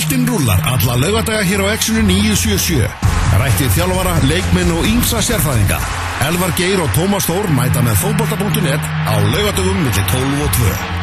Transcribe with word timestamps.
Boltinn 0.00 0.26
rúlar 0.26 0.60
alla 0.64 0.96
lögadaga 0.96 1.42
hér 1.44 1.60
á 1.60 1.76
Exxonu 1.76 2.00
977. 2.08 2.88
Rættið 3.36 3.74
þjálfara, 3.74 4.14
leikminn 4.30 4.72
og 4.72 4.86
yngsa 4.88 5.20
sérfæðinga. 5.20 5.76
Elvar 6.24 6.54
Geir 6.56 6.80
og 6.80 6.88
Tómas 6.96 7.28
Þór 7.28 7.50
mæta 7.52 7.84
með 7.84 8.00
fótbolta.net 8.06 8.80
á 8.80 9.14
lögadagum 9.28 9.84
millir 9.84 10.08
12 10.14 10.40
og 10.46 10.56
2. 10.56 10.99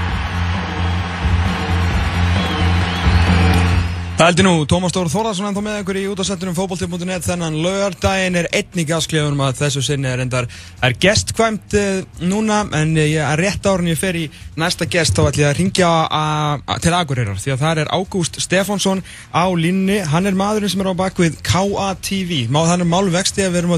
Það 4.17 4.31
heldur 4.31 4.45
nú, 4.47 4.51
Tómas 4.65 4.89
Stór 4.89 5.09
Þórðarsson 5.13 5.45
ennþá 5.45 5.61
með 5.61 5.75
ykkur 5.83 5.97
í 5.99 6.03
útastættunum 6.09 6.55
fókbaltip.net 6.57 7.25
þennan 7.27 7.59
lögardaginn 7.61 8.39
er 8.39 8.47
einnig 8.49 8.89
aðskliðunum 8.95 9.43
að 9.45 9.59
þessu 9.59 9.83
sinni 9.85 10.09
er 10.09 10.23
endar 10.23 10.47
er 10.81 10.95
gestkvæmt 10.97 11.75
uh, 11.77 11.99
núna 12.25 12.63
en 12.79 12.95
ég 12.97 13.21
er 13.21 13.37
rétt 13.37 13.69
árun 13.69 13.91
ég 13.91 13.99
fer 14.01 14.17
í 14.17 14.23
næsta 14.57 14.87
gest 14.89 15.13
þá 15.13 15.27
ætlum 15.27 15.43
ég 15.43 15.51
að 15.51 15.59
ringja 15.59 15.91
til 16.81 16.95
Akureyrar 16.97 17.37
því 17.43 17.53
að 17.53 17.61
það 17.61 17.83
er 17.83 17.93
Ágúst 17.93 18.41
Stefánsson 18.41 19.05
á 19.37 19.45
línni, 19.53 19.99
hann 20.01 20.25
er 20.25 20.41
maðurinn 20.41 20.73
sem 20.73 20.81
er 20.81 20.89
á 20.89 21.01
bakvið 21.05 21.37
KATV, 21.45 22.47
Má, 22.49 22.63
þannig 22.71 22.89
málvexti 22.89 23.45
að 23.45 23.53
við 23.53 23.61
erum 23.61 23.77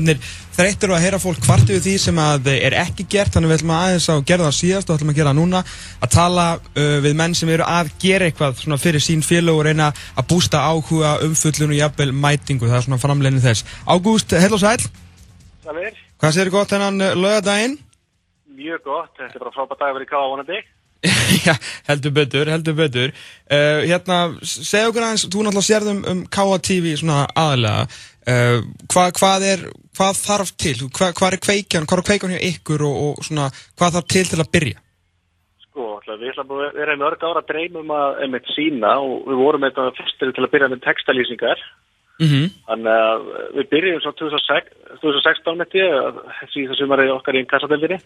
átnir 0.59 0.73
þreyttur 0.75 0.91
að 0.91 1.03
heyra 1.05 1.19
fólk 1.23 1.39
kvartu 1.39 1.75
við 1.77 1.85
því 1.85 1.91
sem 2.03 2.17
að 2.19 2.47
er 2.51 2.73
ekki 2.81 3.05
gert. 3.07 3.31
Þannig 3.31 3.49
við 3.49 3.57
ætlum 3.59 3.71
að 3.71 3.83
aðeins 3.85 4.07
að 4.11 4.23
gera 4.27 4.43
það 4.43 4.55
síðast 4.57 4.89
og 4.89 4.97
ætlum 4.97 5.11
að 5.13 5.19
gera 5.19 5.29
það 5.29 5.37
núna. 5.39 5.61
Að 6.03 6.11
tala 6.15 6.45
uh, 6.59 6.97
við 7.05 7.15
menn 7.21 7.35
sem 7.39 7.51
eru 7.53 7.63
að 7.63 7.91
gera 8.01 8.27
eitthvað 8.27 8.81
fyrir 8.83 9.03
sín 9.03 9.23
félag 9.23 9.55
og 9.55 9.63
reyna 9.69 9.87
að 10.19 10.27
bústa 10.33 10.63
áhuga 10.67 11.13
umfullun 11.23 11.71
og 11.71 11.79
jafnvel 11.79 12.11
mætingu. 12.11 12.67
Það 12.67 12.79
er 12.79 12.85
svona 12.89 12.99
framleginn 12.99 13.45
þess. 13.45 13.63
Ágúst, 13.87 14.35
heil 14.35 14.51
og 14.51 14.63
sæl 14.65 14.83
Sælir. 15.63 16.03
Hvað 16.19 16.35
sér 16.35 16.51
gott 16.51 16.75
hennan 16.75 16.99
uh, 17.07 17.15
lögadaginn? 17.15 17.79
Mjög 18.59 18.83
gott, 18.83 19.15
þetta 19.15 19.31
er 19.31 19.45
bara 19.45 19.55
frábært 19.55 19.79
dag 19.79 19.93
að 19.93 19.99
vera 20.01 20.09
í 20.09 20.11
káa 20.11 20.27
vonandi. 20.27 20.61
Já, 21.47 21.53
heldur 21.87 22.11
betur, 22.11 22.49
heldur 22.51 22.75
betur. 22.75 23.13
Uh, 23.47 23.85
Hérna, 23.87 24.21
segja 24.43 24.89
okkur 24.91 25.05
aðeins 25.07 25.29
þú 25.29 25.45
náttúrulega 25.45 25.67
sérðum 25.69 26.01
um 26.11 26.23
KTV 26.27 26.97
svona 26.99 27.21
aðalega 27.31 27.87
uh, 28.29 28.59
hvað, 28.93 29.09
hvað 29.19 29.47
er 29.53 29.65
hvað 29.97 30.21
þarf 30.21 30.53
til, 30.63 30.77
hvað, 30.95 31.15
hvað 31.17 31.33
er 31.33 31.43
kveikjan 31.47 31.89
hvað 31.89 32.03
er 32.03 32.07
kveikjan 32.11 32.35
hjá 32.35 32.45
ykkur 32.51 32.85
og, 32.87 33.01
og 33.07 33.25
svona 33.27 33.49
hvað 33.79 33.97
þarf 33.97 34.07
til 34.15 34.25
til 34.29 34.41
að 34.43 34.53
byrja? 34.55 34.79
Sko, 35.67 35.89
við 36.09 36.31
ætlum 36.31 36.55
að 36.55 36.79
vera 36.79 36.95
í 36.95 37.01
mörg 37.03 37.27
ára 37.27 37.43
að 37.43 37.51
dreymum 37.51 37.93
að 37.95 38.23
einmitt 38.23 38.49
sína 38.55 38.95
og 39.03 39.27
við 39.27 39.43
vorum 39.43 39.67
eitthvað 39.67 39.93
fyrstir 39.99 40.33
til 40.33 40.45
að 40.45 40.53
byrja 40.55 40.71
með 40.73 40.85
textalýsingar 40.87 41.67
Mm 42.19 42.27
-hmm. 42.27 42.47
Þannig 42.67 42.95
að 43.11 43.21
við 43.55 43.65
byrjum 43.71 44.01
svo 44.03 44.11
2016 44.11 45.57
með 45.57 45.67
því 45.71 45.83
þessi 46.39 46.75
sumarið 46.75 47.13
okkar 47.15 47.35
í 47.35 47.45
kassadeldinni 47.47 47.99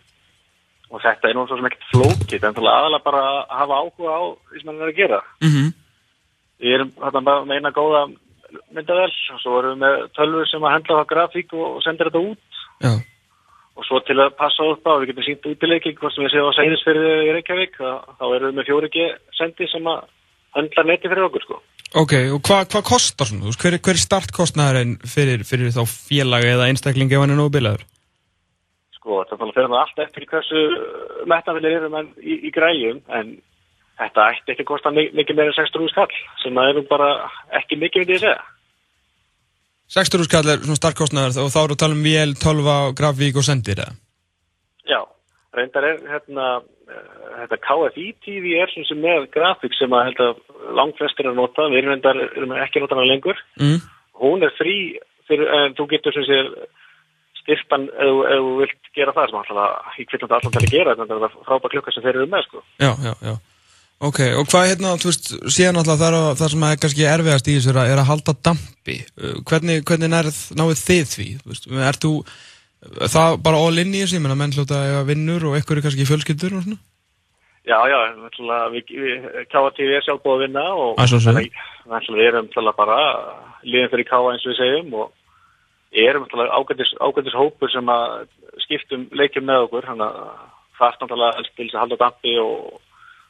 og 0.94 1.01
þetta 1.01 1.29
er 1.29 1.47
sem 1.49 1.66
ekkert 1.66 1.89
flókið 1.94 2.44
en 2.45 2.59
aðalega 2.61 3.07
bara 3.07 3.21
að 3.29 3.39
hafa 3.59 3.79
áhuga 3.81 4.11
á 4.13 4.21
því 4.49 4.59
sem 4.59 4.69
hann 4.69 4.81
er 4.81 4.91
að 4.91 4.99
gera. 5.01 5.19
Mm 5.41 5.49
-hmm. 5.49 5.73
Við 6.61 6.73
erum 6.73 6.91
hérna 7.01 7.21
með 7.21 7.55
eina 7.57 7.71
góða 7.71 8.01
myndavel 8.76 9.09
og 9.09 9.42
svo 9.42 9.58
erum 9.59 9.76
við 9.76 9.84
með 9.84 10.06
tölfur 10.18 10.50
sem 10.52 10.68
að 10.68 10.76
hendla 10.78 11.02
á 11.04 11.12
grafík 11.12 11.54
og 11.58 11.82
sendir 11.86 12.09
þetta 12.09 12.23
út 12.32 12.64
Já. 12.84 12.94
og 13.78 13.88
svo 13.88 14.02
til 14.08 14.18
að 14.20 14.36
passa 14.40 14.68
upp 14.73 14.90
á 14.90 14.94
við 15.02 15.12
getum 15.12 15.28
sínt 15.28 15.48
útileiki 15.52 15.96
hvort 16.00 16.16
sem 16.16 16.26
við 16.26 16.36
séum 16.36 16.50
á 16.50 16.58
sæðisferði 16.58 17.14
í 17.28 17.31
Reykjavík 17.38 17.80
þá 17.80 18.26
erum 18.30 18.50
við 18.50 18.58
með 18.59 18.70
fjóri 18.70 19.08
sendi 19.38 19.70
sem 19.72 19.90
að 19.94 20.04
hendla 20.58 20.86
neti 20.88 21.09
fyrir 21.09 21.28
okkur 21.28 21.46
sko. 21.48 21.62
Ok, 21.94 22.14
og 22.34 22.42
hvað 22.46 22.74
hva 22.74 22.81
kostar 22.86 23.30
svona? 23.30 23.54
Hver, 23.54 23.78
hver 23.78 23.98
er 23.98 24.02
startkostnæðurinn 24.02 24.94
fyrir, 25.06 25.44
fyrir 25.46 25.74
þá 25.74 25.84
félagi 25.90 26.54
eða 26.56 26.70
einstaklingi 26.72 27.18
ef 27.18 27.22
hann 27.22 27.34
er 27.36 27.38
nógu 27.38 27.54
bilaður? 27.58 27.84
Sko, 28.98 29.20
þetta 29.30 29.50
fyrir 29.52 29.70
það 29.70 29.81
allt 29.81 30.02
eftir 30.08 30.26
hversu 30.31 30.64
metafillir 31.30 31.78
eru 31.78 31.92
mann 31.94 32.09
í, 32.18 32.40
í 32.50 32.54
græjum 32.54 33.04
en 33.14 33.36
þetta 34.04 34.28
ætti 34.32 34.54
ekki 34.54 34.66
að 34.66 34.72
kosta 34.72 34.94
mikið 34.94 35.38
meira 35.38 35.52
en 35.52 35.58
600 35.58 35.94
skall 35.94 36.20
sem 36.44 36.59
það 36.59 36.70
eru 36.73 36.84
bara 36.90 37.09
ekki 37.59 37.80
mikið 37.82 38.04
myndið 38.04 38.20
að 38.20 38.26
segja. 38.28 38.44
600 39.94 40.30
skall 40.30 40.46
er 40.50 40.62
svona 40.64 40.80
startkostnæður 40.80 41.42
og 41.44 41.52
þá 41.54 41.59
eru 41.64 41.76
að 41.76 41.82
tala 41.84 41.98
um 41.98 42.06
VL, 42.06 42.38
12, 42.44 42.70
grafík 43.00 43.40
og 43.40 43.48
sendir 43.48 43.81
eða? 43.84 43.98
Já, 44.90 45.02
reyndar 45.58 45.90
er 45.90 46.00
hérna 46.12 46.47
þetta 47.42 47.59
KFI 47.63 48.06
TV 48.24 48.56
er 48.62 48.72
sem 48.74 49.00
með 49.00 49.28
grafík 49.34 49.75
sem 49.78 49.94
að 49.94 50.08
held 50.09 50.24
að 50.25 50.72
langt 50.80 51.00
flestir 51.00 51.28
er 51.28 51.34
að 51.34 51.42
nota, 51.42 51.68
við 51.72 51.90
reyndar, 51.90 52.19
erum 52.38 52.56
ekki 52.58 52.80
að 52.80 52.86
nota 52.86 52.97
hana 52.97 53.09
lengur. 53.12 53.44
Mm. 53.62 53.80
Hún 54.24 54.46
er 54.46 54.56
frí, 54.58 54.78
þú 55.30 55.88
getur 55.92 56.16
sem 56.16 56.28
sé 56.28 56.42
styrpan 57.44 57.90
ef 57.92 58.40
þú 58.40 58.52
vilt 58.62 58.92
gera 58.96 59.16
það 59.16 59.31
sem 59.31 59.40
alltaf 59.42 59.97
í 60.00 60.06
kvillandi 60.08 60.38
allan 60.38 60.53
til 60.53 60.62
að 60.62 60.74
gera 60.74 60.96
þetta 61.00 61.18
er 61.18 61.34
frábært 61.47 61.75
klukka 61.75 61.94
sem 61.94 62.06
þeir 62.06 62.19
eru 62.19 62.30
með 62.31 62.46
sko. 62.47 62.63
Já, 62.80 62.92
já, 63.03 63.13
já. 63.28 63.34
Ok, 64.04 64.20
og 64.36 64.48
hvað 64.52 64.66
hérna, 64.72 64.96
þú 65.00 65.12
veist, 65.12 65.30
síðan 65.54 65.80
alltaf 65.80 66.00
það, 66.02 66.16
er, 66.18 66.40
það 66.40 66.50
sem 66.54 66.64
er 66.68 66.80
kannski 66.84 67.06
erfiðast 67.08 67.48
í 67.48 67.54
þessu 67.58 67.76
er 67.84 68.00
að 68.02 68.09
halda 68.09 68.34
dampi. 68.44 68.98
Hvernig, 69.48 69.84
hvernig 69.88 70.12
nærð 70.12 70.40
náðu 70.59 70.80
þið 70.81 71.06
því? 71.14 71.28
Þú 71.44 71.54
veist, 71.54 71.70
er 71.92 72.00
þú 72.04 72.14
það 73.14 73.38
bara 73.46 73.62
all 73.64 73.80
in 73.80 73.94
í 73.94 74.02
þessu, 74.02 74.18
ég 74.18 74.26
menna 74.26 74.40
menn 74.40 74.56
hljóta 74.56 74.81
að 75.00 75.08
vinnur 75.14 75.48
og 75.50 75.56
ekkur 75.59 75.80
er 75.80 75.86
kannski 75.86 76.08
fjölskyldur 76.09 76.58
og 76.58 76.66
svona? 76.66 76.81
Já, 77.64 77.78
já, 77.88 77.98
við, 78.74 78.90
við 78.92 79.28
KTV 79.48 79.92
er 79.96 80.04
sjálf 80.04 80.24
búið 80.25 80.34
að 80.34 80.42
vinna 80.44 80.64
og 80.75 80.98
að 81.00 82.10
við 82.12 82.25
erum 82.28 82.50
bara 82.75 82.98
líðan 83.64 83.92
fyrir 83.94 84.10
KA 84.10 84.20
eins 84.34 84.44
og 84.44 84.52
við 84.52 84.58
segjum 84.60 84.98
og 85.00 85.14
erum 86.04 86.25
ágændis, 86.28 86.92
ágændis 87.00 87.38
hópur 87.40 87.72
sem 87.72 87.88
að 87.94 88.25
skiptum 88.66 89.06
leikjum 89.16 89.48
með 89.48 89.70
okkur 89.70 89.88
þannig 89.88 90.10
að 90.10 90.44
það 90.75 90.90
er 90.90 91.00
náttúrulega 91.00 91.38
helst 91.38 91.56
til 91.56 91.68
þess 91.70 91.78
að 91.78 91.84
halda 91.86 92.00
dampi 92.02 92.36
og 92.44 92.82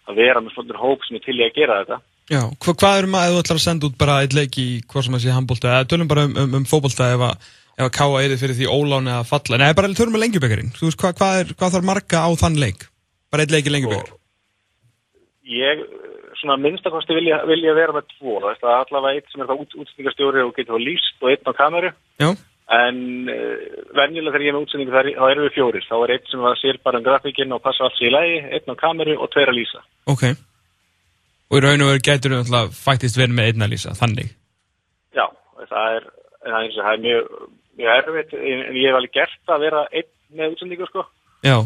að 0.10 0.20
vera 0.20 0.42
með 0.44 0.56
svona 0.56 0.80
hóp 0.82 1.06
sem 1.08 1.18
er 1.18 1.26
til 1.26 1.38
í 1.40 1.46
að 1.46 1.58
gera 1.58 1.80
þetta. 1.82 2.00
Já, 2.32 2.42
hva, 2.48 2.76
hvað 2.80 3.00
er 3.02 3.10
maður 3.12 3.30
að 3.30 3.36
þú 3.36 3.42
ætlar 3.44 3.60
að 3.60 3.66
senda 3.66 3.88
út 3.90 3.98
bara 4.00 4.20
eitt 4.24 4.38
leik 4.38 4.58
í 4.62 4.68
hvað 4.88 5.06
sem 5.08 5.18
að 5.18 5.24
sé 5.26 5.36
handbólta 5.36 5.74
eða 5.74 5.90
tölum 5.92 6.10
bara 6.12 6.26
um, 6.30 6.38
um, 6.44 6.56
um 6.60 6.68
fókbólta 6.68 7.10
ef 7.16 7.26
að, 7.28 7.50
að 7.84 7.92
káa 7.98 8.22
eða 8.24 8.40
fyrir 8.40 8.60
því 8.60 8.70
óláni 8.72 9.14
að 9.14 9.28
falla. 9.32 9.60
Nei, 9.60 9.74
bara 9.76 9.92
tölum 9.98 10.16
um 10.16 10.24
lengjubekkarinn 10.24 10.72
veist, 10.78 11.00
hvað, 11.02 11.20
hvað, 11.20 11.74
þarf 11.76 11.90
marga 11.90 12.24
á 12.24 12.30
þann 12.40 12.62
leik? 12.64 12.88
Bara 13.34 13.44
eitt 13.44 13.56
leik 13.56 13.68
í 13.68 13.76
lengjubekkar 13.76 14.16
Ég, 15.44 15.84
svona 16.40 16.56
minnstakosti 16.64 17.18
vilja, 17.18 17.42
vilja 17.50 17.76
vera 17.76 17.96
með 17.98 18.08
tvo 18.14 18.38
það 18.40 18.70
er 18.72 18.78
allavega 18.78 19.20
eitt 19.20 19.34
sem 19.34 19.44
er 19.44 19.50
það 19.50 19.66
út, 19.66 19.76
útsendingarstjóri 19.84 20.46
og 20.46 20.54
getur 20.56 20.80
líst 20.80 21.20
og 21.20 21.34
einn 21.34 21.52
á 21.52 21.54
kameru. 21.58 21.92
Já 22.24 22.30
En 22.72 22.98
uh, 23.28 23.58
venjulega 23.98 24.32
þegar 24.32 24.46
ég 24.46 24.54
er 24.54 24.56
með 24.56 24.64
útsendingu 24.64 24.94
þá 24.96 25.26
erum 25.28 25.46
við 25.48 25.56
fjórir. 25.58 25.86
Þá 25.90 25.96
er 25.98 26.14
einn 26.16 26.30
sem 26.32 26.46
sér 26.62 26.80
bara 26.86 27.02
um 27.02 27.06
grafíkinn 27.06 27.56
og 27.56 27.62
passa 27.66 27.84
allt 27.88 27.98
sér 28.00 28.08
í 28.08 28.14
lægi, 28.16 28.40
einn 28.56 28.72
á 28.72 28.76
kameru 28.80 29.18
og 29.20 29.32
tveir 29.34 29.52
að 29.52 29.60
lýsa. 29.60 29.84
Ok. 30.14 30.24
Og 31.52 31.60
í 31.60 31.64
raun 31.66 31.84
og 31.86 31.92
veru 31.92 32.06
getur 32.08 32.34
þú 32.34 32.40
alltaf 32.42 32.80
fættist 32.86 33.20
verið 33.20 33.36
með 33.38 33.52
einn 33.52 33.66
að 33.68 33.74
lýsa, 33.76 33.96
þannig? 34.00 34.32
Já, 35.14 35.26
það 35.60 35.98
er, 35.98 36.08
það 36.48 36.60
er, 36.62 36.72
það 36.80 36.92
er 36.94 37.04
mjög, 37.04 37.28
mjög 37.82 38.00
erfitt, 38.00 38.36
en 38.40 38.80
ég 38.80 38.88
hef 38.88 39.00
alveg 39.00 39.16
gert 39.20 39.54
að 39.56 39.66
vera 39.68 39.84
einn 39.92 40.12
með 40.40 40.56
útsendingu, 40.56 40.90
sko. 40.90 41.06
Já. 41.44 41.58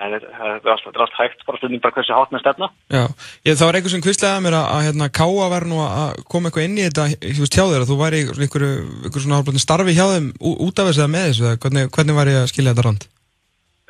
En 0.00 0.14
það 0.16 0.54
er 0.56 0.70
alltaf 0.72 1.00
allt 1.04 1.16
hægt, 1.18 1.42
bara 1.44 1.58
stundin 1.60 1.80
bara 1.84 1.92
hversu 1.92 2.16
hát 2.16 2.30
með 2.32 2.40
stefna. 2.40 2.68
Já, 2.88 3.02
ég, 3.44 3.56
það 3.60 3.66
var 3.68 3.76
einhvers 3.76 3.92
sem 3.92 4.04
kvistlega 4.04 4.40
mér 4.40 4.56
að, 4.56 4.68
að 4.72 4.84
hérna, 4.86 5.08
káa 5.18 5.48
verð 5.52 5.68
nú 5.68 5.80
að 5.84 6.22
koma 6.32 6.48
eitthvað 6.48 6.66
inn 6.68 6.78
í 6.78 6.86
þetta, 6.86 7.04
þú 7.20 7.44
veist, 7.44 7.58
hjá 7.58 7.64
þér, 7.66 7.84
að 7.84 7.90
þú 7.90 7.96
væri 8.00 8.20
einhverju, 8.24 8.70
einhverju 9.04 9.24
svona 9.26 9.36
hálfblöndin 9.36 9.64
starfi 9.64 9.96
hjá 9.98 10.06
þeim 10.14 10.30
út 10.40 10.80
af 10.80 10.88
þessu 10.88 11.02
eða 11.02 11.12
með 11.12 11.26
þessu, 11.28 11.50
hvernig, 11.64 11.90
hvernig 11.96 12.16
var 12.16 12.30
ég 12.32 12.40
að 12.40 12.48
skilja 12.54 12.72
þetta 12.72 12.86
rand? 12.86 13.04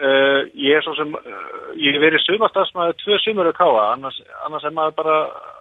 Uh, 0.01 0.41
ég 0.59 0.81
er 0.81 0.87
svo 0.87 0.97
sem, 0.99 1.15
uh, 1.15 1.71
ég 1.79 1.95
hef 1.95 2.03
verið 2.03 2.25
sumastafsmaður 2.25 2.99
tvö 3.05 3.21
sumur 3.23 3.53
að 3.53 3.59
káa, 3.61 3.87
annars, 3.93 4.19
annars 4.49 4.67
er 4.67 4.75
maður 4.75 4.99
bara 4.99 5.21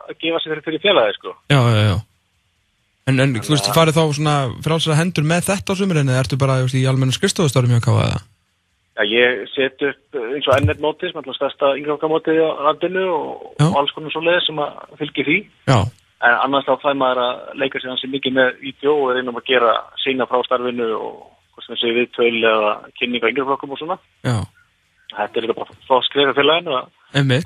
að 0.09 0.17
gefa 0.23 0.41
sig 0.41 0.55
fyrir, 0.55 0.81
félagi, 0.81 1.17
sko. 1.19 1.35
Já, 1.53 1.59
já, 1.59 1.83
já. 1.91 1.97
En, 3.05 3.21
en 3.21 3.37
þú 3.37 3.53
veist, 3.53 3.69
farið 3.75 3.99
þá 3.99 4.03
svona 4.17 4.35
frálsara 4.65 4.97
hendur 4.97 5.29
með 5.29 5.51
þetta 5.51 5.77
á 5.77 5.79
sumurinn, 5.79 6.09
eða 6.09 6.25
ertu 6.25 6.41
bara 6.41 6.61
í 6.65 6.85
almennu 6.89 7.13
skristofustárum 7.13 7.75
hjá 7.75 7.85
káa 7.85 8.07
eða? 8.07 8.21
Já, 8.99 9.05
ég 9.07 9.45
set 9.53 9.79
upp 9.87 10.17
eins 10.19 10.47
og 10.49 10.57
ennett 10.57 10.81
mótið 10.83 11.13
sem 11.13 11.19
alltaf 11.21 11.37
stærsta 11.37 11.71
yngrafkamótið 11.79 12.39
á 12.43 12.51
landinu 12.67 13.05
og, 13.13 13.45
og 13.63 13.77
alls 13.79 13.93
konar 13.95 14.11
svo 14.11 14.23
leið 14.25 14.39
sem 14.43 14.59
að 14.59 14.97
fylgja 14.99 15.25
því. 15.29 15.37
Já. 15.71 15.77
En 16.27 16.35
annars 16.43 16.67
þá 16.67 16.73
fæði 16.81 16.99
maður 16.99 17.21
að 17.23 17.61
leika 17.61 17.79
sér 17.79 17.93
hansi 17.93 18.09
mikið 18.11 18.35
með 18.35 18.49
vídeo 18.65 18.95
og 19.05 19.13
einum 19.15 19.39
að 19.39 19.45
gera 19.53 19.75
sína 20.03 20.27
frá 20.27 20.41
starfinu 20.43 20.89
og 20.97 21.13
hvað 21.55 21.67
sem 21.69 21.79
sé 21.79 21.93
viðtölu 21.95 22.49
eða 22.49 22.73
kynninga 22.99 23.31
yngraflokkum 23.31 23.77
og 23.77 23.79
svona. 23.79 23.97
Já. 24.27 24.35
Þetta 25.13 25.39
er 25.39 25.47
líka 25.47 25.57
bara 25.61 25.79
frá 25.87 26.03
skrifa 26.09 26.35
félaginu 26.35 26.75
að 26.75 26.91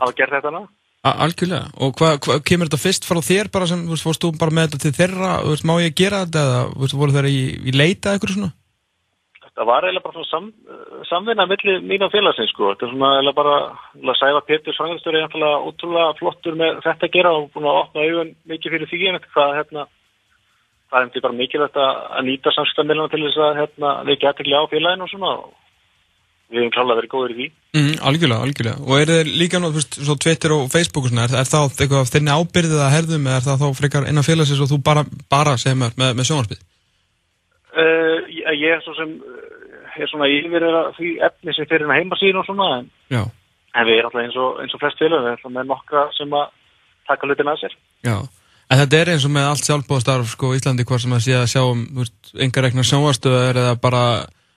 hafa 0.02 0.18
gert 0.18 0.36
þetta 0.40 0.56
ná. 0.58 0.64
Algjörlega. 1.04 1.70
Og 1.84 1.94
hvað 2.00 2.18
hva, 2.24 2.40
kemur 2.48 2.72
þetta 2.72 2.82
fyrst 2.82 3.06
frá 3.06 3.22
þér 3.22 3.54
bara 3.54 3.70
sem, 3.70 3.86
þú 3.86 3.94
veist, 3.94 4.08
fórst 4.08 4.26
þú 4.26 4.34
bara 4.42 4.56
með 4.58 4.70
þetta 4.72 4.84
til 4.88 4.96
þeirra, 4.98 5.32
þú 5.44 5.54
veist, 5.54 5.66
má 5.70 5.74
ég 5.84 5.96
gera 6.00 6.26
þetta 6.26 6.44
eða, 6.48 6.62
þú 6.74 6.84
veist, 6.86 7.00
voru 7.04 7.16
þeirra 7.20 7.34
í, 7.34 7.42
í 7.54 7.74
leita 7.76 8.14
eitthvað 8.16 8.38
svona? 8.38 8.54
Það 9.54 9.70
var 9.70 9.86
eiginlega 9.86 10.08
bara 10.08 10.26
sam, 10.30 10.52
samvinna 11.10 11.46
millir 11.50 11.82
mín 11.86 12.06
og 12.06 12.14
félagsins 12.14 12.54
sko. 12.54 12.72
Þetta 12.74 12.88
er 12.88 12.94
svona 12.94 13.12
eiginlega 13.18 13.40
bara 13.40 13.58
að 14.12 14.20
sæfa 14.20 14.46
Pétur 14.48 14.78
Svangarstöri 14.78 15.20
er 15.20 15.28
einfallega 15.28 15.66
ótrúlega 15.68 16.14
flottur 16.20 16.58
með 16.60 16.80
þetta 16.86 17.10
að 17.10 17.18
gera 17.18 17.34
og 17.38 17.50
búin 17.54 17.70
að 17.70 17.82
opna 17.84 18.06
auðvun 18.08 18.32
mikið 18.54 18.76
fyrir 18.76 18.92
því 18.92 19.04
en 19.12 19.20
hvað 19.28 19.58
hérna 19.60 19.86
það 20.94 21.06
hefði 21.08 21.26
bara 21.26 21.40
mikilvægt 21.42 21.82
að 21.84 22.24
nýta 22.30 22.54
samskiptamilina 22.54 23.12
til 23.12 23.22
þess 23.26 23.44
að 23.48 23.60
hérna 23.62 23.94
við 24.08 24.20
getum 24.24 24.46
ekki 24.46 24.58
á 24.58 24.72
félaginu 24.74 25.06
og 25.06 25.14
svona 25.14 25.32
og 25.38 25.52
við 26.54 26.60
hefum 26.62 26.74
klálega 26.76 27.00
verið 27.00 27.14
góður 27.14 27.34
í 27.34 27.38
því. 27.38 27.48
Mm, 27.74 27.96
algjörlega, 28.10 28.46
algjörlega. 28.46 28.84
Og 28.86 29.00
er 29.00 29.10
þið 29.10 29.32
líka 29.42 29.62
nú, 29.62 29.72
þú 29.74 29.80
veist, 29.80 29.98
svo 30.06 30.16
Twitter 30.22 30.54
og 30.54 30.68
Facebook 30.74 31.08
og 31.08 31.14
svona, 31.14 31.26
er, 31.26 31.34
er 31.40 31.50
það 31.50 31.82
eitthvað 31.82 32.12
þinni 32.14 32.36
ábyrðið 32.38 32.84
að 32.84 32.94
herðum 32.94 33.26
eða 33.30 33.40
er 33.40 33.48
það 33.48 33.64
þá 33.64 33.80
frekar 33.80 34.08
innan 34.12 34.28
félagsins 34.28 34.62
og 34.62 34.70
þú 34.70 34.80
bara, 34.86 35.06
bara 35.34 35.56
segir 35.62 35.80
mér 35.82 35.98
með, 35.98 36.14
með 36.20 36.30
sjónarspið? 36.30 36.62
Uh, 37.74 38.20
ég, 38.54 38.62
ég 38.64 38.76
er 38.78 38.84
svo 38.86 38.94
sem, 38.98 39.16
uh, 39.20 39.96
er 40.00 40.10
svona 40.12 40.30
yfir 40.32 40.66
því 41.00 41.10
efni 41.30 41.56
sem 41.58 41.68
fyrir 41.70 41.90
heimasíðin 41.94 42.40
og 42.42 42.46
svona, 42.48 42.70
en, 42.80 42.88
en 43.74 43.90
við 43.90 44.00
erum 44.00 44.12
alltaf 44.12 44.24
eins 44.24 44.38
og, 44.42 44.62
eins 44.64 44.78
og 44.78 44.82
flest 44.86 45.02
félag, 45.02 45.26
við 45.26 45.36
erum 45.38 45.58
með 45.60 45.68
nokkra 45.74 46.06
sem 46.18 46.38
að 46.40 46.48
taka 47.10 47.28
hlutin 47.30 47.52
að 47.54 47.62
sér. 47.66 47.76
já. 48.08 48.18
En 48.72 48.80
þetta 48.80 48.98
er 49.04 49.10
eins 49.12 49.26
og 49.28 49.32
með 49.36 49.46
allt 49.52 49.66
sjálfbóðastarf 49.68 50.30
sko 50.32 50.54
Íslandi 50.56 50.86
hvort 50.88 51.02
sem 51.04 51.12
að 51.14 51.20
sé 51.26 51.34
að 51.38 51.50
sjá 51.52 51.62
um, 51.68 51.82
engar 52.42 52.64
rekna 52.66 52.86
sjónvarstöðar 52.88 53.60
eða 53.60 53.74
bara 53.84 54.04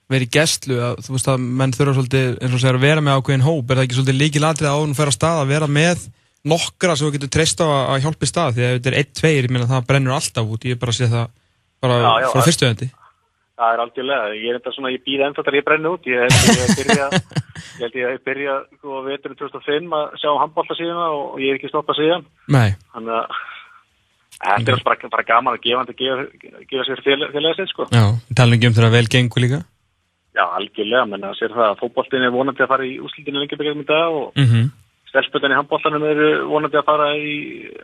verið 0.09 0.29
í 0.29 0.31
gestlu 0.37 0.77
að 0.87 1.01
þú 1.05 1.17
veist 1.17 1.29
að 1.33 1.43
menn 1.59 1.75
þurfa 1.75 1.95
svolítið 1.99 2.29
eins 2.39 2.55
og 2.55 2.63
segir 2.63 2.79
að 2.79 2.85
vera 2.87 3.03
með 3.03 3.19
ákveðin 3.19 3.45
hóp. 3.45 3.67
Er 3.75 3.77
það 3.81 3.83
ekki 3.89 3.99
svolítið 3.99 4.19
líkið 4.23 4.45
latrið 4.47 4.69
að 4.71 4.77
áðunum 4.79 4.97
fer 5.01 5.11
að 5.11 5.17
stað 5.19 5.41
að 5.43 5.51
vera 5.51 5.69
með 5.77 6.07
nokkra 6.55 6.97
sem 6.97 7.09
þú 7.09 7.13
getur 7.19 7.33
treyst 7.37 7.61
á 7.61 7.67
að, 7.67 7.83
að 7.97 8.01
hjálpa 8.07 8.25
í 8.29 8.31
stað? 8.31 8.55
Því 8.57 8.65
að 8.69 8.73
þetta 8.77 8.93
er 8.93 8.99
1-2 9.03 9.33
ég 9.35 9.51
meina 9.57 9.69
það 9.75 9.87
brennur 9.91 10.17
alltaf 10.17 10.55
út. 10.55 10.65
Ég 10.71 10.79
er 10.79 10.81
bara 10.87 10.95
að 10.95 11.01
sé 11.03 11.11
það 11.13 11.27
bara 11.85 11.99
Já, 11.99 12.07
já, 12.07 12.29
frá 12.31 12.39
það- 12.39 12.49
fyrstu 12.49 12.71
öndi 12.71 12.89
Það 13.57 13.73
er 13.73 13.81
algjörlega, 13.81 14.33
ég 14.37 14.51
er 14.51 14.59
enda 14.59 14.71
svona, 14.75 14.93
ég 14.93 15.05
býða 15.07 15.31
ennþá 15.31 15.43
þegar 15.47 15.57
ég 15.57 15.65
brenni 15.65 15.89
út, 15.89 16.09
ég 16.11 16.19
held 16.21 16.35
ég 16.45 16.59
að 16.61 16.81
byrja, 16.81 17.05
ég 17.81 17.85
held 17.87 17.95
ég 17.97 18.09
að 18.11 18.17
byrja, 18.29 18.57
sko, 18.77 18.97
veturinn 19.07 19.39
2005 19.39 19.95
að 19.97 20.17
sjá 20.21 20.31
handbólta 20.43 20.77
síðan 20.77 20.99
og 21.05 21.39
ég 21.41 21.55
er 21.55 21.57
ekki 21.57 21.71
stoppað 21.71 22.01
síðan, 22.03 22.27
Nei, 22.53 22.75
þannig 22.93 23.15
að 23.17 23.39
þetta 24.43 24.75
er 24.75 24.83
bara, 24.85 25.11
bara 25.15 25.25
gaman 25.31 25.57
að 25.57 25.65
gefa, 25.65 25.87
að 25.87 26.03
gefa, 26.03 26.27
gefa 26.69 26.85
sér 26.91 27.01
félagið 27.07 27.63
sitt, 27.63 27.73
sko. 27.73 27.87
já, 27.97 28.05
tala 28.37 28.59
um 28.61 28.77
þegar 28.77 28.93
vel 28.93 29.09
gengur 29.15 29.45
líka? 29.47 29.63
Já, 30.37 30.45
algjörlega, 30.59 31.07
menn 31.09 31.25
að 31.25 31.39
sér 31.39 31.55
það 31.55 31.71
að 31.71 31.79
fótboltin 31.81 32.27
er 32.27 32.35
vonandi 32.35 32.61
að 32.61 32.73
fara 32.75 32.85
í 32.85 32.99
úslítinu 33.01 33.41
lengi 33.41 33.57
byggjum 33.57 33.81
í 33.81 33.89
dag 33.89 34.19
og 34.19 34.37
mm 34.37 34.51
-hmm. 34.51 34.67
stelputin 35.09 35.55
í 35.55 35.57
handbóltanum 35.57 36.05
eru 36.05 36.29
vonandi 36.51 36.77
að 36.77 36.89
fara 36.91 37.09
í 37.17 37.33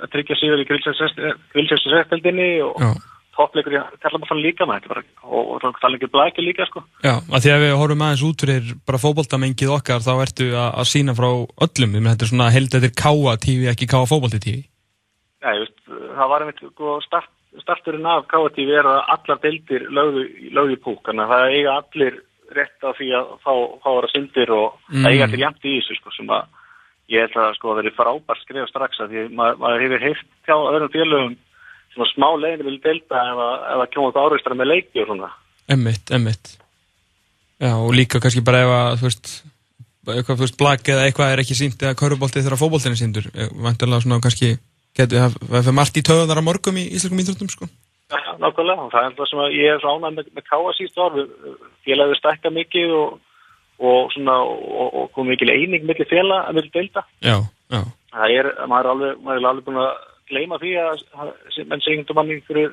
að 0.04 0.12
tryggja 0.12 0.36
síður 0.36 0.60
í 0.60 0.68
grilsestisrætteldinni 0.68 2.50
og 2.60 2.76
Já, 2.76 2.92
toppleikur 3.36 3.76
í 3.76 3.82
kallabóltanum 4.02 4.42
líka 4.44 4.66
bara 4.68 5.02
og, 5.22 5.62
ekki 5.62 6.10
blækir 6.12 6.44
líka, 6.44 6.66
sko. 6.68 6.82
já, 7.04 7.14
að 7.18 7.44
því 7.44 7.52
að 7.54 7.62
við 7.64 7.76
horfum 7.80 8.04
aðeins 8.06 8.24
út 8.28 8.44
fyrir 8.44 8.74
bara 8.86 9.02
fótboltamengið 9.02 9.74
okkar 9.76 10.04
þá 10.04 10.12
ertu 10.24 10.48
að, 10.52 10.68
að 10.82 10.90
sína 10.92 11.14
frá 11.16 11.30
öllum 11.66 11.94
ég 11.96 12.02
meina 12.02 12.14
þetta 12.14 12.26
er 12.28 12.32
svona 12.32 12.50
held 12.52 12.74
þetta 12.74 12.90
er 12.90 12.98
káa 13.04 13.36
tífi 13.46 13.70
ekki 13.72 13.88
káa 13.92 14.08
fótbolti 14.10 14.42
tífi 14.42 14.64
Nei, 15.42 15.56
veist, 15.58 15.78
það 15.88 16.28
var 16.30 16.44
einmitt 16.44 16.60
sko, 16.62 16.98
start, 17.02 17.30
starturinn 17.64 18.06
af 18.06 18.28
KTV 18.30 18.76
er 18.78 18.86
að 18.86 19.00
allar 19.16 19.40
deildir 19.42 19.88
lögðu, 19.90 20.26
lögðu 20.54 20.76
púk, 20.84 21.00
þannig 21.08 21.24
að 21.24 21.32
það 21.32 21.56
eiga 21.56 21.78
allir 21.80 22.18
rétt 22.52 22.84
á 22.86 22.90
því 22.94 23.08
að 23.16 23.30
fá, 23.42 23.52
fá 23.82 23.88
að 23.90 23.96
vera 23.98 24.10
syndir 24.12 24.52
og 24.54 24.76
Mm. 24.92 25.06
eiga 25.08 25.24
allir 25.26 25.42
jæmt 25.42 25.64
í 25.64 25.72
þessu 25.80 25.96
sko, 25.98 26.12
sem 26.14 26.28
að 26.28 26.44
ég 27.12 27.24
held 27.24 27.36
að 27.40 27.54
sko, 27.56 27.72
það 27.72 27.80
veri 27.80 27.92
frábært 27.96 28.42
skrifa 28.44 28.68
strax 28.70 29.00
að 29.00 29.10
því 29.12 29.22
mað, 29.38 29.58
maður 29.62 29.84
hefur 29.86 30.04
heyrt 30.06 30.28
hjá 30.46 30.56
öðrum 30.56 30.92
félögum 30.92 31.34
svona 31.94 32.10
smá 32.14 32.28
leiðin 32.40 32.66
vil 32.68 32.80
deilda 32.82 33.22
ef 33.32 33.44
að, 33.46 33.54
ef 33.74 33.84
að 33.84 33.92
kjóma 33.94 34.10
upp 34.12 34.20
áreistar 34.24 34.58
með 34.58 34.70
leiki 34.72 35.02
og 35.04 35.10
svona. 35.12 35.32
Emmitt, 35.72 36.10
emmitt 36.12 36.56
Já, 37.62 37.76
og 37.78 37.92
líka 37.94 38.18
kannski 38.18 38.42
bara 38.42 38.64
ef 38.64 38.72
að 38.74 38.96
þú 38.98 39.06
veist 39.06 39.32
eitthvað, 40.02 40.36
þú 40.36 40.42
veist, 40.42 40.58
blag 40.58 40.88
eða 40.90 41.06
eitthvað 41.06 41.32
er 41.32 41.42
ekki 41.44 41.54
sínt 41.54 41.82
eða 41.84 41.98
kaurubolti 42.00 42.42
þegar 42.42 42.58
fótboltin 42.58 42.96
er 42.96 42.98
síndur 42.98 43.28
vantarlega 43.62 44.02
svona 44.02 44.18
kannski 44.24 44.56
getur 44.98 45.22
það 45.22 45.36
það 45.38 45.60
fyrir 45.60 45.76
margt 45.78 46.00
í 46.00 46.04
töðunar 46.08 46.42
á 46.42 46.48
morgum 46.48 46.80
í 46.80 46.88
íslenskum 46.90 47.22
íþróttum 47.22 47.52
sko. 47.52 47.68
Já, 48.12 48.32
nákvæmlega, 48.42 48.82
og 48.82 48.90
það 48.92 49.06
er 49.06 49.14
það 49.18 49.30
sem 49.30 49.42
að 49.44 49.54
ég 49.56 49.76
er 49.76 49.86
ánægð 49.86 50.16
með, 50.16 50.32
með 50.36 50.48
káa 50.50 50.72
síst 50.76 50.98
við 51.14 51.30
félagið 51.86 52.18
stækka 52.18 52.52
mikið 52.58 52.94
og, 52.98 53.14
og 53.78 54.12
svona, 54.16 54.34
og, 54.42 54.88
og 54.90 55.06
kom 55.14 55.30
mikil 55.30 55.54
eining 55.54 55.86
millir 55.86 56.10
félag, 56.10 56.50
millir 56.50 56.74
deilda. 56.74 57.06
Já, 57.22 57.38
já, 57.72 57.80
það 58.10 58.34
er, 58.40 58.50
maður 58.66 58.90
er 58.90 58.92
alveg, 58.96 59.22
maður 59.22 59.40
er 59.40 59.50
alveg 59.52 59.70
gleyma 60.30 60.60
því 60.62 60.72
að 60.82 61.04
menn 61.68 61.84
segjum 61.84 62.16
manni 62.18 62.40
fyrir 62.46 62.72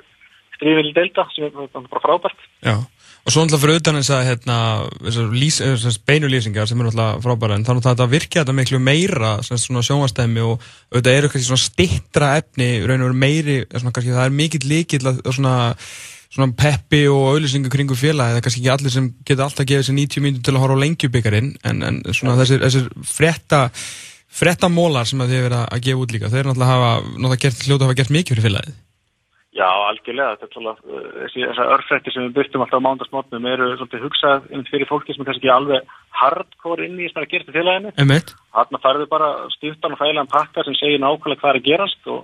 stríðvili 0.57 0.95
delta 0.95 1.25
sem 1.33 1.47
er 1.47 1.53
bara 1.55 2.03
frábært. 2.03 2.47
já 2.65 2.77
og 3.25 3.33
svo 3.33 3.43
náttúrulega 3.43 3.61
fyrir 3.61 3.79
utan 3.81 3.97
þess 3.99 4.11
að 4.15 4.27
hérna, 4.29 4.57
þessar 5.03 5.33
lýs, 5.35 5.57
þessar 5.61 5.97
beinu 6.07 6.29
lýsingar 6.31 6.69
sem 6.69 6.79
eru 6.79 6.89
náttúrulega 6.89 7.23
frábæra 7.25 7.57
en 7.57 7.65
þannig 7.67 7.83
að 7.83 7.91
þetta 7.91 8.07
virkja 8.13 8.43
þetta 8.43 8.55
miklu 8.57 8.79
meira 8.81 9.33
svona 9.45 9.83
sjónvastæmi 9.85 10.45
og 10.45 10.63
auðvitað 10.93 11.17
eru 11.17 11.31
kannski 11.33 11.49
svona 11.49 11.65
stittra 11.65 12.29
efni 12.39 12.69
raun 12.85 13.03
og 13.03 13.09
veru 13.09 13.19
meiri, 13.25 13.57
svona 13.75 13.93
kannski 13.95 14.15
það 14.15 14.25
er 14.25 14.37
mikill 14.39 14.69
líkill 14.71 15.11
að 15.11 15.21
svona 15.27 15.55
svona 16.29 16.53
peppi 16.53 17.03
og 17.09 17.23
auðlýsingu 17.33 17.71
kringu 17.73 17.97
félagi 17.97 18.35
það 18.35 18.39
er 18.39 18.45
kannski 18.45 18.61
ekki 18.61 18.73
allir 18.75 18.93
sem 18.93 19.07
geta 19.25 19.47
alltaf 19.47 19.65
gefið 19.69 19.87
sér 19.87 19.97
90 19.97 20.25
mínútur 20.25 20.45
til 20.45 20.55
að 20.55 20.61
horfa 20.63 20.77
á 20.77 20.83
lengjubikarin 20.83 21.49
en, 21.65 21.81
en 21.87 21.97
svona 22.13 22.37
þessir, 22.37 22.61
þessir 22.65 22.89
frétta 23.09 23.61
frétta 24.29 24.69
mólar 24.69 25.09
sem 25.09 25.21
að 25.21 25.33
þið 25.33 25.47
verða 25.47 25.63
að 25.69 25.83
gefa 25.87 26.03
út 26.03 26.13
líka 26.15 26.29
þeir 26.33 26.49
náttúrulega 26.49 26.75
hafa, 26.75 26.91
náttúrulega 27.09 27.43
gert, 27.45 27.65
hljóta 27.65 27.87
hafa 27.89 27.99
gert 27.99 28.15
mikið 28.15 28.35
fyrir 28.35 28.47
félagið 28.49 28.77
Já, 29.59 29.65
algjörlega, 29.89 30.37
þetta 30.37 30.59
er 30.61 30.67
uh, 30.69 31.05
þessi, 31.23 31.41
þessar 31.41 31.71
örfrætti 31.73 32.11
sem 32.13 32.27
við 32.27 32.35
byrtum 32.37 32.61
alltaf 32.63 32.79
á 32.79 32.85
mándagsmótnum 32.85 33.47
eru 33.49 33.69
svolítið 33.79 34.03
hugsað 34.05 34.45
fyrir 34.69 34.87
fólki 34.87 35.15
sem 35.15 35.23
er 35.23 35.29
kannski 35.31 35.49
ekki 35.49 35.55
alveg 35.55 35.95
hardcore 36.19 36.85
inn 36.85 36.99
í 37.01 37.07
er 37.09 37.23
að 37.23 37.31
gera 37.31 37.47
til 37.47 37.55
félaginu. 37.55 37.93
Emmett? 37.99 38.35
Þarna 38.53 38.81
færðu 38.83 39.07
bara 39.09 39.29
stýftan 39.55 39.95
og 39.97 39.99
fælan 39.99 40.29
pakka 40.29 40.63
sem 40.67 40.77
segir 40.77 41.01
nákvæmlega 41.01 41.41
hvað 41.41 41.51
er 41.51 41.59
að 41.59 41.65
gerast 41.65 42.11
og, 42.13 42.21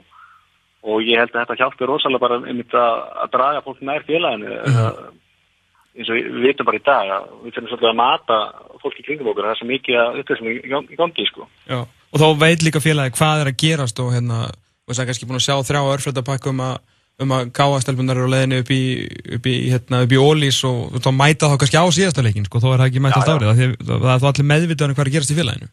og 0.85 1.01
ég 1.03 1.19
held 1.19 1.33
að 1.33 1.41
þetta 1.41 1.59
hjálpi 1.63 1.89
rosalega 1.89 2.25
bara 2.27 2.39
einmitt 2.45 2.77
að, 2.77 3.03
að 3.25 3.33
draga 3.35 3.65
fólk 3.65 3.81
nær 3.81 4.07
félaginu. 4.07 4.55
Mm. 4.61 5.11
Eins 5.95 6.09
og 6.11 6.17
við 6.19 6.41
vitum 6.47 6.67
bara 6.67 6.79
í 6.79 6.83
dag 6.85 7.11
að 7.15 7.27
við 7.45 7.55
fyrir 7.55 7.69
svolítið 7.71 7.91
að 7.91 7.99
mata 8.01 8.39
fólk 8.83 8.97
í 8.99 9.05
kringum 9.07 9.29
okkur, 9.31 9.45
það 9.47 9.53
er 9.55 9.59
svo 9.61 9.67
mikið 9.69 9.99
að 10.01 10.17
upplýsum 10.21 10.49
í 10.51 10.55
gang- 10.71 10.91
í 10.91 10.97
gangi, 10.99 11.27
sko. 11.29 11.47
Já, 11.71 11.79
og 12.11 12.19
þá 12.21 12.27
veit 12.43 12.65
líka 12.65 12.81
félagi 12.83 13.15
hvað 13.17 13.41
er 13.45 13.51
að 13.51 13.59
gerast 13.63 14.01
og 14.03 14.11
hérna, 14.13 14.41
og 14.51 14.91
þess 14.91 15.01
að 15.01 15.07
kannski 15.11 15.29
búin 15.29 15.39
að 15.39 15.47
sjá 15.47 15.55
þrjá 15.69 15.81
örfrættapakku 15.95 16.51
um 16.51 16.61
að 16.67 16.75
um 17.23 17.31
að 17.31 17.51
káastelpunar 17.55 18.17
eru 18.19 18.27
á 18.27 18.33
leiðinu 18.33 18.57
upp 18.59 18.71
í, 18.75 18.81
upp 19.37 19.45
í, 19.47 19.55
hérna, 19.71 20.01
upp 20.03 20.11
í 20.11 20.19
ólís 20.19 20.57
og, 20.67 20.97
þá 20.99 21.09
mæta 21.15 21.47
þá 21.47 21.55
kannski 21.61 21.79
á 21.79 21.85
síðasta 21.95 22.23
leikin, 22.25 22.47
sko, 22.49 22.59
þó 22.59 22.73
er 22.73 22.81
það 22.83 22.89
ekki 22.91 23.03
mæta 23.05 23.15
Já, 23.15 23.21
allt 23.23 23.29
já. 23.31 23.35
árið, 23.35 23.49
af 23.49 23.55
því 23.55 23.67
að 23.71 24.03
það 24.03 24.11
er 24.15 24.19
þá 24.19 24.27
allir 24.31 24.49
meðvitaðan 24.51 24.95
hvað 24.97 25.03
er 25.05 25.09
að 25.11 25.15
gerast 25.15 25.31
í 25.31 25.37
félaginu. 25.39 25.69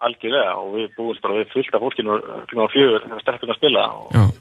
Algjörlega 0.00 0.52
og 0.56 0.68
við 0.78 0.86
búum 0.96 1.18
bara 1.20 1.36
við 1.36 1.50
fullt 1.52 1.74
af 1.76 1.82
fólkinu 1.84 2.16
kring 2.48 2.62
á 2.64 2.68
fjögur 2.72 3.04
þegar 3.04 3.20
stelpuna 3.26 3.52
að 3.52 3.58
spila 3.60 3.82
og 3.92 4.32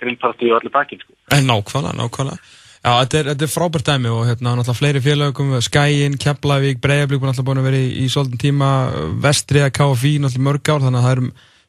grillparti 0.00 0.48
og 0.48 0.56
allir 0.62 0.72
bakinn, 0.72 1.02
sko. 1.04 1.12
En 1.36 1.44
nákvæmlega, 1.50 1.98
nákvæmlega. 2.00 2.40
Já, 2.84 2.98
þetta 3.00 3.16
er, 3.16 3.28
þetta 3.32 3.46
er 3.46 3.48
frábært 3.48 3.86
dæmi 3.88 4.10
og 4.12 4.26
hérna, 4.28 4.50
náttúrulega 4.58 4.76
fleiri 4.76 5.00
félagum, 5.00 5.52
Skæin, 5.64 6.18
Keflavík, 6.20 6.82
Breiðablík, 6.84 7.22
alltaf 7.24 7.46
búin 7.46 7.62
að 7.62 7.68
vera 7.70 7.78
í, 7.80 7.86
í 8.04 8.08
svolítum 8.12 8.40
tíma, 8.42 8.68
Vestriða, 9.24 9.70
KFÍ, 9.72 10.18
náttúrulega 10.20 10.44
mörg 10.50 10.68
ár, 10.68 10.84
þannig 10.84 11.00
að 11.00 11.06
það 11.06 11.14
er 11.14 11.22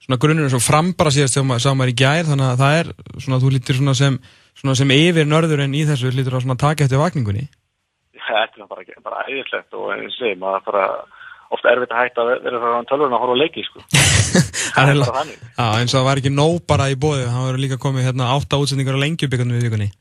svona 0.03 0.19
grunnur 0.25 0.51
sem 0.51 0.63
frambara 0.65 1.13
síðast 1.15 1.39
sem 1.39 1.55
sá 1.63 1.69
maður 1.71 1.93
í 1.93 1.95
gær, 2.03 2.27
þannig 2.27 2.49
að 2.49 2.59
það 2.65 2.79
er 2.81 2.91
svona, 3.23 3.39
þú 3.45 3.53
lítir 3.55 3.79
svona 3.79 3.95
sem, 3.95 4.19
svona 4.59 4.75
sem 4.81 4.93
yfir 4.97 5.31
nörður 5.31 5.63
en 5.63 5.79
í 5.79 5.87
þessu 5.87 6.11
lítur 6.11 6.35
að 6.35 6.45
svona 6.49 6.59
taka 6.65 6.83
eftir 6.83 6.99
vakningunni. 6.99 7.47
Þetta 8.19 8.65
er 8.65 8.69
bara, 8.75 8.87
bara 9.07 9.25
æðislegt 9.31 9.79
og 9.79 9.89
eins 9.95 10.11
og 10.11 10.19
segir 10.19 10.39
maður 10.43 10.67
bara 10.67 10.85
ofta 11.55 11.71
erfitt 11.71 11.95
að 11.95 12.01
hætta 12.03 12.25
að 12.25 12.31
vera 12.43 12.59
frá 12.59 12.79
tölvurinn 12.91 13.15
að 13.15 13.23
horfa 13.23 13.39
á 13.39 13.43
leiki, 13.45 13.63
sko. 13.69 13.87
Það 14.75 14.91
er 14.91 15.05
bara 15.05 15.19
þannig. 15.21 15.43
Já, 15.47 15.67
eins 15.79 15.93
og 15.93 16.01
það 16.01 16.09
var 16.09 16.19
ekki 16.19 16.35
nóg 16.35 16.63
bara 16.67 16.91
í 16.91 16.97
bóði, 16.99 17.27
það 17.29 17.45
voru 17.47 17.61
líka 17.63 17.77
komið 17.79 18.09
hérna 18.09 18.33
átta 18.35 18.59
útsendingar 18.59 18.97
á 18.99 19.03
lengjubíkarnu 19.05 19.55
við 19.55 19.69
vikunni. 19.69 19.93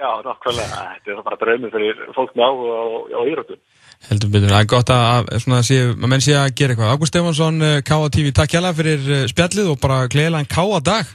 Já, 0.00 0.08
nokkvæmlega. 0.24 0.82
Þetta 1.04 1.12
er 1.12 1.24
bara 1.26 1.38
draumið 1.42 1.74
fyrir 1.76 1.98
fólk 2.16 2.32
með 2.38 2.46
áhuga 2.48 2.76
á, 3.12 3.20
íróttum. 3.28 3.60
Heldur 4.08 4.30
betur, 4.32 4.52
það 4.54 4.62
er 4.62 4.68
gott 4.72 4.92
að, 4.94 5.32
svona, 5.44 5.58
sé, 5.66 5.80
að 5.92 6.06
menn 6.08 6.24
sé 6.24 6.36
að 6.40 6.54
gera 6.56 6.72
eitthvað. 6.72 6.92
Ágúst 6.94 7.12
Stefansson, 7.12 7.58
eh, 7.66 7.80
K.A. 7.84 8.08
TV, 8.14 8.30
takk 8.32 8.54
hjá 8.54 8.70
fyrir 8.78 9.10
eh, 9.12 9.26
spjallið 9.28 9.74
og 9.74 9.80
bara 9.82 10.06
gleðilega 10.08 10.46
en 10.46 10.54
K.A. 10.54 10.80
dag. 10.88 11.12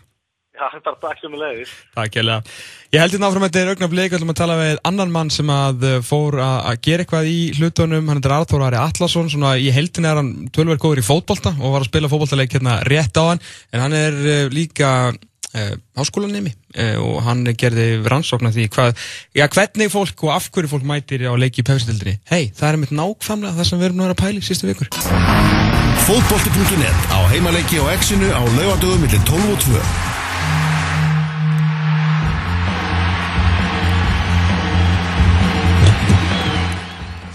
Já, 0.56 0.64
þetta 0.72 0.94
er 0.94 1.00
takk 1.02 1.24
sem 1.24 1.34
er 1.34 1.42
leiðis. 1.42 1.74
Takk 1.98 2.14
hjá 2.20 2.22
Ég 2.96 3.02
held 3.02 3.16
hérna 3.16 3.28
áfram 3.28 3.44
að 3.44 3.50
þetta 3.50 3.64
er 3.64 3.74
augnablik, 3.74 4.12
við 4.14 4.20
ætlum 4.20 4.32
að 4.32 4.38
tala 4.40 4.62
við 4.62 4.78
annan 4.88 5.16
mann 5.18 5.34
sem 5.34 5.50
að 5.52 5.90
eh, 5.90 6.00
fór 6.06 6.38
að 6.46 6.58
að 6.70 6.82
gera 6.86 7.04
eitthvað 7.04 7.34
í 7.34 7.40
hlutunum, 7.58 8.12
hann 8.14 8.22
er 8.22 8.38
Arþór 8.38 8.70
Ari 8.70 8.84
Atlasson, 8.86 9.34
svona 9.34 9.58
í 9.58 9.74
heldin 9.74 10.06
er 10.06 10.22
hann 10.22 10.34
tölverð 10.54 10.86
góður 10.86 11.02
í 11.02 11.10
fótbolta 11.10 11.58
og 11.58 11.74
var 11.74 11.82
að 11.82 11.90
spila 11.90 12.14
fótboltaleik 12.14 12.54
hérna 12.60 12.84
rétt 12.86 13.18
á 13.18 13.34
hann, 13.34 13.42
en 13.74 13.84
hann 13.88 13.98
er 13.98 14.22
líka 14.54 14.94
háskólanemi 15.98 16.54
uh, 16.54 16.98
og 17.04 17.20
hann 17.26 17.46
gerði 17.58 17.88
rannsókn 18.06 18.50
af 18.50 18.56
því 18.58 18.68
hvað, 18.76 19.06
já, 19.38 19.46
hvernig 19.48 19.92
fólk 19.94 20.26
og 20.28 20.34
af 20.36 20.50
hverju 20.52 20.74
fólk 20.74 20.88
mætir 20.88 21.28
á 21.28 21.34
leiki 21.40 21.64
í 21.64 21.68
pefstildinni. 21.68 22.18
Hei, 22.32 22.52
það 22.56 22.72
er 22.72 22.82
mitt 22.84 22.96
nákvæmlega 22.96 23.58
það 23.60 23.70
sem 23.70 23.82
við 23.82 23.90
erum 23.90 24.02
nú 24.02 24.08
að 24.08 24.16
að 24.16 24.22
pæli 24.24 24.44
sístu 24.46 24.70
vikur. 24.70 24.92
Fótbolti.net 26.06 27.08
á 27.10 27.20
heimaleiki 27.32 27.80
og 27.84 27.94
exinu 27.96 28.30
á 28.30 28.44
laugadögum 28.44 29.08
millir 29.08 29.24
12 29.32 29.56
og 29.56 29.64
2. 29.70 30.05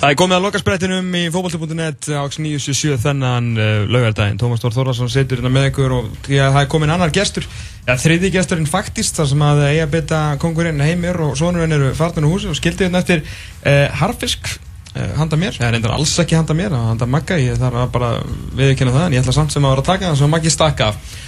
Það 0.00 0.14
er 0.14 0.16
komið 0.16 0.38
að 0.38 0.44
lokasprettinum 0.46 1.08
í 1.12 1.20
fótbolti.net 1.28 2.06
á 2.16 2.24
977 2.24 2.94
þennan 3.02 3.48
uh, 3.52 3.64
laugardaginn. 3.84 4.38
Tómas 4.40 4.62
Þór 4.62 4.72
Þórðarsson 4.78 5.10
setur 5.12 5.42
hérna 5.42 5.50
með 5.52 5.66
ykkur 5.68 5.92
og 5.92 6.06
því 6.24 6.38
að 6.40 6.54
það 6.54 6.60
er 6.62 6.68
komin 6.72 6.92
annar 6.94 7.10
gestur, 7.12 7.48
ja, 7.84 7.96
þriði 8.00 8.30
gesturinn 8.32 8.70
faktist 8.70 9.18
þar 9.20 9.26
sem 9.28 9.42
að 9.44 9.60
eiga 9.66 9.90
betta 9.92 10.20
kongurinn 10.40 10.80
heimir 10.80 11.20
og 11.20 11.34
sonurinn 11.36 11.76
eru 11.76 11.90
fartin 11.98 12.24
úr 12.24 12.32
húsi 12.32 12.48
og 12.48 12.56
skildi 12.56 12.86
hérna 12.86 13.02
eftir 13.04 13.20
uh, 13.20 13.92
harfisk 14.00 14.48
uh, 14.48 15.10
handa 15.18 15.36
mér, 15.36 15.58
það 15.58 15.68
er 15.68 15.76
reyndar 15.76 15.92
alls 15.98 16.14
ekki 16.24 16.38
handa 16.38 16.56
mér 16.56 16.78
að 16.78 16.86
handa 16.94 17.08
Magga, 17.16 17.36
ég 17.42 17.60
þarf 17.60 17.82
að 17.82 17.92
bara 17.98 18.10
viðkynna 18.56 18.94
það 18.94 19.04
en 19.04 19.18
ég 19.18 19.26
ætla 19.26 19.34
samt 19.36 19.52
sem 19.52 19.66
að 19.68 19.74
vera 19.74 19.84
að 19.84 19.90
taka 19.90 20.08
það 20.08 20.16
svo 20.22 20.30
Maggi 20.32 20.54
stakka 20.54 20.88
af. 20.94 21.18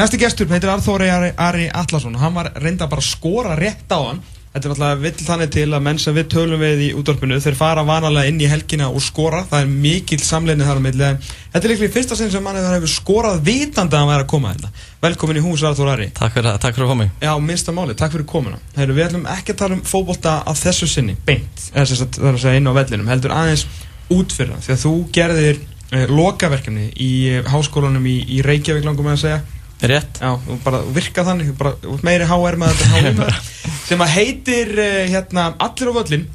Næsti 0.00 0.18
gestur 0.18 0.50
heitir 0.50 0.74
Arþóri 0.74 1.12
Ari, 1.14 1.30
Ari 1.46 1.70
Allarsson 1.70 2.18
hann 2.18 2.34
var 2.34 2.50
reynda 2.58 2.90
bara 2.90 3.06
að 3.06 3.12
skora 3.12 3.54
rétt 3.60 3.94
á 3.94 4.02
hann 4.02 4.24
Þetta 4.48 4.64
er 4.64 4.72
náttúrulega 4.72 5.00
vill 5.02 5.26
þannig 5.28 5.50
til 5.52 5.66
að 5.76 5.82
menn 5.84 5.98
sem 6.00 6.14
við 6.16 6.28
tölum 6.32 6.62
við 6.62 6.80
í 6.86 6.88
útdorpinu 6.96 7.36
þeir 7.44 7.56
fara 7.58 7.82
vanalega 7.84 8.30
inn 8.30 8.40
í 8.40 8.48
helgina 8.48 8.88
og 8.88 9.02
skora. 9.04 9.42
Það 9.50 9.64
er 9.64 9.72
mikill 9.84 10.20
samleginni 10.24 10.64
þar 10.64 10.80
á 10.80 10.82
milli 10.86 11.10
Þetta 11.52 11.60
er 11.60 11.72
líklega 11.72 11.94
fyrsta 11.94 12.16
sinn 12.16 12.32
sem 12.32 12.44
manni 12.44 12.62
þar 12.64 12.78
hefur 12.78 12.92
skorað 12.92 13.42
vitandi 13.44 13.96
að 13.96 14.02
hann 14.02 14.10
væri 14.12 14.24
að 14.24 14.30
koma 14.32 14.52
hérna. 14.54 14.70
Velkomin 15.04 15.38
í 15.38 15.44
hús 15.44 15.64
Arþór 15.68 15.92
Ari. 15.92 16.08
Takk 16.16 16.34
fyrir, 16.34 16.58
takk 16.62 16.76
fyrir 16.78 16.88
að 16.88 16.92
koma 16.94 17.08
Já, 17.22 17.32
minnsta 17.44 17.74
máli, 17.76 17.96
takk 17.98 18.14
fyrir 18.16 18.26
komuna. 18.28 18.58
Heru, 18.78 18.96
Við 18.96 19.06
ætlum 19.08 19.28
ekki 19.30 19.54
að 19.54 19.60
tala 19.62 19.76
um 19.78 19.84
fókbólta 19.86 20.34
af 20.48 20.58
þessu 20.64 20.88
sinni 20.90 21.14
beint, 21.28 21.66
þess 21.74 22.02
að 22.02 22.18
það 22.18 22.30
er 22.32 22.38
að 22.38 22.42
segja 22.44 22.62
inn 22.62 22.70
á 22.72 22.78
vellinum 22.80 23.12
heldur 23.12 23.36
aðeins 23.36 23.66
út 24.16 24.34
fyrir 24.34 24.56
það 24.56 24.66
því 24.66 24.74
að 24.74 24.82
þú 24.84 24.92
gerðir 25.18 25.60
eh, 25.92 26.06
lokaverkefni 26.10 26.88
í 26.96 27.10
eh, 27.30 27.50
háskólanum 27.52 28.08
í, 28.10 28.16
í 28.38 28.42
Reykjavík 28.46 28.88
langum 28.88 29.10
að 29.12 29.20
segja. 29.22 29.42
Rétt. 29.78 30.18
Já, 30.18 30.32
þú 30.42 30.56
bara 30.64 30.82
virka 30.96 31.22
þannig, 31.28 31.52
bara 31.58 31.76
meiri 32.02 32.26
HR 32.26 32.58
með 32.58 32.74
þetta 32.74 32.94
HR 32.96 33.20
með 33.20 33.76
sem 33.88 34.04
að 34.04 34.16
heitir 34.16 34.74
uh, 34.76 35.04
hérna 35.08 35.52
Allir 35.64 35.90
á 35.90 35.94
völlin 35.96 36.26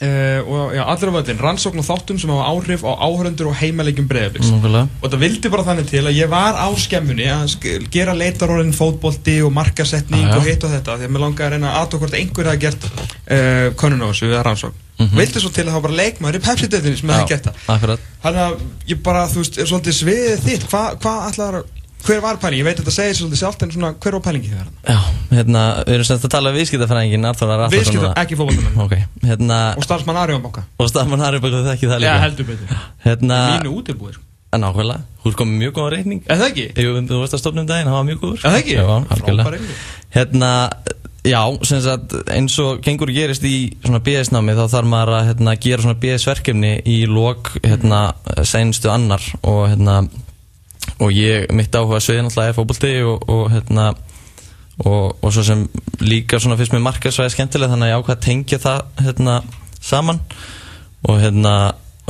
uh, 0.00 0.40
og 0.42 0.74
já, 0.74 0.82
Allir 0.84 1.12
á 1.12 1.16
völlin, 1.18 1.40
rannsókn 1.44 1.82
og 1.82 1.86
þáttum 1.86 2.18
sem 2.20 2.32
hafa 2.32 2.50
áhrif 2.50 2.84
á 2.84 2.92
áhörundur 2.98 3.50
og 3.52 3.56
heimalegjum 3.60 4.08
breyðabliks 4.10 4.50
Nákvæmlega. 4.50 4.90
Og 5.00 5.06
það 5.14 5.24
vildi 5.24 5.52
bara 5.54 5.66
þannig 5.70 5.90
til 5.92 6.04
að 6.04 6.18
ég 6.18 6.30
var 6.32 6.58
á 6.58 6.68
skemmunni 6.80 7.30
að 7.30 7.56
gera 7.94 8.16
leitarorðin 8.16 8.76
fótbolti 8.76 9.38
og 9.46 9.54
markasetning 9.54 10.26
já. 10.26 10.36
og 10.36 10.46
hitt 10.48 10.66
og 10.66 10.74
þetta 10.74 10.98
því 11.00 11.08
að 11.08 11.16
mér 11.16 11.26
langaði 11.26 11.48
að 11.48 11.56
reyna 11.56 11.72
að 11.72 11.82
aðtók 11.82 12.04
hvort 12.04 12.20
einhver 12.20 12.52
hafi 12.52 12.64
gert 12.66 12.86
uh, 12.90 13.66
könnun 13.80 14.06
á 14.06 14.10
þessu 14.10 14.30
eða 14.30 14.46
rannsókn. 14.50 14.86
Vildi 15.00 15.40
svo 15.40 15.48
til 15.48 15.64
að 15.64 15.70
það 15.70 15.76
var 15.78 15.84
bara 15.86 15.96
leikmaður 15.96 16.36
í 16.36 16.40
Pepsi-deltinni 16.44 16.98
sem 16.98 17.12
hefði 17.14 17.28
gert 17.30 17.46
það. 17.48 17.92
Þannig 18.20 18.40
að 18.44 18.56
ég 18.90 18.98
bara, 19.06 19.22
þú 19.30 19.40
veist, 19.40 19.56
er 19.56 19.70
svolítið 19.70 19.96
sviðið 19.96 20.42
þitt. 20.44 20.66
Hvað 20.68 20.98
hva 21.00 21.14
ætlaður 21.30 21.56
að, 21.60 21.70
hver 22.06 22.20
var 22.24 22.38
pæling? 22.42 22.60
Ég 22.60 22.66
veit 22.68 22.78
að 22.78 22.82
þetta 22.84 22.94
segir 22.96 23.16
svolítið 23.18 23.40
sjálft 23.42 23.62
en 23.66 23.72
svona, 23.74 23.90
hver 24.00 24.16
var 24.16 24.22
pælingi 24.24 24.50
hann? 24.54 24.70
Já, 24.86 24.98
hérna, 25.34 25.62
við 25.86 25.94
erum 25.98 26.08
semst 26.08 26.26
að 26.26 26.32
tala 26.34 26.50
um 26.52 26.56
viðskiptafræðingin 26.58 27.28
Arþór 27.30 27.52
Ari 27.52 27.56
Allarsson 27.66 27.76
Viðskipta, 27.76 28.06
núna. 28.08 28.24
ekki 28.24 28.38
fótboltamenn 28.40 28.82
Ok, 28.86 28.94
hérna 29.28 29.58
Og 29.76 29.86
starfsmann 29.86 30.20
Arjón 30.22 30.42
Banka 30.46 30.64
Og 30.80 30.90
Stafman 30.90 31.24
Harry 31.24 31.40
baka 31.44 31.62
þekki 31.68 31.90
það 31.92 32.02
líka 32.04 32.16
heldur 32.24 32.48
betur 32.50 32.80
Hérna 33.06 33.40
Mínu 33.58 33.74
útilbúir 33.80 34.18
En 34.50 34.64
nákvæmlega, 34.64 35.04
þú 35.22 35.30
er 35.30 35.36
komið 35.38 35.60
mjög 35.60 35.74
góða 35.76 35.90
reikning 35.94 36.22
Eða 36.26 36.40
það 36.40 36.48
ekki? 36.50 36.64
Jú, 36.82 36.94
þú 37.06 37.20
veist 37.20 37.36
að 37.36 37.42
stofnum 37.44 37.68
daginn, 37.68 37.86
hann 37.92 37.98
var 38.00 38.08
mjög 38.08 38.24
góður 38.24 38.40
Eða 38.40 38.56
það 38.56 38.62
ekki? 38.64 38.74
Já. 38.80 39.80
Hérna, 40.16 40.48
já, 41.22 41.42
sem 41.68 41.82
sagt 41.84 42.16
eins 42.34 42.56
og 42.64 42.80
gengur 42.82 43.12
gerist 43.14 43.44
í 43.46 43.54
svona 43.84 44.00
BS-námi 44.02 44.56
þá 44.58 44.64
þarf 44.72 44.90
maður 44.90 45.12
að 45.20 45.28
hérna, 45.28 45.54
gera 45.62 45.84
svona 45.84 46.00
BS-verkefni 46.02 46.72
í 46.88 46.96
lok 47.06 47.52
hérna, 47.62 48.00
seinustu 48.48 48.90
annar 48.90 49.22
og 49.44 49.68
hérna 49.70 50.00
og 51.00 51.12
ég, 51.14 51.50
mitt 51.56 51.74
áhuga 51.76 52.00
sviði 52.02 52.24
náttúrulega 52.26 52.52
er 52.52 52.56
fótbolti 52.56 52.94
og, 53.06 53.28
og 53.30 53.44
hérna 53.52 53.90
og, 54.84 55.18
og 55.20 55.28
svo 55.32 55.44
sem 55.44 55.66
líka 56.00 56.40
svona 56.40 56.56
fyrst 56.60 56.74
með 56.74 56.86
markaðsvæði 56.86 57.34
skemmtilega 57.34 57.74
þannig 57.74 57.88
að 57.88 57.92
ég 57.92 58.02
ákvað 58.02 58.16
að 58.16 58.26
tengja 58.26 58.60
það 58.62 59.04
hérna 59.04 59.36
saman. 59.80 60.20
Og 61.08 61.16
hérna 61.20 61.54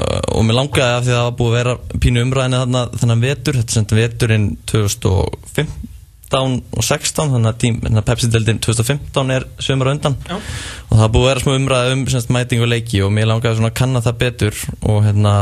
og 0.01 0.45
mér 0.47 0.57
langaði 0.57 0.97
af 0.97 1.05
því 1.05 1.13
að 1.13 1.17
það 1.19 1.25
var 1.27 1.39
búið 1.39 1.53
að 1.53 1.57
vera 1.59 2.01
pínu 2.03 2.25
umræðinu 2.25 2.61
þarna 2.61 2.83
þennan 3.01 3.25
vetur, 3.25 3.59
þetta 3.61 3.77
sem 3.77 3.89
veturinn 3.99 4.47
2015 4.71 6.61
og 6.79 6.85
16 6.87 7.33
þannig 7.35 7.49
að, 7.51 7.65
þannig 7.83 8.01
að 8.01 8.09
Pepsi-deldin 8.09 8.61
2015 8.63 9.35
er 9.35 9.47
sömur 9.61 9.91
undan. 9.91 10.17
Já. 10.29 10.37
og 10.39 11.01
það 11.01 11.13
búið 11.17 11.25
að 11.25 11.33
vera 11.33 11.45
smá 11.45 11.57
umræði 11.57 11.97
um 11.97 12.05
semst, 12.15 12.33
mæting 12.37 12.63
og 12.65 12.71
leiki 12.71 13.03
og 13.05 13.13
mér 13.15 13.31
langaði 13.33 13.59
svona 13.59 13.73
að 13.73 13.81
kanna 13.83 14.05
það 14.05 14.21
betur 14.23 14.63
og 14.81 15.03
hérna 15.09 15.35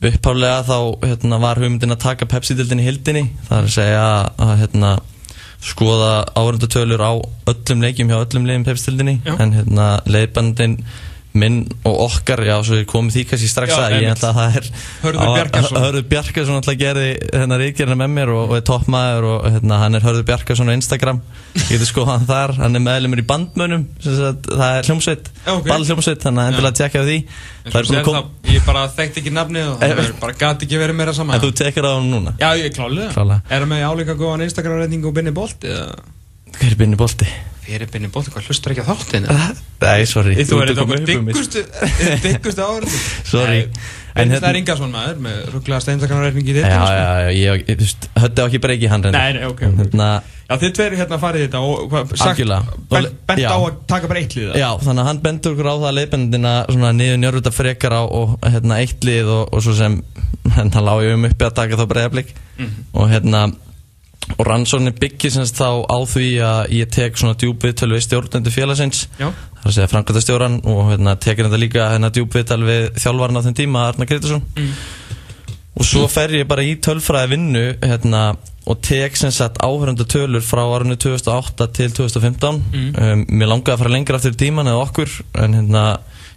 upphálega 0.00 0.62
þá 0.64 0.76
hérna, 1.04 1.38
var 1.42 1.60
hugmyndin 1.60 1.94
að 1.94 2.02
taka 2.06 2.28
Pepsi-dildin 2.30 2.80
í 2.80 2.86
hildinni 2.86 3.24
það 3.48 3.56
er 3.58 3.66
að 3.68 3.74
segja 3.74 4.04
að 4.46 4.52
hérna, 4.62 4.92
skoða 5.60 6.12
áhörndutölur 6.40 7.02
á 7.04 7.12
öllum 7.52 7.84
leikjum 7.84 8.12
hjá 8.12 8.18
öllum 8.22 8.48
leikjum 8.48 8.66
Pepsi-dildinni 8.70 9.16
en 9.36 9.56
hérna, 9.58 9.88
leiðbandin 10.08 10.78
minn 11.32 11.60
og 11.86 11.94
okkar, 12.08 12.40
já, 12.42 12.56
svo 12.66 12.80
komum 12.90 13.10
því 13.14 13.22
kannski 13.30 13.46
strax 13.50 13.70
Já, 13.70 13.78
að 13.86 13.92
ég 14.02 14.08
ætla 14.16 14.30
að 14.32 14.38
það 14.40 14.56
er 14.58 14.64
Hörður 15.04 15.20
á- 15.20 15.34
Bjarkarsson. 16.10 16.56
Alltaf 16.58 16.78
gerði 16.80 17.04
hérna 17.30 17.58
reykjarna 17.60 17.96
með 18.00 18.10
mér 18.16 18.32
og, 18.34 18.42
og 18.50 18.54
er 18.58 18.64
toppmaður 18.66 19.26
og 19.28 19.44
hérna, 19.46 19.78
hann 19.84 19.94
er 19.94 20.06
Hörður 20.08 20.24
Bjarkarsson 20.26 20.72
á 20.72 20.74
Instagram 20.74 21.20
ég 21.54 21.68
getur 21.70 21.86
skoðað 21.92 22.10
hann 22.16 22.26
þar, 22.32 22.54
hann 22.58 22.80
er 22.80 22.84
meðlumur 22.88 23.22
í 23.22 23.26
sagt, 24.02 24.50
það 24.50 24.74
er 24.80 24.88
hljómsveit 24.90 25.30
Já, 25.46 25.52
ok. 25.54 25.68
ball 25.70 25.86
hljómsveit, 25.86 26.24
þannig 26.26 26.42
að 26.42 26.50
endilega 26.50 26.78
tjekka 26.80 26.98
á 26.98 27.04
því 27.06 27.18
það 27.70 27.86
sér 27.90 28.00
að 28.00 28.10
það, 28.10 28.28
ég 28.54 28.66
bara 28.66 28.82
þekkti 28.98 29.22
ekki 29.22 29.34
nafnið 29.38 29.68
og 29.70 29.78
það 29.80 29.90
Eh, 29.90 30.02
er 30.10 30.12
bara 30.24 30.36
gati 30.42 30.66
ekki 30.66 30.80
verið 30.82 30.98
meira 30.98 31.14
saman 31.14 31.36
En 31.38 31.44
þú 31.46 31.52
tekar 31.62 31.86
á 31.86 31.92
hann 31.94 32.10
núna? 32.10 32.34
Já, 32.40 32.50
ég 32.58 32.74
klálega 32.74 33.12
Klárlega. 33.14 33.42
Er 33.50 33.62
það 33.62 33.70
með 33.70 33.86
álíka 33.90 34.18
góðan 34.18 34.44
Instagram-reyning 34.48 35.06
og 35.06 35.14
binni? 35.14 35.30
Eða 35.30 35.94
Hver 36.58 36.70
er 36.74 36.78
binni 36.80 36.98
bolti? 36.98 37.30
Hver 37.66 37.82
er 37.84 37.90
binni 37.92 38.08
bolt? 38.12 38.28
Hvað 38.32 38.46
hlustar 38.50 38.72
ekki 38.74 38.82
á 38.82 38.88
þáttin? 38.90 39.26
Nei, 39.80 40.04
sorry 40.08 40.34
Þú 40.44 40.60
er 40.64 40.72
um 40.82 40.90
mig. 40.90 41.04
diggustu 41.08 41.62
Diggustu 42.24 42.62
áður 42.64 42.86
Sorry. 43.28 43.60
En 44.10 44.26
En 44.26 44.32
hérna- 44.34 44.48
er 44.50 44.56
Ingarsson 44.58 44.90
maður 44.90 45.20
með 45.22 45.36
rugglaðast 45.54 45.88
Instagram-reyning 45.92 46.48
í 46.50 46.54
Já, 46.56 46.64
þitt 46.64 46.72
já, 46.74 46.80
já, 46.90 47.28
ég, 47.30 47.60
ég, 47.68 47.76
þú 47.78 47.84
veist, 47.86 48.08
höfði 48.18 48.42
ekki 48.48 48.60
breyki 48.64 48.88
hann 48.90 49.04
reyndar. 49.06 49.22
Nei, 49.22 49.32
nei, 49.38 49.44
ok. 49.46 49.60
Hérna, 49.78 50.08
Já, 50.50 50.56
þið 50.58 50.72
tveir 50.74 50.96
hérna 50.98 51.18
farið 51.22 51.44
í 51.44 51.46
þetta 51.46 51.60
og 51.62 51.84
hvað, 51.92 52.14
sagt, 52.18 52.40
bent, 52.90 53.44
á 53.46 53.54
að 53.54 53.76
taka 53.86 54.08
bara 54.10 54.18
eitt 54.24 54.34
lið 54.34 54.56
já, 54.58 54.66
þannig 54.82 55.02
að 55.04 55.06
hann 55.12 55.20
bendur 55.22 55.52
okkur 55.54 55.68
á 55.70 55.74
það 55.84 55.94
leiðbendina 56.00 56.54
svona 56.74 56.90
niður 56.98 57.20
njörgvita 57.22 57.52
frekar 57.54 57.94
á 57.94 58.02
og 58.02 58.34
hérna 58.50 58.80
eitt 58.82 59.06
lið 59.06 59.30
og, 59.30 59.44
og 59.54 59.62
svo 59.62 59.76
sem 59.78 60.00
hérna 60.56 60.82
lág 60.82 61.04
ég 61.06 61.14
um 61.14 61.28
uppi 61.30 61.46
að 61.46 61.54
taka 61.60 61.78
þá 61.78 61.86
breyðablik 61.94 62.34
Mhm. 62.58 62.82
og 62.98 63.08
hérna 63.14 63.44
og 64.36 64.46
rannsóknin 64.46 64.94
byggir 65.00 65.32
semst 65.34 65.56
þá 65.58 65.82
á 65.90 65.98
því 66.06 66.26
að 66.44 66.60
ég 66.76 66.90
tek 66.94 67.16
svona 67.18 67.34
djúpviðtöl 67.40 67.90
við 67.94 68.04
stjórnendur 68.06 68.54
félagsins 68.54 69.06
Já. 69.18 69.30
það 69.32 69.64
er 69.64 69.70
að 69.70 69.74
segja 69.76 69.90
framkvæmtastjóran 69.94 70.58
og 70.70 70.80
hérna 70.92 71.16
tekur 71.18 71.48
þetta 71.48 71.60
líka 71.62 71.88
hérna 71.94 72.10
djúpviðtal 72.14 72.60
við 72.68 72.86
þjálfarn 73.02 73.40
á 73.40 73.44
þeim 73.48 73.56
tíma 73.62 73.86
Arna 73.88 74.06
Gretarsson 74.10 74.44
Mm. 74.56 74.70
og 75.80 75.84
svo 75.88 76.06
fer 76.12 76.28
ég 76.36 76.46
bara 76.50 76.62
í 76.66 76.76
tölfræði 76.82 77.30
vinnu 77.32 77.64
hérna, 77.80 78.36
og 78.68 78.80
tek 78.84 79.16
sem 79.16 79.30
sagt 79.32 79.58
áhörönda 79.64 80.04
tölur 80.04 80.42
frá 80.44 80.62
árunni 80.68 80.96
2008 81.00 81.66
til 81.72 81.90
2015 81.96 82.62
Mm. 82.72 82.94
um, 83.00 83.26
mér 83.26 83.48
langaði 83.54 83.74
að 83.74 83.78
fara 83.84 83.90
lengra 83.96 84.16
aftur 84.20 84.36
í 84.36 84.40
tíman 84.46 84.68
eða 84.68 84.84
okkur 84.86 85.10
en 85.42 85.54
hérna, 85.58 85.84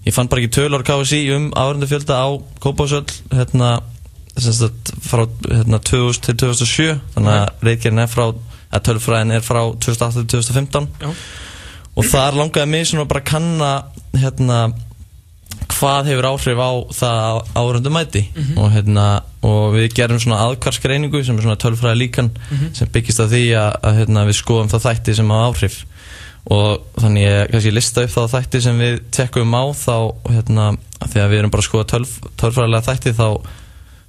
ég 0.05 0.13
fann 0.15 0.27
bara 0.31 0.41
ekki 0.41 0.55
tölur 0.61 0.83
KSI 0.87 1.29
um 1.35 1.51
áhörönda 1.51 1.87
fjölda 1.91 2.15
á 2.25 2.27
Kópásöll 2.63 3.05
hérna, 3.31 3.81
sem 4.37 4.55
sagt, 4.57 4.93
frá 5.05 5.25
hérna, 5.45 5.79
2000 5.79 6.25
til 6.25 6.37
2007 6.41 6.87
þannig 7.15 7.33
að 7.35 7.67
reitgerinn 7.67 8.03
er 8.03 8.09
frá 8.11 8.25
að 8.73 8.85
tölfræðin 8.87 9.35
er 9.35 9.45
frá 9.45 9.61
2008 9.77 10.23
til 10.23 10.41
2015 10.41 10.87
Já. 11.03 11.11
og 11.93 12.09
þar 12.09 12.39
langaði 12.39 12.71
mig 12.71 12.87
svona 12.89 13.05
bara 13.09 13.21
að 13.21 13.29
kanna 13.29 13.71
hérna 14.17 14.63
hvað 15.73 16.09
hefur 16.11 16.27
áhrif 16.27 16.59
á 16.59 16.71
það 16.95 17.39
árundum 17.57 17.95
mæti. 17.95 18.23
Og, 18.57 18.69
hérna, 18.73 19.07
og 19.45 19.73
við 19.75 19.89
gerum 19.97 20.19
svona 20.21 20.41
aðkvarsgreiningu 20.47 21.23
sem 21.23 21.37
er 21.37 21.45
svona 21.45 21.59
tölfræði 21.61 21.99
líkan 22.01 22.29
sem 22.75 22.91
byggist 22.93 23.23
á 23.23 23.27
því 23.29 23.43
að, 23.59 23.71
að 23.89 23.97
hérna, 24.01 24.25
við 24.29 24.39
skoðum 24.39 24.71
það 24.71 24.85
þætti 24.87 25.17
sem 25.19 25.33
á 25.33 25.37
áhrif. 25.47 25.79
Og 26.53 26.99
þannig 26.99 27.23
ég 27.23 27.51
kannski 27.53 27.73
lista 27.73 28.03
upp 28.03 28.13
þá 28.13 28.23
þætti 28.35 28.63
sem 28.65 28.79
við 28.83 28.97
tekkum 29.15 29.55
á 29.55 29.63
þá 29.71 29.97
hérna, 30.29 30.69
að 30.99 31.13
því 31.13 31.21
að 31.23 31.29
við 31.31 31.41
erum 31.41 31.53
bara 31.53 31.63
að 31.63 31.69
skoða 31.69 31.89
tölf, 31.93 32.15
tölfræðilega 32.41 32.87
þætti 32.89 33.15
þá, 33.19 33.27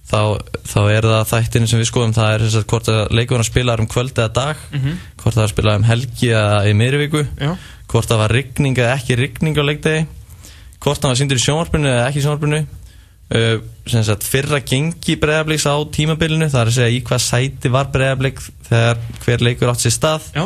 þá, 0.04 0.20
þá 0.68 0.78
er 0.92 1.06
það 1.08 1.28
þættin 1.32 1.68
sem 1.70 1.80
við 1.80 1.88
skoðum 1.90 2.12
það 2.16 2.34
er 2.34 2.44
að 2.48 2.66
hvort 2.72 2.90
að 2.92 3.14
leikurinn 3.18 3.46
spilar 3.48 3.80
um 3.80 3.88
kvöld 3.90 4.12
eða 4.18 4.32
dag 4.36 4.56
Mhm. 4.74 4.98
hvort 5.22 5.34
það 5.38 5.44
er 5.46 5.52
spilað 5.54 5.78
um 5.80 5.86
helgi 5.88 6.28
eða 6.34 6.58
í 6.68 6.74
miðurviku 6.76 7.22
Já. 7.40 7.54
hvort 7.88 8.08
það 8.10 8.22
var 8.24 8.34
rigning 8.36 8.76
eða 8.78 8.94
ekki 8.98 9.16
rigning 9.22 9.56
á 9.56 9.64
leikdegi 9.64 10.06
hvort 10.84 11.00
það 11.00 11.08
var 11.14 11.20
síndur 11.22 11.40
í 11.40 11.44
sjónvarpinu 11.46 11.88
eða 11.88 12.08
ekki 12.10 12.20
í 12.20 12.24
sjónvarpinu 12.26 12.60
uh, 13.34 14.04
sagt 14.04 14.26
fyrra 14.28 14.60
gengi 14.60 15.16
breyðabliks 15.20 15.64
á 15.64 15.74
tímabilinu 15.96 16.50
það 16.52 16.60
er 16.60 16.70
að 16.72 16.76
segja 16.76 16.92
í 16.92 17.00
hvað 17.08 17.24
sæti 17.24 17.72
var 17.72 17.88
breyðablik 17.94 18.42
þegar 18.68 19.00
hver 19.24 19.40
leikur 19.48 19.72
átt 19.72 19.80
sér 19.86 19.96
stað 19.96 20.28
Já. 20.36 20.44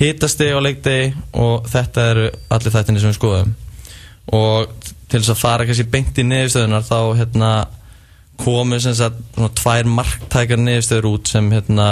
hitastegi 0.00 0.52
á 0.52 0.60
leikdegi 0.60 1.14
og 1.40 1.64
þetta 1.72 2.06
eru 2.12 2.28
allir 2.52 2.76
þættinni 2.76 3.00
sem 3.00 3.10
við 3.14 3.18
skoðum 3.20 3.54
og 4.36 4.68
til 5.10 5.18
þess 5.24 5.32
að 5.34 5.40
fara 5.40 5.64
kannski 5.66 5.88
beint 5.90 6.18
í 6.20 6.24
niðurstöðunar 6.28 6.84
þá 6.86 6.98
hérna 7.18 7.50
komu 8.40 8.78
sem 8.82 8.94
sagt 8.98 9.20
svona 9.34 9.50
tvær 9.60 9.88
marktækar 9.98 10.60
niðurstöður 10.62 11.10
út 11.14 11.28
sem 11.32 11.50
hérna 11.52 11.90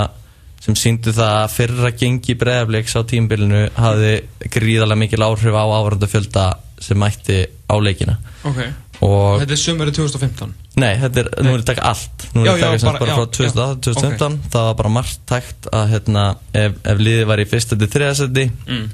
sem 0.64 0.74
síndu 0.74 1.12
það 1.14 1.34
að 1.44 1.52
fyrra 1.54 1.90
gengi 1.94 2.34
breyðabliks 2.40 2.96
á 2.98 3.00
tímabilinu 3.06 3.60
hafði 3.78 4.14
gríðarlega 4.50 4.98
mikil 5.04 5.22
áhrif 5.28 5.54
á 5.54 5.64
ávarandafjölda 5.64 6.46
sem 6.82 6.98
mætti 6.98 7.36
á 7.70 7.74
leikina 7.78 8.16
Ok. 8.48 8.58
og 9.06 9.40
Þetta 9.42 9.54
er 9.54 9.60
sömurinn 9.62 9.94
2015. 9.96 10.52
Nei, 10.78 10.92
þetta 11.02 11.22
er, 11.22 11.28
nú 11.46 11.52
er 11.54 11.62
að 11.62 11.68
taka 11.70 11.84
allt 11.92 12.26
Nú 12.34 12.42
er 12.44 12.50
taka 12.58 12.72
já, 12.74 12.78
sem 12.82 12.88
bara- 12.90 12.98
bara, 13.02 13.10
já, 13.10 13.16
frá 13.18 13.26
2008 13.38 13.80
til 13.82 13.92
já. 13.92 13.98
2015 14.02 14.38
Það 14.54 14.66
var 14.68 14.74
bara 14.82 14.92
margt 14.98 15.20
tækt 15.26 15.68
að 15.72 15.84
hérna, 15.94 16.24
ef, 16.54 16.72
ef 16.92 16.98
liðið 17.06 17.26
var 17.30 17.38
í 17.42 17.46
fyrsta 17.50 17.78
til 17.78 17.88
þriðasæti 17.94 18.44
Mm. 18.68 18.88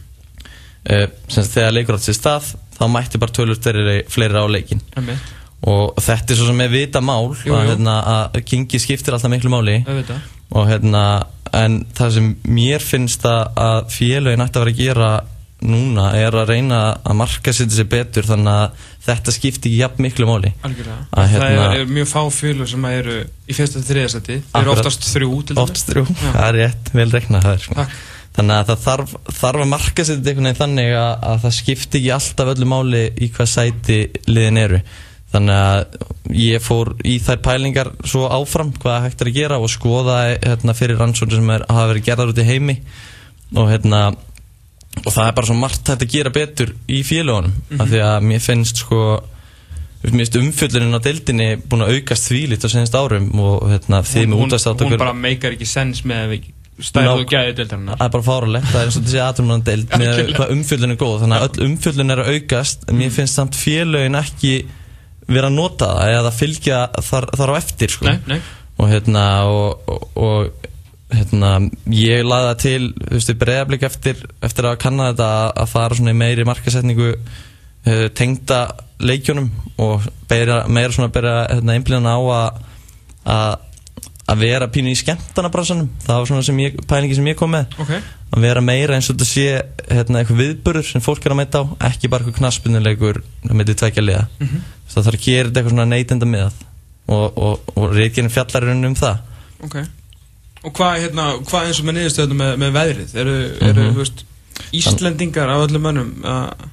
uh, 0.91 1.07
sem 1.29 1.45
þegar 1.49 1.73
leikur 1.79 1.97
átt 1.99 2.07
sér 2.09 2.19
stað 2.21 2.53
þá 2.79 2.85
mætti 2.93 3.21
bara 3.23 3.33
tölur 3.33 3.57
fleiri, 4.09 4.37
á 4.37 4.45
leikin 4.49 4.81
Einmitt. 4.97 5.33
Og 5.71 6.01
þetta 6.03 6.35
er 6.35 6.41
svo 6.41 6.49
sem 6.51 6.65
er 6.65 6.73
vita 6.73 7.01
mál 7.05 7.31
Jú, 7.33 7.49
jú. 7.49 7.55
að, 7.57 7.71
hérna, 7.73 7.99
að 8.15 8.41
gengi 8.51 8.81
skiptir 8.83 9.17
alltaf 9.17 9.33
miklu 9.33 9.53
máli 9.53 9.79
og 10.55 10.67
hérna 10.69 11.05
en 11.55 11.85
það 11.95 12.17
sem 12.19 12.33
mér 12.51 12.83
finnst 12.85 13.25
að, 13.29 13.87
félögin 13.95 14.43
ætti 14.45 14.61
að 14.61 14.67
vera 14.67 14.75
að 14.75 14.83
gera 14.83 15.13
núna 15.65 16.11
er 16.19 16.35
að 16.37 16.51
reyna 16.51 16.81
að 17.07 17.17
marka 17.17 17.53
sér 17.55 17.87
betur 17.89 18.27
þannig 18.29 18.51
að 18.53 18.89
þetta 19.07 19.33
skipti 19.33 19.71
ekki 19.71 19.79
jafn 19.81 20.03
miklu 20.05 20.27
máli. 20.29 20.51
Að 20.65 20.75
Það 21.15 21.31
hérna- 21.31 21.53
er, 21.71 21.79
er 21.85 21.93
mjög 21.93 22.11
fá 22.11 22.21
fylgur 22.35 22.69
sem 22.69 22.85
eru 22.91 23.15
í 23.25 23.57
fyrsta 23.57 23.81
til 23.81 23.87
þriðasetti. 23.95 24.37
Þeir 24.51 24.61
eru 24.61 24.75
oftast 24.75 25.07
þrjú 25.09 25.31
oftast 25.55 25.93
þrjú, 25.93 26.05
það 26.25 26.43
er 26.49 26.59
rétt, 26.59 26.93
vel 26.93 27.09
reiknað 27.15 27.47
það 27.47 27.57
er 27.57 27.65
sko. 27.65 27.79
Takk. 27.81 27.97
þannig 28.35 28.57
að 28.59 28.71
það 28.71 28.85
þarf, 28.85 29.17
þarf 29.39 29.63
að 29.65 29.69
marka 29.71 30.05
sér 30.05 30.17
einhvern 30.19 30.49
veginn 30.49 30.61
þannig 30.61 30.95
að, 30.99 31.13
að 31.31 31.43
það 31.45 31.57
skipti 31.61 32.01
ekki 32.01 32.15
alltaf 32.19 32.53
öllu 32.55 32.67
máli 32.75 33.03
í 33.15 33.29
hvað 33.31 33.51
sæti 33.55 33.99
liðin 34.27 34.63
eru 34.65 34.81
þannig 35.35 35.59
að 35.59 36.37
ég 36.41 36.63
fór 36.65 36.93
í 37.05 37.19
þær 37.27 37.41
pælingar 37.45 37.91
svo 38.09 38.29
áfram 38.33 38.71
hvað 38.81 39.03
hægt 39.09 39.25
er 39.25 39.31
að 39.33 39.39
gera 39.41 39.59
og 39.61 39.73
skoða 39.73 40.21
hérna, 40.39 40.75
fyrir 40.79 41.01
rannsóknir 41.03 41.41
sem 41.43 41.51
er, 41.57 41.67
hafa 41.69 41.91
verið 41.93 42.07
gerðar 42.09 42.33
út 42.33 42.41
í 42.41 42.47
heimi. 42.49 42.79
Og 43.59 43.69
hérna 43.71 44.05
og 45.05 45.11
það 45.11 45.27
er 45.29 45.37
bara 45.37 45.49
svo 45.51 45.57
margt 45.59 45.89
hægt 45.91 46.05
að 46.07 46.13
gera 46.15 46.31
betur 46.31 46.75
í 46.89 47.03
félagunum 47.05 47.53
Mhm. 47.71 47.81
af 47.83 47.89
því 47.91 48.01
að 48.07 48.27
mér 48.31 48.41
finnst 48.45 48.77
sko 48.85 49.01
finnst 50.05 50.37
umfjöllurinn 50.37 50.95
á 50.95 51.01
deildinni 51.01 51.49
búin 51.65 51.83
að 51.83 51.95
aukast 51.97 52.29
þvílít 52.31 52.65
á 52.65 52.69
senast 52.69 52.95
árum 52.95 53.31
og 53.41 53.63
hérna, 53.73 54.03
þið 54.05 54.27
með 54.29 54.43
útastáttökur 54.45 54.93
hún 54.95 55.01
bara 55.01 55.15
meikar 55.17 55.55
ekki 55.57 55.67
sens 55.67 56.03
með 56.05 56.35
stærð 56.85 57.23
og 57.23 57.29
gæði 57.31 57.55
deildarinnar. 57.57 57.97
Það 57.99 58.07
er 58.07 58.13
bara 58.17 58.27
fáralegt, 58.27 58.67
það 58.69 58.81
er 58.81 58.89
eins 58.89 58.97
og 58.99 59.05
þessi 59.07 59.21
aðrumnan 59.25 59.65
deild 59.65 59.93
með 59.95 60.33
hvað 60.35 60.53
umfjöllun 60.57 60.91
er 60.95 60.99
góð. 61.01 61.21
Þannig 61.23 61.39
að 61.39 61.45
öll 61.49 61.67
umfjöllun 61.69 62.11
er 62.15 62.23
að 62.25 62.31
aukast. 62.35 62.85
En 62.89 62.99
mér 62.99 63.13
finnst 63.15 63.39
samt 63.39 63.55
félögin 63.59 64.19
ekki 64.21 64.55
vera 65.29 65.51
að 65.51 65.57
nota 65.57 65.91
það 65.99 66.19
eða 66.19 66.35
fylgja 66.35 66.79
þar, 67.09 67.31
þar 67.39 67.53
á 67.53 67.55
eftir 67.59 67.95
sko. 67.95 68.09
Nei, 68.11 68.19
nei. 68.29 68.41
og 68.79 68.91
hérna 68.91 69.25
og, 69.49 69.91
og, 69.91 70.07
og 70.21 70.71
hérna 71.15 71.51
ég 71.95 72.25
laði 72.27 72.49
það 72.51 72.63
til, 72.65 72.87
þú 72.99 73.19
veist, 73.19 73.35
bregðarblik 73.41 73.87
eftir, 73.89 74.23
eftir 74.45 74.69
að 74.69 74.81
kanna 74.83 75.11
þetta 75.13 75.31
að, 75.53 75.69
fara 75.75 75.99
svona 75.99 76.15
í 76.15 76.19
meiri 76.19 76.47
markasetningu 76.49 77.11
uh, 77.15 78.07
tengda 78.17 78.61
leikjunum 79.05 79.51
og 79.85 80.07
beira, 80.31 80.65
meira 80.71 80.95
svona 80.95 81.11
að 81.13 81.41
hérna, 81.57 81.77
einblíðan 81.77 82.11
á 82.11 82.19
að 83.35 83.63
að 84.25 84.35
að 84.35 84.41
vera 84.41 84.67
pínu 84.73 84.89
í 84.93 84.97
skemmtanabransanum 84.97 85.89
það 86.07 86.19
var 86.21 86.27
svona 86.31 86.43
sem 86.47 86.59
ég, 86.63 86.77
pælingi 86.89 87.15
sem 87.19 87.27
ég 87.29 87.37
kom 87.37 87.51
með 87.53 87.67
Ok. 87.79 87.91
að 88.33 88.41
vera 88.47 88.61
meira 88.65 88.95
eins 88.97 89.11
og 89.11 89.17
þetta 89.19 89.27
sé 89.29 89.49
hérna, 89.91 90.23
eitthvað 90.23 90.41
viðburður 90.41 90.87
sem 90.91 91.01
fólk 91.05 91.27
er 91.27 91.35
að 91.35 91.41
mæta 91.43 91.61
á 91.61 91.65
ekki 91.91 92.09
bara 92.09 92.25
eitthvað 92.25 92.39
knaspunuleikur 92.41 93.21
með 93.53 93.67
því 93.69 93.75
tvekja 93.83 94.05
liða 94.07 94.27
Mhm. 94.41 94.63
það 94.95 95.05
þarf 95.05 95.19
að 95.19 95.25
gera 95.27 95.49
þetta 95.49 95.61
eitthvað 95.61 95.75
svona 95.77 95.91
neytenda 95.93 96.27
miðað 96.27 96.53
og, 97.09 97.39
og, 97.39 97.61
og 97.77 97.93
reykjarinn 97.93 98.33
fjallar 98.33 98.63
í 98.65 98.67
rauninni 98.71 98.87
um 98.87 98.95
það 98.97 99.19
Ok. 99.65 99.77
Og 100.65 100.73
hvað, 100.73 100.95
hérna, 101.05 101.25
hvað 101.45 101.67
eins 101.69 101.79
og 101.81 101.85
með 101.85 101.95
niðurstöðunum 101.99 102.41
með, 102.41 102.55
með 102.65 102.71
veðrið? 102.79 103.15
Eru, 103.21 103.35
eru, 103.61 103.83
Mhm. 103.85 103.93
þú 103.95 104.01
veist, 104.01 104.25
Íslendingar 104.73 105.49
af 105.51 105.69
öllum 105.69 105.83
mönnum 105.83 106.11
að... 106.25 106.65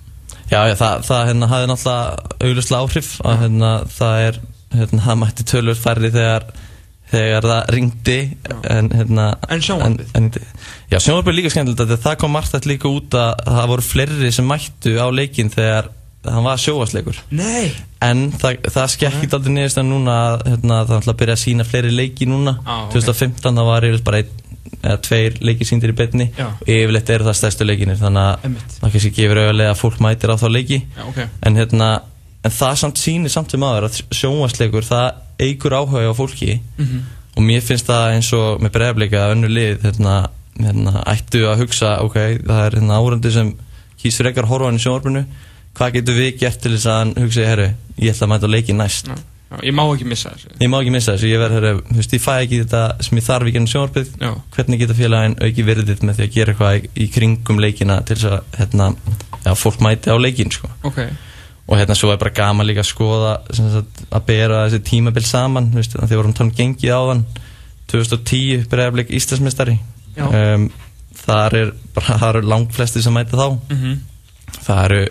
Já, 0.52 0.60
já, 0.70 0.76
það, 0.80 1.04
það 1.08 1.28
hérna, 1.28 1.48
hafði 1.52 1.68
náttúrulega 1.72 2.18
auglustlega 2.46 2.82
áhrif 2.86 3.10
að 3.26 3.38
hérna, 3.42 3.72
það 3.98 4.16
er, 4.28 4.40
hérna, 4.76 5.02
það 5.06 5.20
mætti 5.22 5.44
tölur 5.52 5.76
færri 5.80 6.12
þegar, 6.12 6.44
þegar 7.12 7.48
það 7.52 7.72
ringdi 7.76 8.18
en, 8.72 8.90
hérna, 8.96 9.26
En 9.52 9.64
sjónvarpið? 9.66 10.44
Já, 10.92 10.98
sjónvarpið 11.00 11.34
er 11.34 11.38
líka 11.40 11.54
skemmtilegt 11.54 11.84
að 11.88 12.04
það 12.06 12.20
kom 12.24 12.32
margt 12.38 12.68
líka 12.70 12.92
út 12.92 13.18
að 13.20 13.34
það 13.48 13.72
voru 13.74 13.86
fleiri 13.88 14.32
sem 14.36 14.48
mættu 14.48 14.94
á 15.00 15.08
leikinn 15.12 15.52
þegar 15.54 15.90
hann 16.22 16.44
var 16.46 16.60
sjóasleikur 16.62 17.18
Nei. 17.34 17.72
en 18.06 18.28
það, 18.38 18.60
það 18.70 18.92
skekkit 18.94 19.32
aldrei 19.34 19.56
niðurst 19.56 19.80
að 19.82 19.88
núna 19.90 20.18
hérna, 20.46 20.84
það 20.86 21.00
ætla 21.00 21.16
að 21.16 21.20
byrja 21.24 21.36
að 21.38 21.42
sína 21.42 21.66
fleiri 21.66 21.94
leiki 21.98 22.28
núna 22.30 22.54
Ah, 22.62 22.84
ok. 22.86 22.92
2015 22.94 23.58
það 23.58 23.70
var 23.72 23.88
yfirleitt 23.88 24.06
bara 24.06 24.20
einn 24.22 24.38
eða 24.86 25.00
tveir 25.08 25.40
leiki 25.42 25.66
síndir 25.68 25.92
í 25.92 25.98
betni 25.98 26.28
Já. 26.38 26.46
og 26.54 26.70
yfirleitt 26.70 27.10
eru 27.16 27.26
það 27.26 27.40
stærstu 27.42 27.66
leikinir 27.66 27.98
þannig 28.00 28.22
að 28.22 28.62
það 28.78 28.94
kannski 28.94 29.12
gefur 29.18 29.42
auðvitað 29.42 29.72
að 29.74 29.82
fólk 29.82 30.00
mætir 30.06 30.34
á 30.34 30.36
þá 30.38 30.48
leiki 30.54 30.80
Já, 30.86 31.02
ok. 31.10 31.20
en, 31.50 31.58
hérna, 31.64 31.90
en 32.46 32.56
það 32.60 32.78
samt 32.86 33.02
sýnir 33.02 33.34
samt 33.34 33.56
sem 33.58 33.66
aður 33.66 33.90
að 33.90 34.00
sjónvarsleikur 34.22 34.88
það 34.88 35.10
eigur 35.42 35.76
áhuga 35.80 36.06
á 36.10 36.14
fólki 36.18 36.60
Mhm. 36.78 37.02
og 37.38 37.44
mér 37.48 37.62
finnst 37.64 37.88
það 37.88 38.14
eins 38.16 38.32
og 38.38 38.62
með 38.62 38.74
bregðarleika 38.76 39.22
að 39.26 39.32
önnu 39.36 39.50
lið 39.52 39.82
hérna, 39.88 40.16
hérna, 40.60 41.04
ættu 41.08 41.46
að 41.48 41.62
hugsa 41.64 41.98
ok, 42.04 42.16
það 42.46 42.66
er 42.66 42.76
hérna 42.80 43.00
árandi 43.00 43.32
sem 43.32 43.54
kýs 44.02 44.18
frekar 44.22 44.46
horfa 44.50 44.66
hann 44.70 44.80
í 44.80 44.84
sjónvarpinu 44.84 45.26
hvað 45.76 45.94
getur 45.94 46.18
við 46.20 46.40
gert 46.42 46.62
til 46.62 46.72
þess 46.76 46.86
að 46.92 46.98
hann 47.00 47.14
hugsa 47.24 47.46
herru, 47.48 47.70
ég 48.02 48.12
ætla 48.16 48.28
að 48.28 48.32
mæta 48.34 48.48
á 48.48 48.54
leiki 48.56 48.74
næst 48.76 49.08
Já. 49.08 49.16
Já, 49.52 49.58
ég 49.68 49.74
má 49.76 49.84
ekki 49.84 50.06
missa 50.08 50.30
þessu. 50.32 50.48
ég 50.62 50.70
má 50.72 50.78
ekki 50.80 50.92
missa 50.96 51.12
þessu, 51.16 51.28
ég 51.28 51.40
verð 51.42 51.56
herru 51.58 51.72
þú 51.90 51.96
veist, 52.00 52.14
ég 52.16 52.22
fæ 52.24 52.34
ekki 52.44 52.60
þetta 52.64 52.82
sem 53.04 53.18
ég 53.20 53.26
þarf 53.26 53.48
ekki 53.50 53.60
enn 53.60 53.68
sjónvarpið 53.68 54.08
Já. 54.22 54.30
hvernig 54.56 54.80
geta 54.80 54.94
félagin 54.96 55.36
auki 55.44 55.64
verðið 55.68 56.04
með 56.08 56.16
því 56.16 56.24
að 56.28 56.32
gera 56.36 56.54
eitthvað 56.54 56.88
í, 56.96 57.08
kringum 57.12 57.60
leikina 57.60 57.98
til 58.08 58.16
þess 58.16 58.32
að 58.32 58.40
hérna, 58.62 58.88
já, 59.46 59.52
fólk 59.56 59.80
mæti 59.84 60.08
á 60.12 60.16
leikin 60.20 60.52
sko. 60.52 60.70
Ok. 60.88 61.00
Og 61.72 61.78
hérna 61.80 61.96
svo 61.96 62.12
er 62.12 62.20
bara 62.20 62.34
gaman 62.36 62.68
líka 62.68 62.84
að 62.84 62.90
skoða 62.92 63.32
sagt, 63.56 64.02
að 64.12 64.26
bera 64.28 64.66
þessi 64.68 64.82
tímabil 64.92 65.24
saman 65.26 65.72
veist, 65.72 65.96
þegar 65.96 66.20
vorum 66.20 66.34
tala 66.36 66.50
um 66.50 66.56
gengið 66.58 66.92
áðan 66.98 67.24
2010 67.92 68.68
bregðarblik 68.72 69.12
Íslandsmeistari 69.16 69.78
Já. 70.18 70.28
um, 70.28 70.70
það 71.26 71.58
er 71.62 71.74
bara, 71.96 72.42
langt 72.44 72.76
flesti 72.76 73.02
sem 73.04 73.14
mæta 73.16 73.40
þá 73.40 73.60
Mhm. 73.72 73.98
það 74.68 74.84
eru, 74.86 75.02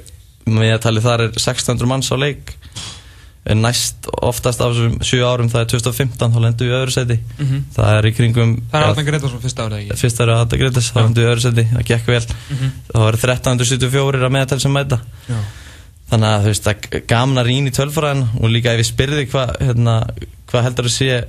meðaltalið 0.46 1.03
þar 1.09 1.20
er 1.27 1.31
1600 1.38 1.87
manns 1.88 2.12
á 2.12 2.16
leik 2.20 2.57
En 3.51 3.62
næst 3.64 4.05
oftast 4.20 4.61
af 4.61 4.75
þessum 4.77 4.99
7 5.01 5.23
árum 5.25 5.49
það 5.49 5.62
er 5.62 5.68
2015 5.73 6.33
þá 6.35 6.40
lendum 6.44 6.68
við 6.68 6.75
öðru 6.77 6.92
seti 6.92 7.16
Mhm. 7.40 7.62
það 7.73 7.88
er 7.96 8.05
í 8.05 8.12
kringum 8.14 8.51
Það 8.70 8.83
er 8.83 8.88
Arna 8.90 9.03
Gretarsson 9.07 9.40
fyrsta 9.40 9.64
árið 9.64 9.79
ekki. 9.81 9.96
fyrst 9.96 10.20
er 10.20 10.29
að 10.29 10.40
Adda 10.44 10.57
Gretas, 10.61 10.90
þá 10.92 10.99
lendum 11.01 11.25
við 11.25 11.31
öðru 11.31 11.40
seti 11.46 11.64
það 11.73 11.87
gekk 11.88 12.07
vel, 12.07 12.27
Mhm. 12.51 12.73
þá 12.92 12.99
er 13.09 13.16
1374 13.16 14.20
að 14.29 14.31
meðaltal 14.37 14.61
sem 14.61 14.73
mæta 14.73 15.01
Já. 15.31 15.38
Þannig 16.11 16.29
að 16.31 16.42
þú 16.44 16.51
veist 16.53 16.68
að 16.73 16.88
gamna 17.11 17.44
rýn 17.46 17.68
í 17.70 17.75
tölfræðin 17.77 18.25
og 18.40 18.51
líka 18.53 18.73
ef 18.75 18.83
ég 18.83 18.88
spyrði 18.90 19.27
hvað 19.31 19.53
hérna, 19.62 19.94
hva 20.51 20.62
heldur 20.66 20.88
að 20.90 20.96
sé 20.96 21.20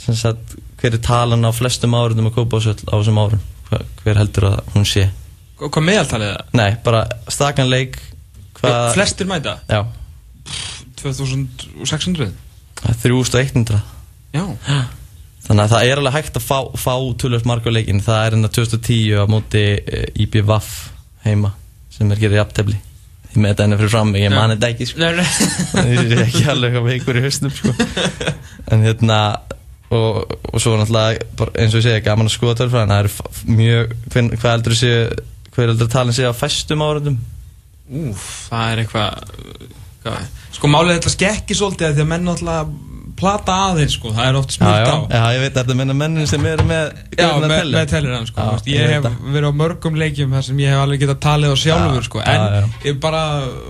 sagt, 0.00 0.54
hver 0.80 0.94
er 0.96 1.02
talan 1.04 1.44
á 1.44 1.50
flestum 1.52 1.94
árum 1.98 2.28
á 2.30 2.32
þessum 2.32 3.18
árum 3.20 3.42
hva, 3.70 3.80
hver 4.04 4.20
heldur 4.22 4.46
að 4.52 4.60
hún 4.76 4.86
sé 4.88 5.08
Hva- 5.60 5.68
Hvað 5.74 5.84
meðaltalið 5.90 6.30
það? 6.32 6.54
nei, 6.56 6.70
bara 6.86 7.02
stakan 7.28 7.68
leik 7.68 7.98
hvað, 8.60 8.92
Flestir 8.94 9.28
mæta? 9.28 9.58
já, 9.68 9.82
2600? 11.00 12.30
það 12.80 12.90
er 12.90 12.98
3100 13.02 13.80
Já. 14.30 14.44
þannig 15.46 15.64
að 15.64 15.72
það 15.74 15.84
er 15.90 16.00
alveg 16.00 16.14
hægt 16.16 16.36
að 16.38 16.44
fá, 16.46 16.58
fá 16.78 16.94
tölvöld 17.20 17.48
marga 17.48 17.72
leikin 17.74 18.02
það 18.04 18.20
er 18.28 18.36
enna 18.36 18.50
2010 18.52 19.18
á 19.18 19.24
móti 19.30 19.62
eh, 19.80 20.06
IBVF 20.22 20.68
heima 21.26 21.50
sem 21.92 22.10
er 22.14 22.20
gerðið 22.22 22.40
jafntefli 22.40 22.78
ég 22.78 22.89
með 23.36 23.52
þetta 23.52 23.66
henni 23.66 23.78
fyrir 23.80 23.92
fram 23.92 24.10
mig, 24.10 24.24
ég 24.24 24.32
Já. 24.32 24.36
mani 24.36 24.56
þetta 24.56 24.70
ekki 24.74 24.88
sko. 24.90 25.00
Nei, 25.00 25.12
nei. 25.20 25.24
ég 25.94 26.14
er 26.16 26.22
ekki 26.24 26.44
alveg 26.50 26.76
eitthvað 26.76 26.88
veikur 26.90 27.20
í 27.20 27.24
hausnum 27.26 27.54
sko. 27.54 27.74
en 28.74 28.86
hérna 28.86 29.20
og, 29.90 30.36
og 30.52 30.62
svo 30.62 30.76
náttúrulega 30.78 31.50
eins 31.58 31.74
og 31.74 31.80
ég 31.80 31.86
segja 31.88 32.04
gaman 32.06 32.30
að 32.30 32.36
skoða 32.36 32.58
tölfræðin 32.60 32.94
það 32.94 33.04
er 33.04 33.54
mjög, 33.60 33.94
hvern, 34.14 34.30
hvað 34.36 34.56
heldur 34.56 34.76
þú 34.76 34.80
sé 34.80 34.92
hver 35.50 35.72
heldur 35.72 35.90
talin 35.90 36.16
sé 36.16 36.26
á 36.26 36.34
fæstum 36.36 36.84
áraðum 36.86 37.18
Úf, 37.90 38.26
það 38.52 38.72
er 38.72 38.82
eitthvað 38.84 39.30
hvað, 40.04 40.28
Sko 40.54 40.70
málið 40.70 40.96
þetta 40.98 41.14
skekki 41.16 41.56
svolítið 41.58 41.88
að 41.88 41.96
því 41.96 42.04
að 42.04 42.10
menn 42.12 42.28
náttúrulega 42.28 42.99
plata 43.20 43.56
aðeins 43.68 43.94
sko, 43.98 44.12
það 44.16 44.28
er 44.30 44.38
oft 44.40 44.56
smurt 44.56 44.90
á. 44.90 44.96
Já, 45.12 45.22
ég 45.36 45.44
veit 45.44 45.52
að 45.52 45.60
þetta 45.60 45.78
menna 45.80 45.96
mennin 46.00 46.28
sem 46.30 46.46
eru 46.50 46.66
með 46.68 46.90
Já, 47.14 47.28
með, 47.44 47.56
með 47.76 47.88
tellirann 47.94 48.28
sko, 48.30 48.40
Já, 48.40 48.48
þú 48.48 48.58
veist, 48.58 48.70
ég 48.72 48.80
ég 48.80 48.94
hef 48.96 49.24
verið 49.36 49.48
á 49.52 49.54
mörgum 49.62 49.98
leikjum 50.00 50.36
þar 50.36 50.46
sem 50.48 50.60
ég 50.64 50.74
hef 50.74 50.84
alveg 50.84 51.04
getað 51.04 51.22
talið 51.28 51.54
á 51.54 51.56
sjálfur 51.64 52.00
Já, 52.00 52.08
sko, 52.10 52.22
en 52.24 52.44
já, 52.44 52.68
ég 52.88 53.00
bara 53.06 53.24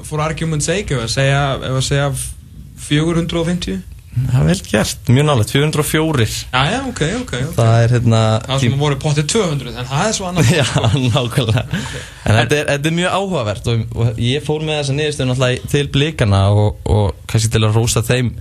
for 0.08 0.24
argument 0.24 0.66
sake 0.66 0.96
ef 0.96 1.06
að 1.06 1.14
segja, 1.18 1.42
ef 1.60 1.80
að 1.82 1.88
segja 1.90 2.10
450 2.90 3.80
það 4.10 4.40
er 4.40 4.46
vel 4.48 4.62
gert, 4.66 5.10
mjög 5.14 5.26
nálega 5.28 5.52
404 5.52 6.24
Já, 6.50 6.62
já, 6.72 6.78
ok, 6.88 7.02
ok, 7.20 7.34
ok. 7.46 7.52
Það 7.56 7.74
er 7.84 7.92
hérna 7.94 8.22
Það 8.46 8.62
sem 8.64 8.78
voru 8.80 8.98
pottið 9.04 9.28
200, 9.34 9.74
en 9.78 9.90
það 9.90 10.06
er 10.06 10.16
svo 10.16 10.28
annað. 10.30 10.50
Já, 10.58 10.64
nákvæmlega. 11.14 11.62
En 12.26 12.38
þetta 12.40 12.56
er, 12.58 12.64
þetta 12.72 12.90
er 12.90 12.96
mjög 12.96 13.14
áhugavert 13.20 13.70
og, 13.70 13.84
og 13.94 14.22
ég 14.26 14.46
fór 14.46 14.64
með 14.66 14.80
þessa 14.80 14.96
niðurstöðu 14.98 15.28
náttúrulega 15.30 15.70
til 15.74 15.84
blikana 15.94 16.42
og, 16.50 16.80
og 16.90 17.22
kannski 17.30 17.52
til 17.54 17.62
að 17.68 17.78
rósa 17.78 18.02
þeim 18.06 18.32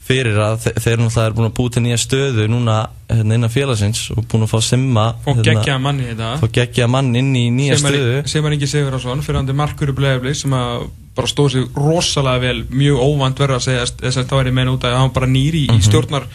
fyrir 0.00 0.38
að 0.42 0.56
þe 0.64 0.72
þeir 0.80 1.00
náttúrulega 1.02 1.26
er 1.28 1.34
búin 1.36 1.48
að 1.50 1.56
búið 1.58 1.74
til 1.74 1.82
nýja 1.84 1.98
stöðu 2.00 2.46
núna 2.50 2.76
hérna, 3.10 3.36
innan 3.36 3.52
félagsins 3.52 4.00
og 4.14 4.24
búin 4.30 4.46
að 4.46 4.52
fá 4.54 4.58
simma 4.64 5.04
Og 5.28 5.42
geggjaða 5.44 5.82
mann 5.84 6.00
í 6.00 6.08
þetta. 6.08 6.30
fá 6.40 6.46
geggja 6.58 6.88
mann 6.90 7.12
inn 7.20 7.30
í 7.36 7.44
nýja 7.54 7.78
stöðu. 7.78 8.22
Semar 8.30 8.56
Ingi 8.56 8.68
Sigurðarsson, 8.70 9.22
fyrir 9.26 9.42
hann 9.42 9.56
markur 9.60 9.92
í 9.92 9.96
blegafli 9.96 10.34
sem 10.34 10.56
að 10.56 10.88
bara 11.14 11.30
stóð 11.30 11.50
sig 11.52 11.66
rosalega 11.76 12.44
vel 12.46 12.64
mjög 12.70 13.02
óvand 13.04 13.38
verður 13.42 13.58
að 13.58 13.66
segja 13.66 13.88
þess 14.00 14.22
að 14.22 14.30
þá 14.30 14.36
er 14.40 14.50
ég 14.50 14.56
meina 14.56 14.74
út 14.76 14.86
að 14.88 14.96
hann 14.98 15.12
bara 15.14 15.28
nýri 15.30 15.66
í 15.68 15.80
stjórnar 15.84 16.26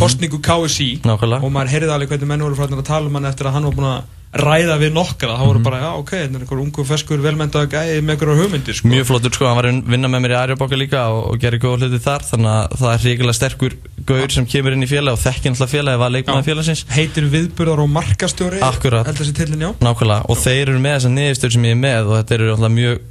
kostningu 0.00 0.40
KSI 0.40 0.90
Nákvæmlega. 1.04 1.44
og 1.44 1.52
maður 1.52 1.72
heyrði 1.74 1.92
alveg 1.92 2.12
hvernig 2.14 2.30
menn 2.30 2.44
voru 2.46 2.56
frá 2.56 2.68
að 2.70 2.86
tala 2.88 3.10
um 3.10 3.18
hann 3.18 3.28
eftir 3.28 3.48
að 3.48 3.56
hann 3.58 3.68
var 3.68 3.76
búin 3.76 3.90
að 3.90 4.12
ræða 4.34 4.76
við 4.80 4.92
nokkra 4.94 5.36
þá 5.38 5.44
voru 5.46 5.62
bara, 5.62 5.80
já 5.84 5.88
ok, 6.00 6.10
þetta 6.10 6.38
er 6.38 6.44
einhver 6.44 6.62
ungu 6.64 6.84
feskur 6.88 7.22
velmentaða 7.22 7.70
gæði 7.70 8.00
með 8.02 8.14
einhverja 8.16 8.38
hugmyndir 8.40 8.78
sko. 8.78 8.90
Mjög 8.90 9.06
flottur 9.10 9.36
sko, 9.36 9.46
hann 9.46 9.58
var 9.60 9.68
að 9.70 9.80
vinna 9.94 10.10
með 10.10 10.24
mér 10.24 10.34
í 10.34 10.38
Arjóboka 10.40 10.78
líka 10.80 11.04
og, 11.14 11.20
og 11.30 11.40
gerir 11.44 11.62
góða 11.62 11.84
hluti 11.84 12.02
þar 12.02 12.26
þannig 12.30 12.50
að 12.54 12.76
það 12.82 12.90
er 12.90 13.06
ríkilega 13.06 13.38
sterkur 13.38 13.78
gaur 14.10 14.34
sem 14.34 14.48
kemur 14.50 14.76
inn 14.76 14.84
í 14.84 14.90
félag 14.90 15.16
og 15.16 15.22
þekkir 15.22 15.54
náttúrulega 15.54 15.74
félagi 15.76 16.02
var 16.02 16.14
leikmaður 16.16 16.48
félagsins. 16.50 16.84
Heitir 16.92 17.30
viðburðar 17.32 17.84
og 17.84 17.90
markastjóri 17.94 18.60
held 18.64 19.20
þessi 19.20 19.36
tillin, 19.38 19.64
já? 19.64 19.70
Nákvæmlega, 19.84 20.26
og 20.28 20.42
þeir 20.42 20.64
eru 20.66 20.82
með 20.82 20.98
þessar 20.98 21.14
niðurstöður 21.14 21.56
sem 21.56 21.68
ég 21.68 21.76
er 21.76 21.82
með 21.84 22.10
og 22.10 22.18
þetta 22.18 22.38
eru 22.38 22.50
náttúrulega 22.50 22.78
mjög 22.80 23.10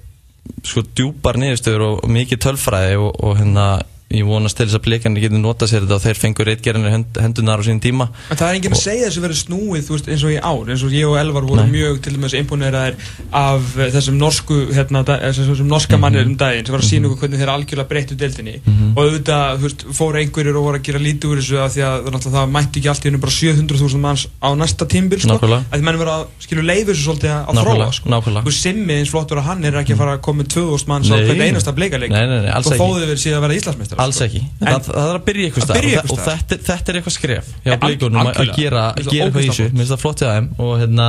sko 0.67 0.83
djúpar 0.91 1.39
niðurstöður 1.39 1.87
og, 1.87 1.97
og 2.03 2.13
mikið 2.19 2.41
tölfræði 2.43 2.99
og, 2.99 3.11
og 3.23 3.37
hérna 3.39 3.67
ég 4.13 4.25
vonast 4.27 4.57
til 4.57 4.67
þess 4.67 4.77
að 4.77 4.83
blikarnir 4.85 5.23
getur 5.25 5.41
nota 5.41 5.65
sér 5.69 5.83
þetta 5.87 5.97
og 5.97 6.03
þeir 6.03 6.19
fengur 6.21 6.45
reitgerðinir 6.49 6.91
hend, 6.93 7.17
hendunar 7.23 7.59
á 7.59 7.63
sín 7.65 7.79
tíma. 7.81 8.07
En 8.29 8.37
það 8.37 8.49
er 8.49 8.57
enginn 8.59 8.75
að 8.77 8.81
segja 8.83 9.07
þessu 9.09 9.23
verið 9.23 9.39
snúið 9.41 9.83
þú 9.87 9.95
veist, 9.97 10.09
eins 10.13 10.23
og 10.27 10.33
í 10.33 10.37
ár, 10.39 10.69
eins 10.73 10.83
og 10.85 10.93
ég 10.93 11.07
og 11.09 11.17
Elvar 11.17 11.47
voru 11.49 11.63
Nei. 11.63 11.71
mjög 11.73 12.01
til 12.05 12.13
dæmis 12.17 12.35
imponeraðir 12.37 12.95
af 13.33 13.61
eh, 13.79 13.89
þessum 13.95 14.17
norsku 14.21 14.57
hérna, 14.73 15.01
eh, 15.17 15.31
þessum 15.33 15.67
norska 15.71 15.97
Mhm. 15.97 16.01
mannir 16.03 16.25
um 16.27 16.35
daginn 16.37 16.65
sem 16.65 16.73
var 16.75 16.81
að 16.81 16.89
sína 16.91 17.09
okkur 17.09 17.19
hvernig 17.27 17.39
þeir 17.41 17.51
algjörlega 17.55 17.89
breyttu 17.89 18.15
deildinni. 18.17 18.55
Og 18.95 19.01
auðvitað, 19.03 19.57
þú 19.57 19.63
veist, 19.67 19.85
fóru 19.97 20.21
einhverjir 20.21 20.55
og 20.57 20.63
voru 20.67 20.77
að 20.77 20.83
gera 20.87 20.99
lítið 20.99 21.27
úr 21.33 21.37
þessu 21.41 21.57
af 21.63 21.73
því 21.73 21.81
að 21.89 22.21
það, 22.33 22.49
mætti 22.53 22.79
ekki 22.79 22.89
allt 22.93 23.03
í 23.03 23.09
hennu 23.09 23.21
bara 23.23 23.31
700.000 23.33 23.99
manns 23.99 24.27
á 24.41 24.49
næsta 24.55 24.85
tímbil 24.85 25.19
sko, 25.19 25.37
að 25.41 25.77
því 25.77 25.83
menn 25.83 25.99
verið 25.99 26.13
að 26.13 26.25
skilur 26.39 26.63
leiði 26.69 26.85
þessu 26.93 27.03
svolítið 27.07 27.33
að 27.33 27.61
þróa 27.63 27.89
sko. 27.93 28.51
Simmi 28.63 28.93
eins 28.99 29.09
flottur 29.11 29.37
að 29.41 29.47
hann 29.49 29.65
er 29.65 29.73
ekki 29.81 29.93
að 29.95 29.97
fara 29.97 30.13
að 30.17 30.21
koma 30.21 30.43
með 30.43 30.47
2000 30.53 30.87
manns 30.87 31.09
á 31.11 31.15
Nei. 31.17 31.25
hvern 31.27 31.41
einasta 31.47 31.73
bleikaleik 31.75 32.11
og 32.13 32.77
fóðið 32.79 33.07
verið 33.11 33.21
síðan 33.23 33.39
að 33.39 33.43
vera 33.47 33.57
Íslandsmeistar 33.59 34.02
Alls 34.03 34.19
ekki, 34.25 34.43
en, 34.59 34.67
það, 34.67 34.89
það 34.89 35.09
er 35.09 35.17
að 35.19 35.25
byrja 35.29 35.49
ykkur 35.49 35.63
Að 35.63 35.69
stað 35.69 35.87
og, 35.93 36.11
og 36.13 36.21
þetta, 36.27 36.59
þetta 36.67 36.91
er 36.93 36.99
eitthvað 36.99 37.15
skref 37.17 37.49
hjá 37.63 37.77
blíkunum 37.83 38.29
að 38.33 38.53
gera, 38.57 38.83
eitthvað 38.97 39.41
í 39.41 39.49
þessu. 39.49 39.69
Mér 39.71 39.81
finnst 39.83 39.93
það 39.93 40.03
flott 40.03 40.23
hjá 40.23 40.29
þeim. 40.33 40.49
Og, 40.57 40.73
hérna, 40.81 41.07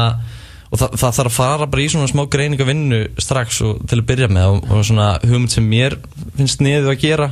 og 0.69 0.81
það, 0.83 0.97
það 1.03 1.19
þarf 1.19 1.33
að 1.33 1.37
fara 1.39 1.69
bara 1.75 1.85
í 1.85 1.91
svona 1.95 2.11
smá 2.11 2.25
greininga 2.37 2.69
vinnu 2.69 3.03
strax 3.27 3.61
og, 3.67 3.83
til 3.91 4.01
að 4.01 4.07
byrja 4.13 4.31
með. 4.33 4.55
Og, 4.55 4.71
og 4.71 4.89
svona 4.89 5.11
hugmynd 5.25 5.55
sem 5.55 5.69
mér 5.69 5.99
finnst 6.39 6.65
niður 6.65 6.95
að 6.95 7.05
gera 7.05 7.31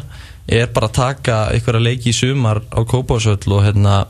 er 0.50 0.68
bara 0.74 0.88
að 0.90 0.96
taka 0.98 1.38
einhverja 1.54 1.86
leiki 1.86 2.10
í 2.10 2.16
sumar 2.16 2.62
á 2.74 2.80
Kópásöll 2.88 3.54
og 3.54 3.64
hérna 3.66 4.02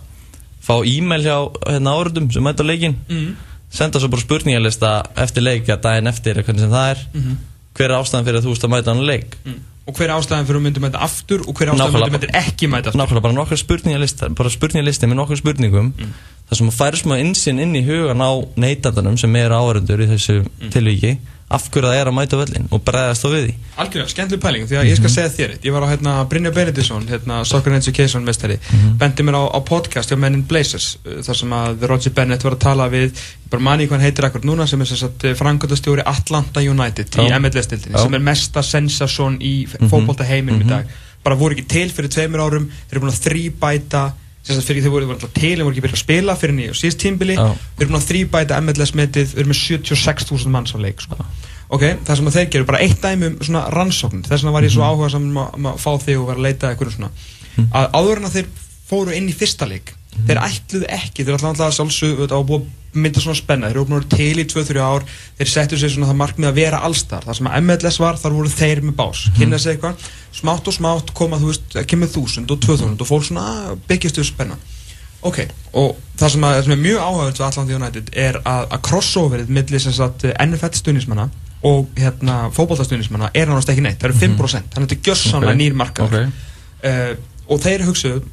fá 0.62 0.76
e-mail 0.86 1.24
hjá 1.26 1.36
hérna, 1.66 1.96
áriðum 1.98 2.30
sem 2.32 2.44
mæta 2.44 2.66
leikin 2.66 2.96
mm. 3.08 3.32
senda 3.72 4.00
svo 4.00 4.10
bara 4.12 4.24
spurningalista 4.24 4.92
eftir 5.24 5.44
leik 5.44 5.68
að 5.68 5.82
daginn 5.88 6.10
eftir 6.10 6.40
hvernig 6.40 6.64
sem 6.64 6.72
það 6.72 6.94
er. 6.94 7.04
Mhm. 7.12 7.40
hver 7.72 7.88
er 7.88 7.98
ástæðan 7.98 8.26
fyrir 8.26 8.38
að 8.38 8.46
þú 8.46 8.52
veist 8.52 8.64
að 8.66 8.72
mæta 8.74 8.92
hann 8.92 9.06
leik? 9.08 9.36
Mm. 9.44 9.60
Og 9.86 9.94
hver 9.98 10.08
er 10.08 10.14
ástæðan 10.16 10.46
fyrir 10.46 10.60
að 10.60 10.66
myndum 10.66 10.84
þetta 10.86 11.00
aftur 11.08 11.40
og 11.48 11.54
hver 11.58 11.68
er 11.68 11.74
ástæðan 11.74 12.12
myndum 12.14 12.36
ekki 12.42 12.68
mæta 12.70 12.88
aftur 12.92 13.00
nákvæmlega 13.02 13.22
bara 13.26 13.34
nokkra 13.38 13.56
spurningalistar 13.58 14.34
bara 14.38 14.50
spurningalisti 14.54 15.06
með 15.10 15.18
nokkra 15.22 15.36
spurningum 15.40 15.92
Mm. 15.98 16.12
þar 16.48 16.56
sem 16.60 16.68
að 16.68 16.76
færi 16.78 17.00
smá 17.02 17.14
insinn 17.20 17.58
inn 17.64 17.74
í 17.74 17.82
hugan 17.86 18.20
á 18.22 18.30
neytandanum 18.56 19.16
sem 19.18 19.36
er 19.36 19.50
áhörundur 19.50 20.02
í 20.04 20.08
þessu 20.12 20.42
Mm. 20.44 20.70
tilvíki 20.70 21.16
af 21.52 21.68
hverju 21.70 21.88
það 21.88 21.98
er 22.00 22.08
að 22.10 22.14
mæta 22.16 22.38
völlin 22.40 22.66
og 22.72 22.82
bregðast 22.86 23.22
þá 23.24 23.28
við 23.32 23.42
því 23.46 23.54
Algjörlega, 23.82 24.08
skemmtileg 24.12 24.40
pæling, 24.42 24.66
því 24.68 24.76
að 24.80 24.88
ég 24.90 24.96
skal 24.96 25.08
Mhm. 25.10 25.14
segja 25.14 25.30
þér. 25.36 25.52
Ég 25.62 25.72
var 25.72 25.82
á 25.82 25.88
hérna 25.92 26.28
Brynja 26.28 26.50
Benediktsson, 26.54 27.06
hérna 27.08 27.44
Soccer 27.46 27.72
Education 27.72 28.24
mestari, 28.24 28.58
Mhm. 28.58 28.96
bendi 28.98 29.22
mér 29.22 29.34
á, 29.36 29.42
á 29.52 29.58
podcast 29.64 30.10
hjá 30.10 30.18
Men 30.18 30.34
in 30.34 30.42
Blazers, 30.42 30.98
uh, 31.06 31.22
þar 31.22 31.36
sem 31.36 31.50
að 31.50 31.88
Roger 31.88 32.10
Bennett 32.12 32.42
var 32.44 32.52
að 32.52 32.58
tala 32.60 32.88
við, 32.90 33.12
bara 33.50 33.62
manni 33.62 33.86
hvað 33.86 33.90
hann 33.90 34.00
heitir 34.00 34.24
akkur 34.30 34.42
núna, 34.44 34.66
sem 34.68 34.80
er 34.80 34.86
þess 34.86 35.08
að 35.08 35.34
frangöndastjóri 35.36 36.02
Atlanta 36.06 36.60
United 36.60 37.06
í 37.10 37.28
Já. 37.28 37.38
MLS-dildinni, 37.38 37.96
Já. 37.96 38.02
sem 38.02 38.14
er 38.14 38.18
mesta 38.20 38.60
sensasjón 38.60 39.40
í 39.40 39.66
Mhm. 39.68 39.88
fótbolta 39.90 40.24
heiminum 40.24 40.60
í 40.60 40.64
Mhm. 40.64 40.68
dag. 40.68 40.86
Bara 41.24 41.36
voru 41.36 41.54
ekki 41.54 41.68
til 41.68 41.88
fyrir 41.88 42.08
tveimur 42.08 42.40
árum, 42.40 42.68
þeir 42.90 42.96
eru 42.96 43.00
búin 43.00 43.12
að 43.12 43.22
þrýbæta 43.28 44.12
sagt 44.42 44.66
fyrir 44.66 44.82
þeir 44.82 44.94
voru, 44.94 45.08
voru 45.10 45.18
alltaf 45.18 45.34
til 45.36 45.54
en 45.54 45.64
voru 45.66 45.74
ekki 45.74 45.84
byrjað 45.84 45.98
að 45.98 46.02
spila 46.02 46.36
fyrir 46.38 46.56
nýju 46.56 46.74
síðust 46.78 47.00
tímbili, 47.02 47.36
Já. 47.38 47.44
við 47.78 47.84
erum 47.84 47.92
búin 47.92 48.00
að 48.00 48.08
þrýbæta 48.08 48.58
MLS-metið, 48.64 49.34
við 49.36 49.42
erum 49.42 49.52
með 49.52 49.60
76.000 49.60 50.54
manns 50.56 50.74
á 50.74 50.78
leik 50.82 51.04
sko. 51.04 51.18
ok, 51.72 51.84
það 52.08 52.18
sem 52.18 52.30
að 52.30 52.38
þeir 52.38 52.50
gerur 52.54 52.68
bara 52.72 52.82
eitt 52.82 53.00
dæmi 53.04 53.30
um 53.30 53.38
svona 53.40 53.64
rannsókn 53.72 54.24
þess 54.26 54.42
vegna 54.42 54.56
var 54.56 54.66
ég 54.66 54.74
svo 54.74 54.82
áhuga 54.82 55.12
saman 55.14 55.30
um 55.30 55.40
að, 55.44 55.54
um 55.60 55.70
að 55.70 55.80
fá 55.84 55.90
þig 56.02 56.18
og 56.18 56.28
vera 56.32 56.42
að 56.42 56.46
leita 56.48 56.72
eitthvað 56.72 56.94
svona. 56.96 57.12
Að 57.70 57.88
áður 58.00 58.18
en 58.18 58.28
að 58.28 58.36
þeir 58.38 58.50
fóru 58.90 59.14
inn 59.16 59.30
í 59.30 59.36
fyrsta 59.36 59.68
leik 59.70 59.94
þeir 60.28 60.40
ætluðu 60.46 60.88
ekki, 60.96 61.24
þeir 61.26 61.36
ætlaðu 61.36 61.50
alltaf 61.52 61.66
að 61.68 61.76
sjálfsög 61.78 62.22
að 62.28 62.44
búa 62.50 62.58
að 62.62 62.70
mynda 63.02 63.22
svona 63.24 63.38
spenna. 63.38 63.70
Þeir 63.70 63.78
eru 63.80 63.84
vera 63.94 64.08
til 64.12 64.42
í 64.42 64.44
2-3 64.52 64.82
ár. 64.84 65.06
Þeir 65.38 65.48
settu 65.52 65.78
sér 65.80 65.94
svona 65.94 66.10
það 66.10 66.18
markmið 66.20 66.48
að 66.50 66.58
vera 66.60 66.82
allstar. 66.84 67.24
Það 67.24 67.38
sem 67.38 67.48
að 67.48 67.62
MLS 67.62 67.98
var, 68.02 68.18
þar 68.20 68.36
voru 68.36 68.52
þeir 68.52 68.82
með 68.84 68.96
bás. 68.98 69.22
Kynna 69.38 69.60
sér 69.62 69.76
eitthvað, 69.76 70.04
smátt 70.36 70.68
og 70.68 70.76
smátt 70.76 71.14
koma 71.16 71.40
þú 71.40 71.48
veist, 71.52 71.78
kemur 71.88 72.12
þúsund 72.12 72.52
og 72.52 72.60
2000 72.66 73.00
og 73.00 73.08
fólk 73.08 73.24
svona 73.30 73.46
"Ah, 73.48 73.72
byggist 73.88 74.18
upp 74.20 74.28
spenna. 74.28 74.58
Ok, 75.22 75.38
og 75.78 75.96
það 76.18 76.30
sem, 76.34 76.44
að, 76.44 76.54
það 76.56 76.64
sem 76.66 76.72
er 76.74 76.80
mjög 76.82 76.98
áhugavert 77.06 77.38
við 77.38 77.46
Atlanta 77.46 77.74
United 77.78 78.08
er 78.18 78.38
að, 78.42 78.64
að 78.74 78.80
crossoverið 78.88 79.52
millir 79.54 79.80
sem 79.84 79.92
sagt 79.94 80.24
NFL 80.26 80.72
stuðnismanna 80.74 81.28
og 81.62 81.92
hérna 81.94 82.38
fótballtastuðnismanna 82.50 83.28
er 83.30 83.46
náttúrulega 83.46 83.76
ekki 83.76 83.84
neitt, 83.86 84.00
það 84.02 84.08
eru 84.10 84.18
5% 84.18 84.74
þannig 84.74 84.88
að 84.88 84.88
þetta 84.88 84.96
er 84.98 85.04
gjössanlega 85.06 85.52
Ok, 85.54 85.60
nýr 85.60 85.76
markaður. 85.78 86.26
Ok. 86.26 86.32
uh, 86.90 87.12
og 87.54 87.60
þeir 87.62 87.84
hugsuðu 87.86 88.24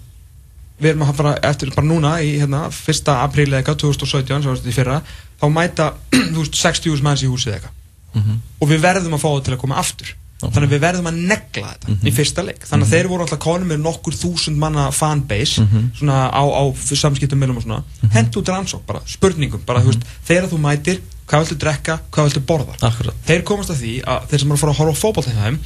við 0.79 0.89
erum 0.93 1.03
að 1.07 1.15
fara 1.19 1.33
eftir 1.49 1.71
bara 1.75 1.87
núna 1.87 2.13
í 2.23 2.29
hérna, 2.39 2.61
1. 2.71 3.11
apríl 3.15 3.47
eða 3.49 3.59
eitthvað 3.61 3.81
2017 3.83 4.41
sem 4.43 4.49
var 4.51 4.57
þetta 4.61 4.69
í 4.71 4.77
fyrra 4.77 5.01
þá 5.41 5.45
mæta 5.55 5.89
þú 6.33 6.39
veist, 6.43 6.55
60.000 6.63 7.03
manns 7.03 7.23
í 7.23 7.29
húsið 7.31 7.57
eitthvað 7.57 7.75
Mhm. 8.09 8.39
og 8.57 8.69
við 8.71 8.79
verðum 8.81 9.13
að 9.13 9.19
fá 9.21 9.27
það 9.29 9.43
til 9.45 9.53
að 9.53 9.59
koma 9.61 9.75
aftur. 9.77 10.07
Þannig 10.39 10.69
að 10.69 10.73
við 10.75 10.81
verðum 10.85 11.07
að 11.11 11.19
negla 11.27 11.73
þetta 11.73 12.07
í 12.07 12.13
fyrsta 12.15 12.43
leik. 12.47 12.63
Þannig 12.69 12.87
að 12.87 12.93
þeir 12.95 13.07
voru 13.11 13.25
alltaf 13.25 13.39
konum 13.43 13.67
með 13.73 13.81
nokkur 13.83 14.13
þúsund 14.15 14.57
manna 14.57 14.89
fanbase 14.95 15.61
Mhm. 15.65 15.91
svona 15.99 16.31
á, 16.31 16.43
á 16.47 16.63
samskiptum 16.95 17.39
meðlum 17.39 17.57
og 17.57 17.63
svona. 17.63 17.83
Hent 18.13 18.35
út 18.39 18.47
rannsók 18.47 18.85
bara, 18.87 19.01
spurningum 19.05 19.61
bara, 19.65 19.81
þú 19.81 19.91
veist, 19.93 20.05
þegar 20.27 20.47
þú 20.49 20.59
mætir, 20.63 21.01
hvað 21.29 21.43
viltu 21.43 21.57
drekka 21.61 21.99
hvað 22.09 22.25
viltu 22.29 22.41
borða? 22.47 22.73
Akkurat. 22.81 23.13
Þeir 23.27 23.43
komast 23.43 23.69
að 23.69 23.81
því 23.83 23.91
að 24.03 24.29
þeir 24.29 24.39
sem 24.39 24.49
eru 24.49 24.55
að 24.57 24.63
fara 24.63 24.71
að 24.71 24.79
horfa 24.79 24.95
á 24.95 25.01
fótbolta 25.03 25.31
hjá 25.35 25.43
þeim 25.45 25.59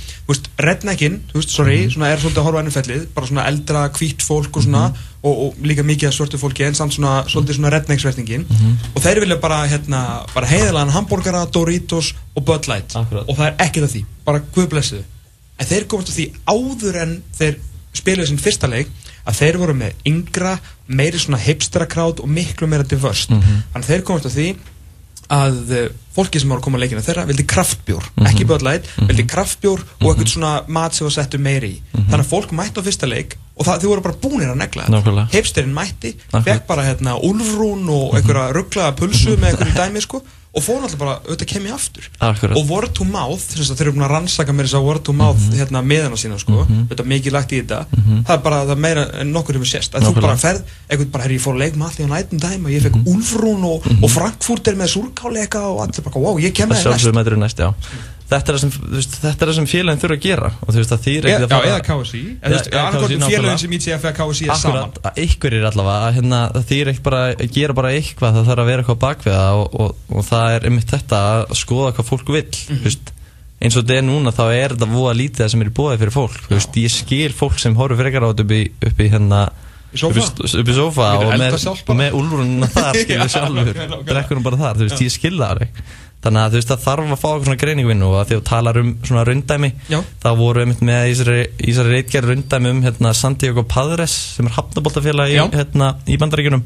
redneckin, 0.59 1.19
þú 1.31 1.39
veist, 1.39 1.49
sorry 1.53 1.77
svona 1.89 2.09
er 2.11 2.17
svolítið 2.17 2.41
að 2.41 2.47
horfa 2.49 2.59
á 2.59 2.63
ennumfellið, 2.63 3.05
bara 3.15 3.27
svona 3.27 3.45
eldra 3.47 3.89
hvítt 3.95 4.21
fólk 4.25 4.57
og 4.57 4.63
svona, 4.65 4.93
og, 5.23 5.33
og 5.45 5.53
líka 5.63 5.83
mikið 5.87 6.09
að 6.09 6.15
svörtu 6.17 6.37
fólki 6.41 6.65
en 6.67 6.75
samt 6.75 6.93
svona, 6.97 7.23
svolítið 7.31 7.55
svona 7.59 7.69
rednecksvertingin 7.71 8.45
og 8.95 9.01
þeir 9.01 9.21
vilja 9.23 9.37
bara, 9.39 9.61
hérna, 9.71 10.01
bara 10.35 10.47
heiðilegan 10.51 10.91
hambúrgara, 10.91 11.45
Doritos 11.51 12.13
og 12.35 12.43
Bud 12.45 12.67
Light 12.67 12.95
Akkurat. 12.95 13.23
og 13.29 13.37
það 13.37 13.47
er 13.47 13.55
ekkert 13.67 13.87
að 13.87 13.93
því, 13.95 14.03
bara 14.25 14.43
guð 14.55 14.67
blessiðu 14.73 15.03
en 15.59 15.69
þeir 15.69 15.87
komast 15.87 16.09
að 16.11 16.17
því 16.19 16.27
áður 16.49 17.01
en 17.05 17.15
þeir 17.39 17.57
spiluðu 17.93 18.27
sinn 18.27 18.41
fyrsta 18.41 18.67
leik 18.67 18.89
að 19.23 19.37
þeir 19.39 19.57
voru 19.61 19.73
með 19.79 19.93
yngra, 20.09 20.57
meiri 20.87 21.19
svona 21.21 21.37
hipstera 21.39 21.85
krát 21.87 22.19
og 22.19 22.27
miklu 22.27 22.67
meira 22.67 22.83
diverst 22.83 23.29
Mhm. 23.31 23.61
þannig 23.73 23.85
að 23.85 23.91
þeir 23.93 24.01
komast 24.09 24.25
að 24.27 24.35
því 24.37 24.47
að 25.33 25.59
uh, 25.71 25.85
fólki 26.13 26.39
sem 26.41 26.49
voru 26.51 26.59
að 26.59 26.65
koma 26.65 26.77
að 26.77 26.83
leikina 26.83 27.01
þeirra 27.05 27.23
vildi 27.29 27.45
kraftbjór, 27.47 28.03
Mhm. 28.17 28.25
ekki 28.27 28.45
Bud 28.49 28.61
Light 28.67 28.89
vildi 29.07 29.23
kraftbjór 29.31 29.79
og 30.01 30.09
eitthvað 30.11 30.33
svona 30.33 30.51
mat 30.67 30.93
sem 30.93 31.05
var 31.07 31.11
settur 31.15 31.39
meiri 31.39 31.69
í 31.77 31.79
Mhm. 31.93 32.09
þannig 32.11 32.25
að 32.25 32.31
fólk 32.33 32.51
mætti 32.51 32.81
á 32.81 32.83
fyrsta 32.83 33.07
leik 33.07 33.37
og 33.57 33.65
það, 33.67 33.81
þau 33.83 33.89
voru 33.93 34.01
bara 34.01 34.21
búnir 34.23 34.49
að 34.53 34.61
negla 34.63 34.87
Nákvæmlega. 34.89 35.27
hipsterinn 35.33 35.73
mætti, 35.75 36.15
fekk 36.33 36.63
bara 36.67 36.83
hérna 36.87 37.17
úlfrún 37.21 37.85
og 37.93 38.15
einhverja 38.17 38.53
rugglaða 38.55 38.95
pulsu 38.97 39.35
með 39.37 39.53
einhverju 39.53 39.75
dæmi 39.77 40.01
sko 40.01 40.23
og 40.53 40.61
fór 40.61 40.83
náttúrulega 40.83 40.99
bara, 41.01 41.13
auðvitað 41.25 41.47
kem 41.49 41.63
ég 41.65 41.73
aftur. 41.73 42.03
Akkurat. 42.21 42.53
Og 42.59 42.67
word 42.69 42.91
to 42.93 43.05
mouth, 43.09 43.41
þeir 43.55 43.79
eru 43.87 43.93
búin 43.95 44.03
að 44.05 44.11
rannsaka 44.13 44.53
mér 44.53 44.67
þess 44.67 44.77
að 44.77 44.83
word 44.85 45.01
to 45.07 45.13
mouth 45.17 45.39
Mhm. 45.47 45.55
hérna 45.57 45.81
meðana 45.81 46.13
sína 46.21 46.37
sko, 46.37 46.67
þetta 46.91 46.99
er 47.01 47.09
mikið 47.09 47.31
lagt 47.33 47.51
í 47.57 47.61
þetta. 47.63 47.79
Það 48.27 48.33
er 48.35 48.43
bara 48.45 48.59
það 48.67 48.71
er 48.75 48.81
meira 48.85 49.05
en 49.21 49.31
nokkur 49.33 49.57
hefur 49.57 49.65
sést 49.71 49.95
að 49.97 50.05
þú 50.05 50.21
bara 50.21 50.35
ferð, 50.37 50.61
einhvern 50.91 51.09
bara, 51.11 51.23
herri, 51.23 51.39
ég 51.39 51.41
fór 51.41 51.55
að 51.57 51.63
leik 51.63 51.73
með 51.73 51.89
allir 51.89 52.05
á 52.05 52.13
nætum 52.13 52.39
dæma, 52.45 52.69
ég 52.69 52.81
fekk 52.85 53.01
úlfrún 53.09 53.63
og, 53.65 53.81
og 54.03 54.09
frankfurter 54.13 54.75
með 54.77 54.93
súrkáleika 54.93 55.61
og 55.73 55.81
allir 55.87 56.03
bara, 56.05 56.19
wow, 56.21 56.37
ég 56.37 56.53
kem 56.53 56.69
Það 56.69 56.77
með 57.17 57.25
þér 57.25 57.37
næst 57.41 57.57
já 58.33 58.39
Þetta 58.43 58.53
er 58.53 58.57
það 58.57 59.53
sem, 59.53 59.57
sem 59.59 59.67
félagin 59.69 60.01
þurfa 60.01 60.17
að 60.17 60.23
gera. 60.25 60.49
Og 60.65 60.73
þú 60.73 60.81
veist 60.81 60.93
að 60.95 61.01
þýr 61.05 61.27
Já, 61.29 61.33
já, 61.33 61.45
eða 61.69 61.79
KSI, 61.87 62.21
eða 62.41 62.59
eða 62.59 62.63
KSI, 62.63 63.17
um 63.17 63.23
nákvæmlega. 63.23 63.31
félagin 63.33 63.61
sem 63.63 63.75
ITF 63.77 64.07
eða 64.09 64.13
KSI 64.19 64.47
er 64.49 64.61
saman. 64.63 64.83
Akkurat, 64.83 65.01
að 65.11 65.21
ykkur 65.27 65.57
er 65.59 65.67
allavega 65.69 66.07
að 66.09 66.15
hérna, 66.17 66.39
þýr 66.73 66.91
ekkert 66.93 67.07
bara 67.09 67.21
að 67.33 67.51
gera 67.57 67.77
bara 67.79 67.91
eitthvað 67.97 68.37
það 68.39 68.47
þarf 68.51 68.63
að 68.63 68.71
vera 68.73 68.83
eitthvað 68.85 69.01
bak 69.05 69.25
við 69.27 69.35
það 69.37 69.59
og, 69.63 69.75
og, 69.85 69.97
og 70.17 70.27
það 70.31 70.55
er 70.57 70.67
einmitt 70.69 70.93
þetta 70.93 71.19
að 71.33 71.57
skoða 71.63 71.93
hvað 71.97 72.09
fólk 72.13 72.33
vil 72.33 72.43
Mhm. 72.43 72.79
þú 72.83 72.87
veist, 72.89 73.13
eins 73.63 73.75
og 73.77 73.83
þetta 73.85 73.95
er 74.01 74.03
núna 74.07 74.31
þá 74.35 74.43
er 74.51 74.73
þetta 74.75 74.87
voða 74.91 75.13
lítið 75.15 75.51
sem 75.53 75.61
er 75.63 75.69
bóði 75.77 75.99
fyrir 76.01 76.11
fólk 76.17 76.49
veist, 76.51 76.75
ég 76.83 76.91
skil 76.91 77.31
fólk 77.37 77.59
sem 77.61 77.75
horfur 77.79 78.01
frekar 78.01 78.25
á 78.27 78.31
þetta 78.33 78.43
upp 78.43 78.51
í, 78.57 78.63
upp 78.89 78.99
í 78.99 79.07
hérna 79.13 79.43
upp 79.93 80.17
í, 80.17 80.73
sofa 80.75 81.09
og 81.21 81.31
með, 81.37 81.55
með 81.95 82.15
úlfurinn 82.17 82.65
þar 82.75 82.97
skilur 82.97 83.23
Já, 83.23 83.31
sjálfur. 83.37 83.79
hún 84.33 84.43
bara 84.43 84.59
þar, 84.59 84.79
þú 84.81 84.87
veist, 84.89 85.03
ég 85.05 85.13
skil 85.15 85.35
það 85.39 85.63
þannig 86.23 86.41
að 86.43 86.51
þú 86.53 86.59
veist, 86.59 86.69
það 86.73 86.83
þarf 86.85 87.03
að 87.13 87.19
fá 87.21 87.27
eitthvað 87.29 87.47
svona 87.47 87.61
greiningvinnu 87.63 88.05
og 88.09 88.13
að 88.21 88.27
því 88.29 88.35
að 88.35 88.41
þú 88.41 88.45
talar 88.49 88.77
um 88.81 88.91
svona 89.03 89.23
rundæmi 89.27 89.71
Já. 89.91 89.99
þá 90.23 90.29
voru 90.39 90.61
einmitt 90.63 90.83
með 90.87 91.01
í 91.09 91.13
þessari- 91.13 91.49
í 91.59 91.67
þessari 91.73 91.93
reitgerð 91.97 92.29
rundæmi 92.33 92.69
um 92.73 92.81
hérna, 92.85 93.13
Santiago 93.13 93.63
Padres 93.63 94.13
sem 94.37 94.47
er 94.47 94.55
hafnaboltafélag 94.57 95.33
í, 95.33 95.39
hérna, 95.57 95.89
í 96.07 96.17
bandaríkjunum. 96.21 96.63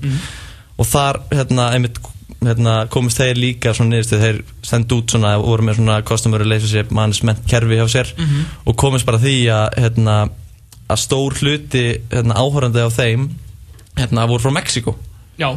Og 0.78 0.86
þar 0.86 1.20
hérna, 1.34 1.72
einmitt 1.74 1.98
hérna, 2.44 2.74
komist 2.94 3.18
þeir 3.18 3.40
líka 3.42 3.74
svona 3.74 3.96
niðurstu 3.96 4.20
þeir 4.22 4.42
sendu 4.62 5.00
út 5.02 5.10
svona, 5.16 5.32
voru 5.42 5.64
með 5.66 5.80
svona 5.80 5.96
customer 6.06 6.38
relationship 6.44 6.92
management 6.94 7.40
kerfi 7.50 7.80
hjá 7.80 7.88
sér 7.90 8.12
og 8.68 8.76
komist 8.78 9.06
bara 9.08 9.18
að 9.18 9.26
því 9.26 9.36
að 9.56 9.80
hérna, 9.82 10.18
að 10.88 11.02
stór 11.02 11.34
hluti 11.42 11.82
hérna, 12.12 12.38
áhörandi 12.38 12.84
á 12.86 12.90
þeim 12.94 13.26
hérna, 13.98 14.28
voru 14.30 14.44
frá 14.46 14.54
Mexiko 14.60 14.94
Já, 15.42 15.50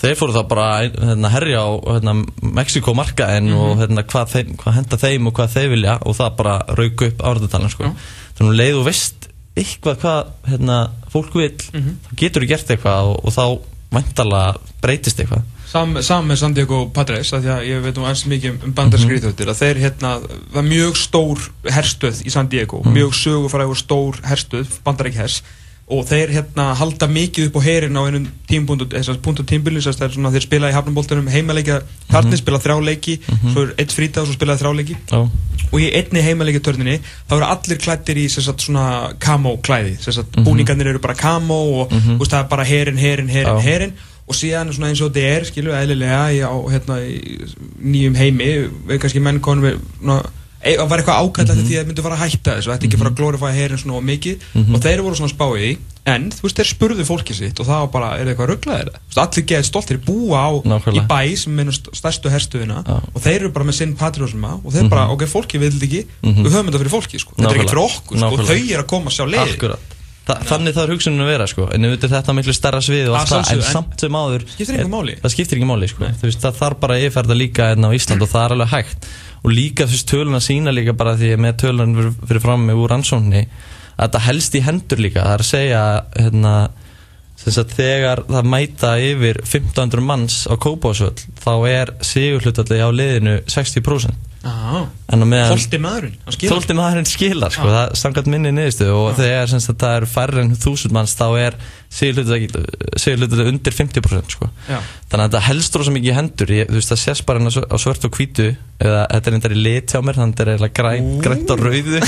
þeir 0.00 0.16
fóru 0.18 0.36
þá 0.36 0.42
bara 0.50 0.68
hérna, 0.84 1.32
herja 1.34 1.64
á 1.64 1.68
hérna, 1.94 2.14
Mexiko 2.58 2.94
markaðin 2.96 3.52
og 3.56 3.74
hérna, 3.82 4.04
hvað, 4.08 4.34
þeim, 4.34 4.54
hvað 4.60 4.78
henda 4.78 5.00
þeim 5.00 5.28
og 5.30 5.36
hvað 5.36 5.56
þeir 5.56 5.72
vilja 5.74 5.96
og 6.00 6.16
það 6.18 6.36
bara 6.40 6.56
rauk 6.78 7.06
upp 7.08 7.24
áratatalinn 7.30 7.74
sko. 7.74 7.92
þannig 8.38 8.54
að 8.54 8.60
leið 8.62 8.80
og 8.80 8.88
veist 8.88 9.28
eitthvað 9.60 10.00
hvað 10.04 10.32
hérna, 10.48 10.80
fólk 11.12 11.36
vil 11.36 11.52
þá 11.60 12.12
getur 12.16 12.46
þú 12.46 12.50
gert 12.54 12.74
eitthvað 12.74 13.10
og, 13.10 13.24
og 13.26 13.34
þá 13.34 13.44
væntalega 13.90 14.76
breytist 14.80 15.20
eitthvað. 15.20 15.48
Sam, 15.70 15.94
sam 16.02 16.26
með 16.26 16.38
San 16.40 16.54
Diego 16.54 16.80
Padres 16.94 17.30
að 17.36 17.46
að 17.54 17.68
ég 17.68 17.82
veit 17.84 17.98
um 17.98 18.06
aðeins 18.06 18.24
mikið 18.30 18.64
um 18.66 18.72
bandarskri 18.74 19.20
íþjóttir 19.20 19.50
að 19.52 19.60
þeir 19.60 19.80
hérna, 19.84 20.16
var 20.54 20.66
mjög 20.66 20.96
stór 20.98 21.44
herstöð 21.70 22.24
í 22.26 22.32
San 22.34 22.50
Diego, 22.50 22.80
mjög 22.86 23.14
sögufrægur 23.14 23.78
stór 23.78 24.18
herstöð, 24.26 24.72
bandaræk 24.86 25.20
hers 25.20 25.40
og 25.90 26.04
þeir 26.06 26.32
hérna 26.34 26.68
halda 26.78 27.08
mikið 27.10 27.48
upp 27.48 27.56
á 27.58 27.62
herin 27.66 27.98
á 27.98 28.02
einum 28.06 28.26
tímpundu, 28.50 28.86
þess 28.92 29.10
að 29.12 29.20
punktu 29.24 29.44
tímbilin 29.46 29.82
þess 29.82 30.00
að 30.00 30.36
þeir 30.36 30.44
spila 30.44 30.70
í 30.70 30.76
hafnumboltunum 30.76 31.30
heimaleikja 31.32 31.80
Hartnir 32.10 32.38
spila 32.38 32.60
þrjá 32.62 32.76
leiki, 32.86 33.16
svo 33.52 33.64
er 33.64 33.72
eitt 33.78 33.94
frítag 33.94 34.24
og 34.24 34.30
svo 34.30 34.36
spilaði 34.38 34.62
þrjá 34.62 34.76
leiki. 34.80 34.96
Já. 35.10 35.20
og 35.70 35.78
í 35.78 35.88
einni 35.94 36.22
heimaleikja 36.26 36.62
törninni 36.66 36.96
þá 37.30 37.34
eru 37.36 37.48
allir 37.48 37.78
klættir 37.82 38.18
í 38.18 38.28
sagt, 38.30 38.64
svona 38.66 38.86
camo 39.22 39.56
klæði 39.62 39.96
sagt, 40.02 40.38
búningarnir 40.46 40.90
eru 40.90 41.02
bara 41.02 41.14
camo 41.18 41.60
og 41.82 41.92
mm 41.92 42.18
veist, 42.18 42.32
það 42.32 42.40
er 42.42 42.48
bara 42.50 42.64
herin, 42.64 42.98
herin, 42.98 43.28
herin, 43.28 43.58
Já. 43.58 43.66
herin 43.66 43.92
og 44.30 44.34
síðan 44.38 44.68
er 44.68 44.76
svona 44.76 44.90
eins 44.92 45.00
og 45.02 45.10
þetta 45.10 45.36
er, 45.36 45.46
skilju, 45.48 45.72
eðlilega 45.74 46.20
í, 46.30 46.42
á 46.46 46.54
hérna, 46.70 46.98
í 47.02 47.38
nýjum 47.82 48.18
heimi 48.18 48.50
kannski 48.98 49.22
menn 49.22 49.40
konum 49.42 49.66
við 49.66 49.80
það 50.60 50.90
var 50.90 51.00
eitthvað 51.00 51.22
ákvæmt 51.24 51.54
mm 51.54 51.60
því 51.60 51.76
að 51.76 51.80
það 51.80 51.88
myndi 51.90 52.04
fara 52.04 52.16
að 52.18 52.24
hætta 52.24 52.56
þessu 52.56 52.72
þetta 52.74 52.86
ekki 52.88 53.00
fara 53.00 53.10
að 53.10 53.20
glorifæja 53.20 53.56
herin 53.56 53.80
svona 53.80 53.96
of 53.96 54.04
mikið. 54.04 54.44
Og 54.60 54.82
þeir 54.84 55.02
voru 55.06 55.18
svona 55.20 55.32
spáið 55.32 55.64
í 55.70 55.72
en 56.10 56.30
þú 56.32 56.46
veist, 56.46 56.56
þeir 56.56 56.68
spurðu 56.70 57.04
fólkið 57.04 57.36
sitt 57.36 57.60
og 57.60 57.68
það 57.68 57.82
var 57.84 57.90
bara, 57.92 58.08
er 58.16 58.24
það 58.24 58.32
eitthvað 58.32 58.50
rugglaðir 58.50 58.90
það 59.12 59.22
allir 59.24 59.46
geðið 59.50 59.68
stoltir, 59.68 60.00
búa 60.06 60.40
á 60.40 60.50
Nákvæmlega. 60.64 60.96
í 60.96 61.10
bæ 61.10 61.36
sem 61.42 61.54
minnur 61.58 61.76
stærstu 61.76 62.32
herstuðina 62.32 62.80
Já. 62.86 62.96
og 62.96 63.20
þeir 63.20 63.36
eru 63.36 63.52
bara 63.52 63.68
með 63.68 63.78
sinn 63.82 63.94
patriósma 64.00 64.56
og 64.64 64.72
þeir 64.74 64.88
bara, 64.92 65.06
ok, 65.12 65.26
fólkið 65.28 65.64
vil 65.66 65.72
þetta 65.76 65.88
ekki 65.90 66.02
við 66.24 66.50
höfum 66.56 66.70
þetta 66.72 66.82
fyrir 66.82 66.94
fólkið, 66.96 67.24
sko. 67.24 67.36
þetta 67.36 67.52
er 67.52 67.60
ekki 67.60 67.72
fyrir 67.74 67.84
okkur 67.84 68.22
sko. 68.24 68.48
þau 68.48 68.56
eru 68.56 68.80
að 68.80 68.90
koma 68.94 69.12
að 69.12 69.18
sjá 69.18 69.24
leið. 69.28 69.56
Akkurat 69.58 69.99
Þa, 70.30 70.36
Þannig 70.46 70.74
það 70.76 70.84
er 70.84 70.92
hugsunin 70.94 71.24
að 71.24 71.30
vera 71.32 71.46
sko. 71.50 71.64
En 71.74 71.86
auðvitað 71.88 72.12
þetta 72.14 72.34
miklu 72.38 72.54
starra 72.54 72.82
svið 72.84 73.08
og 73.10 73.16
allt 73.18 73.32
það. 73.32 73.50
En 73.54 73.62
samt 73.66 74.04
sem 74.04 74.18
áður 74.20 74.44
Skiptir 74.52 74.90
máli. 74.92 75.16
Það 75.24 75.34
skiptir 75.34 75.58
ekki 75.58 75.68
máli 75.70 75.88
sko. 75.90 76.10
Veist, 76.22 76.44
Það 76.44 76.60
þarf 76.60 76.80
bara 76.84 76.96
að 76.96 77.06
yfirferða 77.06 77.38
líka 77.40 77.68
hérna 77.72 77.90
á 77.90 77.96
Ísland 77.98 78.24
Og 78.24 78.30
það 78.30 78.46
er 78.46 78.54
alveg 78.56 78.72
hægt. 78.74 79.10
Og 79.40 79.54
líka 79.56 79.88
veist 79.90 80.08
töluna 80.10 80.42
sína 80.44 80.74
líka 80.76 80.94
bara 80.94 81.16
Því 81.18 81.32
að 81.34 81.42
með 81.46 81.58
tölun 81.64 81.98
fyrir, 81.98 82.42
fram 82.46 82.68
með 82.68 82.84
úr 82.84 82.96
ansóknni 83.00 83.42
Að 83.96 84.06
þetta 84.06 84.24
helst 84.28 84.54
í 84.54 84.64
hendur 84.68 85.02
líka. 85.02 85.26
Það 85.26 85.34
er 85.34 85.44
að 85.46 85.50
segja 85.50 85.82
hérna 86.14 86.54
Þess 87.40 87.62
að 87.62 87.70
þegar 87.72 88.20
það 88.28 88.48
mæta 88.52 88.96
yfir 89.00 89.38
1500 89.46 90.04
manns 90.04 90.42
á 90.44 90.54
Kópásvöll 90.60 91.22
Þá 91.40 91.54
er 91.70 91.94
sigurhlutalli 92.04 92.82
á 92.84 92.88
liðinu 92.92 93.38
60% 93.48 94.29
Holti 95.52 95.78
maðurinn. 95.84 96.14
Tólti 96.54 96.76
maðurinn 96.78 97.08
skilar 97.10 97.52
sko, 97.52 97.66
það 97.68 97.82
er 97.90 97.98
samkvæmt 98.00 98.30
minni 98.32 98.52
niðurstu 98.56 98.86
og 98.94 99.10
þegar 99.18 99.50
sem 99.52 99.60
sagt, 99.60 99.78
það 99.82 99.96
eru 99.98 100.08
færri 100.08 100.40
en 100.44 100.54
þúsund 100.62 100.94
manns 100.96 101.12
þá 101.18 101.26
er 101.42 101.58
sigurhlutulega 101.92 103.50
undir 103.50 103.76
50% 103.76 104.34
sko. 104.36 104.48
Þannig 105.10 105.24
að 105.24 105.26
þetta 105.26 105.42
helst 105.48 105.76
rosa 105.80 105.92
mikið 105.94 106.16
hendur 106.16 106.52
ég, 106.56 106.70
veist 106.72 106.92
það 106.94 107.02
sést 107.02 107.26
bara 107.28 107.42
á 107.44 107.50
svör- 107.52 107.68
á 107.68 107.76
svört 107.82 108.06
og 108.08 108.16
hvítu 108.16 108.48
eða 108.80 109.02
þetta 109.12 109.30
er 109.30 109.36
endar 109.38 109.56
í 109.56 109.60
lit 109.60 109.92
hjá 109.92 110.00
mér 110.06 110.20
þannig 110.20 110.40
að 110.40 110.52
þetta 110.54 110.70
er 110.70 110.74
grænt, 110.80 111.12
grænt 111.26 111.52
á 111.52 111.54
rauðu. 111.60 112.00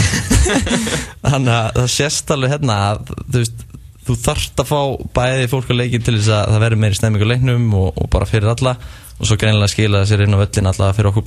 Þannig 1.32 1.54
að 1.58 1.70
það 1.82 1.92
sést 1.98 2.32
alveg 2.34 2.54
hérna 2.56 2.78
að 2.92 3.12
þú 3.12 3.42
veist 3.42 3.66
þú 4.02 4.16
þarft 4.18 4.58
að 4.64 4.70
fá 4.72 4.80
bæði 5.14 5.44
fólk 5.52 5.68
á 5.70 5.74
leikin 5.78 6.02
til 6.02 6.16
þess 6.18 6.32
að 6.34 6.48
það 6.56 6.64
verður 6.64 6.80
meiri 6.82 6.98
stemming 6.98 7.22
á 7.22 7.28
leiknum 7.32 7.68
og, 7.78 7.92
og 8.02 8.08
bara 8.10 8.26
fyrir 8.26 8.50
alla 8.50 8.72
og 9.22 9.30
svo 9.30 9.38
greinilega 9.38 9.70
skila 9.70 10.02
það 10.02 10.10
sér 10.10 10.24
inn 10.26 10.36
á 10.36 10.42
völlin 10.42 10.70
alla 10.72 10.92
fyrir 10.96 11.12
okkur 11.12 11.26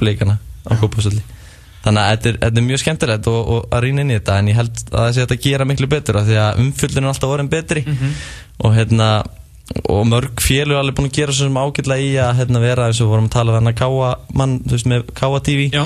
kópasöldi 0.83 1.23
þannig 1.85 2.01
að 2.01 2.11
þetta 2.11 2.29
er, 2.29 2.37
þetta 2.43 2.61
er 2.61 2.67
mjög 2.67 2.81
skemmtilegt 2.81 3.31
og, 3.31 3.39
og 3.55 3.73
að 3.75 3.83
rýna 3.85 4.03
inn 4.03 4.11
í 4.11 4.17
þetta 4.17 4.37
en 4.41 4.51
ég 4.51 4.59
held 4.59 4.83
að 4.89 4.99
það 4.99 5.09
sé 5.15 5.25
að 5.37 5.43
gera 5.45 5.67
miklu 5.69 5.89
betur 5.91 6.19
því 6.29 6.37
að 6.41 6.61
er 7.05 7.09
alltaf 7.11 7.33
orðin 7.35 7.51
betri. 7.51 7.83
Og 8.65 8.73
hérna 8.73 9.09
og 9.89 10.03
mörg 10.05 10.41
félug 10.45 10.77
alveg 10.77 10.95
búin 10.97 11.07
að 11.09 11.17
gera 11.17 11.33
svo 11.33 11.47
sem 11.47 11.57
ágætlega 11.57 12.05
í 12.05 12.09
að 12.21 12.35
hérna, 12.39 12.61
vera 12.61 12.85
eins 12.89 12.99
og 13.01 13.09
vorum 13.09 13.29
að 13.29 13.33
tala 13.33 13.53
við 13.53 13.59
hann 13.59 13.71
að 13.71 13.79
káa 13.79 14.09
mann, 14.37 14.57
þú 14.61 14.75
veist 14.75 14.89
með 14.91 15.07
káa 15.17 15.39
já. 15.73 15.81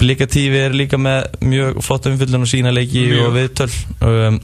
Blika 0.00 0.28
TV 0.28 0.58
er 0.66 0.76
líka 0.76 1.00
með 1.00 1.38
mjög 1.40 1.80
flott 1.86 2.08
umfyllun 2.10 2.44
og 2.44 2.50
sína 2.52 2.74
leiki 2.74 3.06
Mjög. 3.08 3.22
og 3.24 3.38
viðtöl. 3.38 3.70
Um, 4.04 4.38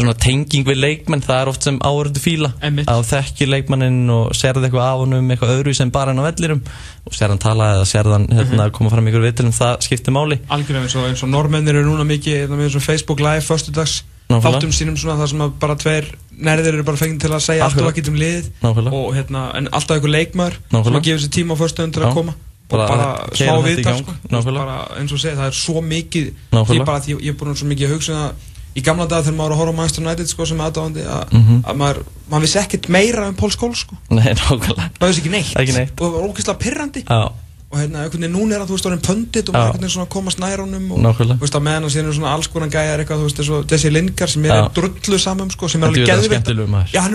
svona 0.00 0.16
tenging 0.26 0.66
við 0.66 0.80
leikmenn 0.82 1.24
það 1.24 1.42
er 1.42 1.50
oft 1.52 1.66
sem 1.66 1.78
áhörðu 1.78 2.22
fíla. 2.22 2.50
Að 2.62 3.00
þú 3.00 3.06
þekkir 3.12 3.52
leikmannin 3.52 4.00
og 4.16 4.34
serði 4.36 4.68
eitthvað 4.68 4.88
af 4.88 5.04
honum 5.04 5.30
eitthvað 5.34 5.54
öðru 5.56 5.76
sem 5.78 5.92
bara 5.94 6.12
hann 6.14 6.22
á 6.22 6.28
vellirum 6.28 6.64
og 7.06 7.14
serði 7.16 7.36
hann 7.36 7.44
tala 7.46 7.70
eða 7.76 7.86
serði 7.92 8.16
hann 8.16 8.28
hérna, 8.40 8.68
koma 8.74 8.92
fram 8.92 9.08
ykkur 9.12 9.26
viðtöl 9.28 9.48
um 9.50 9.56
það 9.56 9.78
skiptir 9.86 10.16
máli. 10.16 10.40
Algjörlega 10.52 10.88
eins 10.88 10.98
og, 10.98 11.08
eins 11.10 11.24
og 11.26 11.32
normennir 11.32 11.80
eru 11.80 11.88
núna 11.88 12.06
mikið 12.08 12.42
hérna, 12.42 12.60
með 12.60 12.76
svona 12.76 12.88
Facebook 12.90 13.24
live 13.24 14.04
Nákvæmlega. 14.26 14.58
þáttum 14.58 14.72
sínum 14.74 14.96
svona 14.98 15.20
þar 15.20 15.28
sem 15.30 15.42
bara 15.62 15.74
tveir 15.78 16.06
nærðir 16.48 16.74
eru 16.74 16.86
bara 16.86 16.98
fengið 16.98 17.20
til 17.22 17.28
að 17.30 17.44
segja 17.44 17.66
allt 17.68 17.78
og 17.78 17.92
ekkert 17.92 18.08
um 18.10 18.16
Nákvæmlega. 18.18 18.90
og 18.98 19.14
hérna, 19.14 19.42
en 19.54 19.68
alltaf 19.70 20.00
einhver 20.00 20.10
leikmaður 20.10 20.56
sem 20.72 20.98
að 20.98 21.06
gefa 21.06 21.22
sér 21.22 21.32
tíma 21.36 21.54
á 21.54 21.60
föstudagum 21.60 21.92
til 21.94 22.02
Já. 22.02 22.08
að 22.08 22.16
koma 22.18 22.34
Bara 22.66 22.82
og 22.82 22.88
bara 22.88 23.28
smá 23.30 23.62
viðtal 23.62 23.98
sko. 24.00 24.12
Bara, 24.50 24.76
eins 24.98 25.12
og 25.14 25.20
segja, 25.22 25.36
það 25.38 25.46
er 25.46 25.54
svo 25.54 25.82
mikið. 25.86 26.30
Ég, 26.50 26.80
bara, 26.82 26.98
því, 27.04 27.14
ég 27.22 27.30
er 27.30 27.38
búin 27.38 27.54
svo 27.54 27.68
mikið 27.70 27.86
að 27.86 27.94
hugsa 27.94 28.12
um 28.12 28.18
það 28.18 28.55
í 28.76 28.82
gamla 28.84 29.06
dag 29.08 29.24
þegar 29.24 29.36
maður 29.38 29.48
var 29.48 29.56
að 29.56 29.60
horfa 29.62 29.72
á 29.72 29.78
Manchester 29.80 30.04
United 30.04 30.26
sko, 30.28 30.46
sem 30.46 30.58
aðdáðandi 30.60 31.02
að, 31.08 31.32
Mhm. 31.32 31.62
að 31.64 31.74
maður, 31.80 32.02
maður 32.30 32.42
vissi 32.46 32.58
ekkert 32.60 32.88
meira 32.88 33.26
um 33.28 33.34
Pól 33.34 33.50
Skól 33.50 33.74
sko. 33.74 33.96
Nei, 34.10 34.32
nákvæmlega. 34.34 34.90
Maður 35.00 35.08
vissi 35.12 35.20
ekki 35.24 35.30
neitt, 35.32 35.54
Ekki 35.56 35.72
neitt. 35.78 35.92
og 36.00 36.06
það 36.06 36.12
var 36.12 36.28
ógeðslega 36.28 36.58
pirrandi. 36.60 37.02
Já, 37.08 37.22
og 37.66 37.78
hérna, 37.80 37.98
einhvern 38.04 38.20
veginn 38.22 38.32
núna 38.36 38.52
er 38.54 38.58
hann, 38.62 38.68
þú 38.68 38.76
veist, 38.76 38.86
orðin 38.86 39.02
pöndit 39.02 39.48
og 39.48 39.54
maður 39.54 39.66
einhvern 39.66 39.80
veginn 39.82 39.94
svona 39.96 40.06
að 40.06 40.12
komast 40.14 40.38
nær 40.38 40.58
honum 40.62 40.92
og, 40.92 40.98
Nákvæmlega. 41.02 41.36
þú 41.36 41.42
veist, 41.42 41.56
á 41.56 41.60
meðan 41.66 41.82
hann 41.82 41.90
síðan 41.90 42.06
er 42.06 42.12
svona 42.14 42.32
alls 42.36 42.46
konar 42.46 42.68
gæjar 42.70 42.98
eitthvað, 43.02 43.18
þú 43.18 43.26
veist, 43.26 43.40
og 43.50 43.66
Jesse 43.66 43.90
Lingard 43.90 44.30
sem 44.30 44.44
er 44.44 44.68
drullu 44.76 45.18
samum, 45.18 45.50
sko, 45.50 45.68
sem 45.68 45.82
er 45.82 45.86
alveg 45.88 46.04
djú, 46.06 46.06
það 46.06 46.18
er 46.22 46.28
skemmtilegur 46.30 46.68
maður. 46.70 46.90
Já, 46.92 47.00
hann 47.00 47.14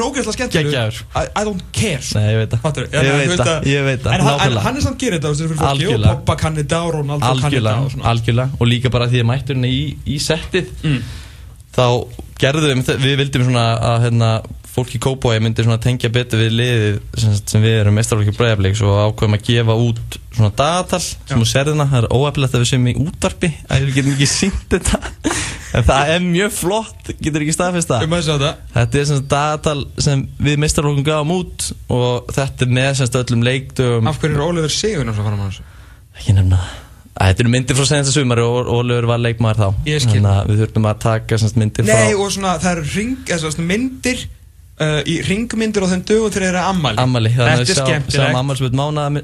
þá 11.76 11.86
gerðum 12.42 12.82
við, 12.82 12.98
við 13.04 13.20
vildum 13.22 13.46
svona 13.48 13.68
að 13.92 14.08
hérna, 14.08 14.32
fólk 14.72 14.94
í 14.96 15.02
Kópói 15.04 15.40
myndi 15.44 15.66
svona 15.66 15.82
tengja 15.84 16.12
betur 16.14 16.40
við 16.42 16.54
liðið 16.56 17.00
sem, 17.20 17.34
sem 17.54 17.64
við 17.64 17.78
erum 17.82 17.98
mestrarlokki 18.00 18.36
bregðarleiks 18.38 18.84
og 18.88 19.00
ákveðum 19.08 19.38
að 19.38 19.48
gefa 19.50 19.78
út 19.84 20.18
svona 20.32 20.52
dagatal 20.62 21.02
sem 21.04 21.34
þú 21.42 21.48
serðina, 21.52 21.88
það 21.92 22.06
er 22.06 22.08
óefnilegt 22.16 22.56
að 22.56 22.64
við 22.64 22.70
séum 22.72 22.88
í 22.88 22.96
útvarpi. 23.02 23.50
Að 23.68 23.84
við 23.88 24.00
getum 24.00 24.16
ekki 24.16 24.30
sínt 24.32 24.62
þetta. 24.72 25.02
En 25.72 25.86
það 25.88 26.10
er 26.12 26.24
mjög 26.24 26.56
flott. 26.56 27.12
Getur 27.24 27.44
ekki 27.46 27.54
að 27.56 28.26
sjá 28.28 28.34
þetta. 28.36 28.54
Er 28.82 29.06
sagt 29.08 29.28
dagatal 29.32 29.78
sem 30.04 30.24
við 30.44 30.58
mestrarlokkum 30.64 31.06
gafum 31.08 31.36
út 31.38 31.68
og 31.96 32.32
þetta 32.36 32.68
er 32.68 32.74
með 32.80 32.90
sem 32.90 33.08
sagt 33.08 33.20
öllum 33.22 33.46
leikdögum. 33.48 34.10
Af 34.12 34.20
hverju 34.20 34.36
er 34.36 34.48
Oliver 34.48 34.74
Sigurinn 34.76 35.16
svo 35.16 35.28
fram 35.28 35.40
á 35.40 35.48
þessu? 35.48 35.68
ekki 36.22 36.36
nefna 36.38 36.60
það 36.62 36.80
Þetta 37.12 37.43
eru 37.43 37.52
myndir 37.52 37.78
frá 37.78 37.86
senasta 37.89 38.13
sumari 38.15 38.43
og 38.45 38.69
Ólefur 38.71 39.08
var 39.10 39.19
leikmaður 39.21 39.60
þá. 39.60 39.67
Þannig 39.86 40.30
að 40.32 40.52
við 40.52 40.62
þurfum 40.63 40.88
að 40.91 41.02
taka 41.04 41.39
myndir 41.60 41.88
Nei, 41.88 41.93
frá 41.93 42.15
og 42.15 42.32
svona, 42.34 42.54
það 42.63 42.78
eru 42.78 42.86
myndir 43.67 44.24
uh, 44.82 45.00
í 45.06 45.15
ringmyndir 45.28 45.86
á 45.86 45.88
þeim 45.91 46.02
dögum 46.10 46.32
þegar 46.34 46.41
þeir 46.41 46.48
eru 46.52 46.62
ammali 46.72 47.02
Ammali, 47.02 47.32
þannig 47.36 47.54
að 47.54 47.62
við 47.62 47.80
skemmtilegt. 47.82 48.38
ammálsvöld 48.41 48.76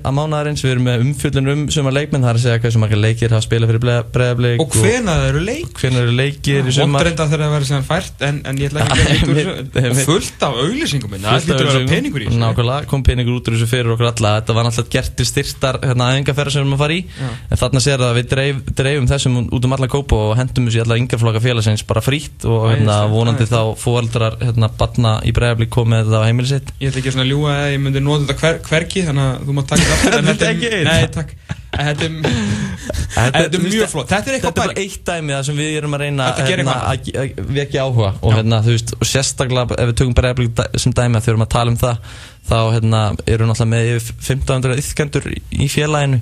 mánaðarins. 0.08 0.64
Við 0.66 0.74
erum 0.76 0.86
með 0.88 1.04
umfjöldun 1.06 1.52
um 1.54 1.64
sumar 1.74 1.96
leikmenn 1.98 2.24
Það 2.28 2.32
er 2.34 2.40
að 2.40 2.44
segja 2.46 2.62
hversu 2.64 2.82
marga 2.82 3.00
leikir 3.02 3.34
hafa 3.36 3.46
spilað 3.48 3.72
fyrir 3.72 3.84
bregðarbleik 3.84 4.64
Og 4.64 4.78
hvena 4.78 5.16
það 5.18 5.28
eru 5.32 5.42
leik 5.48 5.82
hvenær 5.82 6.06
eru 6.08 6.16
leikir 6.18 6.68
í 6.68 6.76
sumar? 6.78 7.02
Vondrenda 7.08 7.28
þegar 7.28 7.44
það 7.46 7.54
verður 7.58 7.70
síðan 7.72 7.88
fært 7.88 8.26
en, 8.28 8.40
en 8.52 8.62
ég 8.62 8.72
ætla 8.72 8.86
ekki 8.86 9.02
að 9.02 9.08
nýtt 9.18 9.28
úr 9.28 9.42
þessu. 9.78 10.06
fullt 10.08 10.46
af 10.48 10.60
auglýsingum 10.64 11.14
minna. 11.16 11.34
Það 11.38 11.48
hlýtur 11.48 11.68
að 11.68 11.74
vera 11.78 11.92
peningur 11.92 12.22
í 12.22 12.28
þessu. 12.30 12.42
Nákvæmlega, 12.44 12.88
kom 12.92 13.06
peningur 13.08 13.38
út 13.38 13.50
úr 13.52 13.58
þessu 13.58 13.70
fyrir 13.72 13.94
okkur 13.96 14.10
alla. 14.12 14.34
Þetta 14.42 14.56
var 14.58 14.68
náttúrulega 14.68 14.94
gert 14.98 15.16
til 15.18 15.28
styrtar 15.30 15.80
hérna, 15.84 16.10
æfingarferðar 16.18 16.54
sem 16.56 16.62
við 16.62 16.68
erum 16.68 16.78
að 16.78 16.84
fara 16.84 16.98
í. 16.98 17.02
Já. 17.18 17.30
En 17.52 17.62
þarna 17.62 17.84
sér 17.88 18.02
það 18.04 18.12
að 18.12 18.18
við 18.20 18.30
dreif, 18.34 18.62
dreifum 18.82 19.10
þessum 19.12 19.38
út 19.58 19.68
um 19.68 19.76
alla 19.78 19.90
kópa 19.92 20.20
og 20.28 20.34
hendum 20.40 20.68
þessu 20.70 20.82
í 20.82 20.84
alla 20.86 21.00
yngarflokka 21.02 21.44
félagsins 21.44 21.86
bara 21.90 22.04
frýtt 22.06 22.48
og 22.50 22.68
hérna, 22.72 22.98
vonandi 23.12 23.48
þá 23.50 23.60
fóaldrar 23.82 24.38
hérna, 24.42 24.70
batna 24.80 25.18
í 25.28 25.34
bregðarblik 25.48 25.72
komið 25.72 26.04
þetta 26.04 26.20
á 26.20 26.28
heimili 26.28 26.50
sitt. 26.50 26.72
Ég 26.82 26.92
ætla 26.92 27.02
ekki 27.02 27.14
svona 27.14 27.24
að 27.24 27.32
ljúga 27.32 27.54
að 27.54 27.70
ég 27.72 27.80
myndi 27.84 28.02
nota 28.04 28.26
þetta 28.26 28.42
hver, 28.42 28.58
hverki 28.68 29.04
Þannig 29.08 29.28
að 29.28 29.46
þú 29.48 29.56
mátt 29.58 29.70
taka 29.72 29.98
þetta 30.02 30.20
Þetta 30.28 30.48
er 30.48 30.52
ekki 30.52 30.72
einn. 30.78 30.88
Nei, 30.88 31.08
takk. 31.16 31.32
Þetta 31.78 33.42
er 33.44 33.62
mjög 33.62 33.92
flott. 33.92 34.10
Þetta 34.12 34.32
er 34.32 34.38
eitthvað 34.38 34.56
bara 34.58 34.76
eitt 34.82 35.04
dæmi 35.08 35.36
það 35.36 35.44
sem 35.48 35.60
við 35.60 35.78
erum 35.80 35.96
að 35.98 36.04
reyna 36.04 36.28
hérna, 36.40 36.76
að, 36.92 37.12
vekja 37.58 37.86
áhuga 37.86 38.12
og, 38.16 38.34
hérna, 38.34 38.62
þú 38.66 38.76
veist, 38.76 38.94
og 38.98 39.10
sérstaklega 39.12 39.78
ef 39.78 39.92
við 39.92 39.98
tökum 40.02 40.18
bregðarblik 40.18 40.82
sem 40.82 40.96
dæmi 40.96 41.20
að 41.20 41.28
þegar 41.28 41.28
við 41.28 41.34
erum 41.36 41.46
að 41.46 41.54
tala 41.56 41.74
um 41.74 41.80
það 41.84 42.18
þá 42.48 42.58
hérna, 42.78 43.04
eru 43.28 43.50
náttúrulega 43.50 43.72
með 43.76 43.92
yfir 43.94 44.18
1500 44.24 44.82
yfkendur 44.84 45.30
í 45.36 45.70
félaginu. 45.72 46.22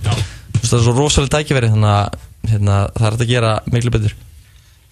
Það 0.65 0.77
er 0.79 0.85
svo 0.87 0.95
rosalega 0.97 1.37
tækifæri 1.37 1.71
þannig 1.75 1.93
að 1.93 2.21
hérna, 2.51 2.79
það 2.97 3.09
er 3.11 3.19
að 3.19 3.33
gera 3.35 3.57
miklu 3.71 3.95
betur 3.95 4.17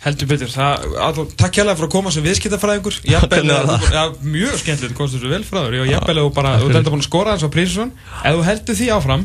Heldur 0.03 0.27
betur, 0.27 0.49
að, 0.59 1.19
takk 1.39 1.55
hérlega 1.61 1.77
fyrir 1.79 1.87
að 1.87 1.93
koma 1.93 2.11
sem 2.11 2.23
viðskiptafræðingur. 2.25 2.95
Var 3.93 4.09
mjög 4.33 4.57
skemmtilegt, 4.59 4.95
komstu 4.97 5.15
þessu 5.15 5.29
vel 5.31 5.43
frá 5.47 5.61
þér 5.63 5.73
Já, 5.79 5.83
jafnvel, 5.93 6.17
ef 6.19 6.23
þú 6.27 6.31
bara, 6.35 6.51
þú 6.59 6.65
enda 6.73 6.91
búin 6.91 6.99
að 7.03 7.07
skora 7.07 7.29
eins 7.37 7.45
og 7.47 7.51
Prínsson 7.53 7.89
Ef 8.19 8.31
þú 8.35 8.41
heldur 8.49 8.75
því 8.79 8.87
áfram, 8.97 9.23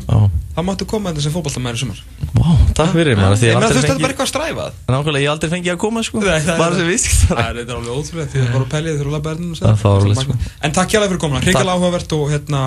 þá 0.55 0.61
máttu 0.69 0.85
koma 0.87 1.11
þetta 1.11 1.23
sem 1.25 1.33
fótballtamæður 1.35 1.75
í 1.75 1.81
sumar. 1.83 1.99
Vá, 2.39 2.49
takk 2.79 2.91
fyrir 2.95 3.11
Ég 3.11 3.19
ég 3.19 3.19
hef 3.19 3.35
þú 3.35 3.59
veist, 3.59 3.75
þetta 3.75 3.91
er 3.91 3.99
bara 3.99 4.13
eitthvað 4.15 4.31
stræfað 4.31 4.71
Nákvæmlega, 4.89 5.23
ég 5.23 5.31
aldrei 5.33 5.49
fengið 5.53 5.71
að 5.75 5.79
koma 5.83 5.99
sko. 6.07 6.17
Bara 6.23 6.73
sem 6.79 6.87
viðskiptara 6.89 7.39
Það 7.39 7.59
er 7.59 7.67
alveg 7.75 7.91
ótrúlega 7.99 8.27
því 8.31 8.37
það 8.39 8.51
voru 8.55 8.67
pælið 8.73 8.91
þegar 8.95 9.07
þú 9.07 9.13
labbaði 9.15 9.33
erðinu 9.35 9.55
Það 9.59 9.69
er 9.69 9.79
fáránlegt, 9.83 10.23
sko. 10.23 10.33
En 10.63 10.71
takk 10.79 10.89
hjálpa 10.95 11.09
fyrir 11.09 11.21
komuna, 11.23 11.43
hrigalega 11.43 11.75
áhugavert 11.75 12.11
og 12.19 12.23
hérna, 12.33 12.61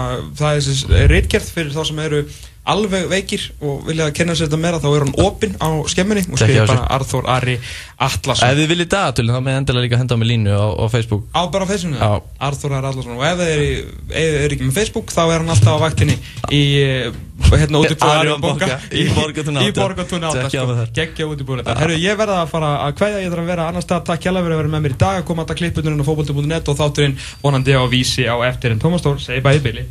það 2.62 2.72
alveg 2.72 3.08
veikir 3.10 3.44
og 3.62 3.86
vilja 3.88 4.06
að 4.06 4.14
kenna 4.14 4.34
sér 4.38 4.46
þetta 4.46 4.60
meira 4.62 4.78
þá 4.82 4.88
er 4.92 5.04
hann 5.04 5.16
opinn 5.24 5.54
á 5.58 5.68
skemmunni 5.90 6.22
og 6.28 6.36
á 6.38 6.46
sig. 6.46 6.58
bara 6.62 6.84
Arþór 6.94 7.26
Ari 7.26 7.56
Atlasson 7.98 8.48
Ef 8.48 8.58
þið 8.60 8.70
viljið 8.70 8.90
dagatölun 8.92 9.34
þá 9.34 9.40
með 9.42 9.58
endilega 9.58 9.86
líka 9.86 9.98
henda 9.98 10.14
á 10.14 10.18
mig 10.22 10.30
línu 10.30 10.54
á, 10.54 10.66
á 10.78 10.84
Facebook 10.92 11.24
á 11.34 11.42
bara 11.50 11.66
á 11.66 11.68
Facebooku 11.72 11.98
Já. 11.98 12.22
Arþór 12.46 12.76
Ari 12.78 12.90
Atlasson 12.92 13.18
og 13.18 13.26
ef 13.26 13.42
þið 13.42 13.50
eru 13.56 13.66
er, 14.14 14.38
er 14.44 14.54
ekki 14.54 14.68
með 14.68 14.78
Facebook 14.78 15.10
þá 15.10 15.22
er 15.24 15.42
hann 15.42 15.54
alltaf 15.56 15.74
á 15.74 15.78
vaktinni 15.82 16.16
í 16.54 16.62
eh, 16.82 17.10
hérna 17.50 17.82
út 17.82 17.90
í 17.90 17.98
Banka, 18.42 18.78
í 18.94 19.08
Borgartúni 19.10 19.64
í 19.66 19.72
átta. 19.72 20.46
Á 20.46 20.50
sko. 20.52 20.76
geggja 20.94 21.26
út 21.26 21.42
í 21.42 21.46
búrið 21.46 21.72
Herru, 21.82 21.96
ég 21.98 22.18
verða 22.18 22.42
að 22.44 22.52
fara 22.52 22.70
að 22.86 22.94
kveðja, 23.00 23.24
ég 23.24 23.32
þarf 23.32 23.42
að 23.42 23.50
vera 23.50 23.66
annar 23.72 23.84
stað 23.84 24.06
takk 24.12 24.28
hjálpa 24.28 24.44
fyrir 24.44 24.54
að 24.54 24.62
vera 24.62 24.72
með 24.76 24.84
mér 24.86 24.94
í 24.94 25.00
dag 25.02 25.18
að 25.18 25.26
koma 25.28 25.44
alltaf 25.44 25.58
klippundurinn 25.58 26.04
á 26.04 26.06
fókbalti.net 26.06 26.70
og 26.70 26.78
þátturinn 26.78 27.18
vonandi 27.42 27.74
á 27.74 27.82
vísi 27.90 28.28
á 28.28 28.36
eftir 28.46 28.76
en 28.76 28.82
Tómas 28.82 29.04
Tór, 29.04 29.18
segi 29.22 29.42
bæði 29.44 29.64
Billy 29.66 29.86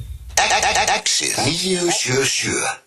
Exit 1.21 1.73
977 1.73 2.79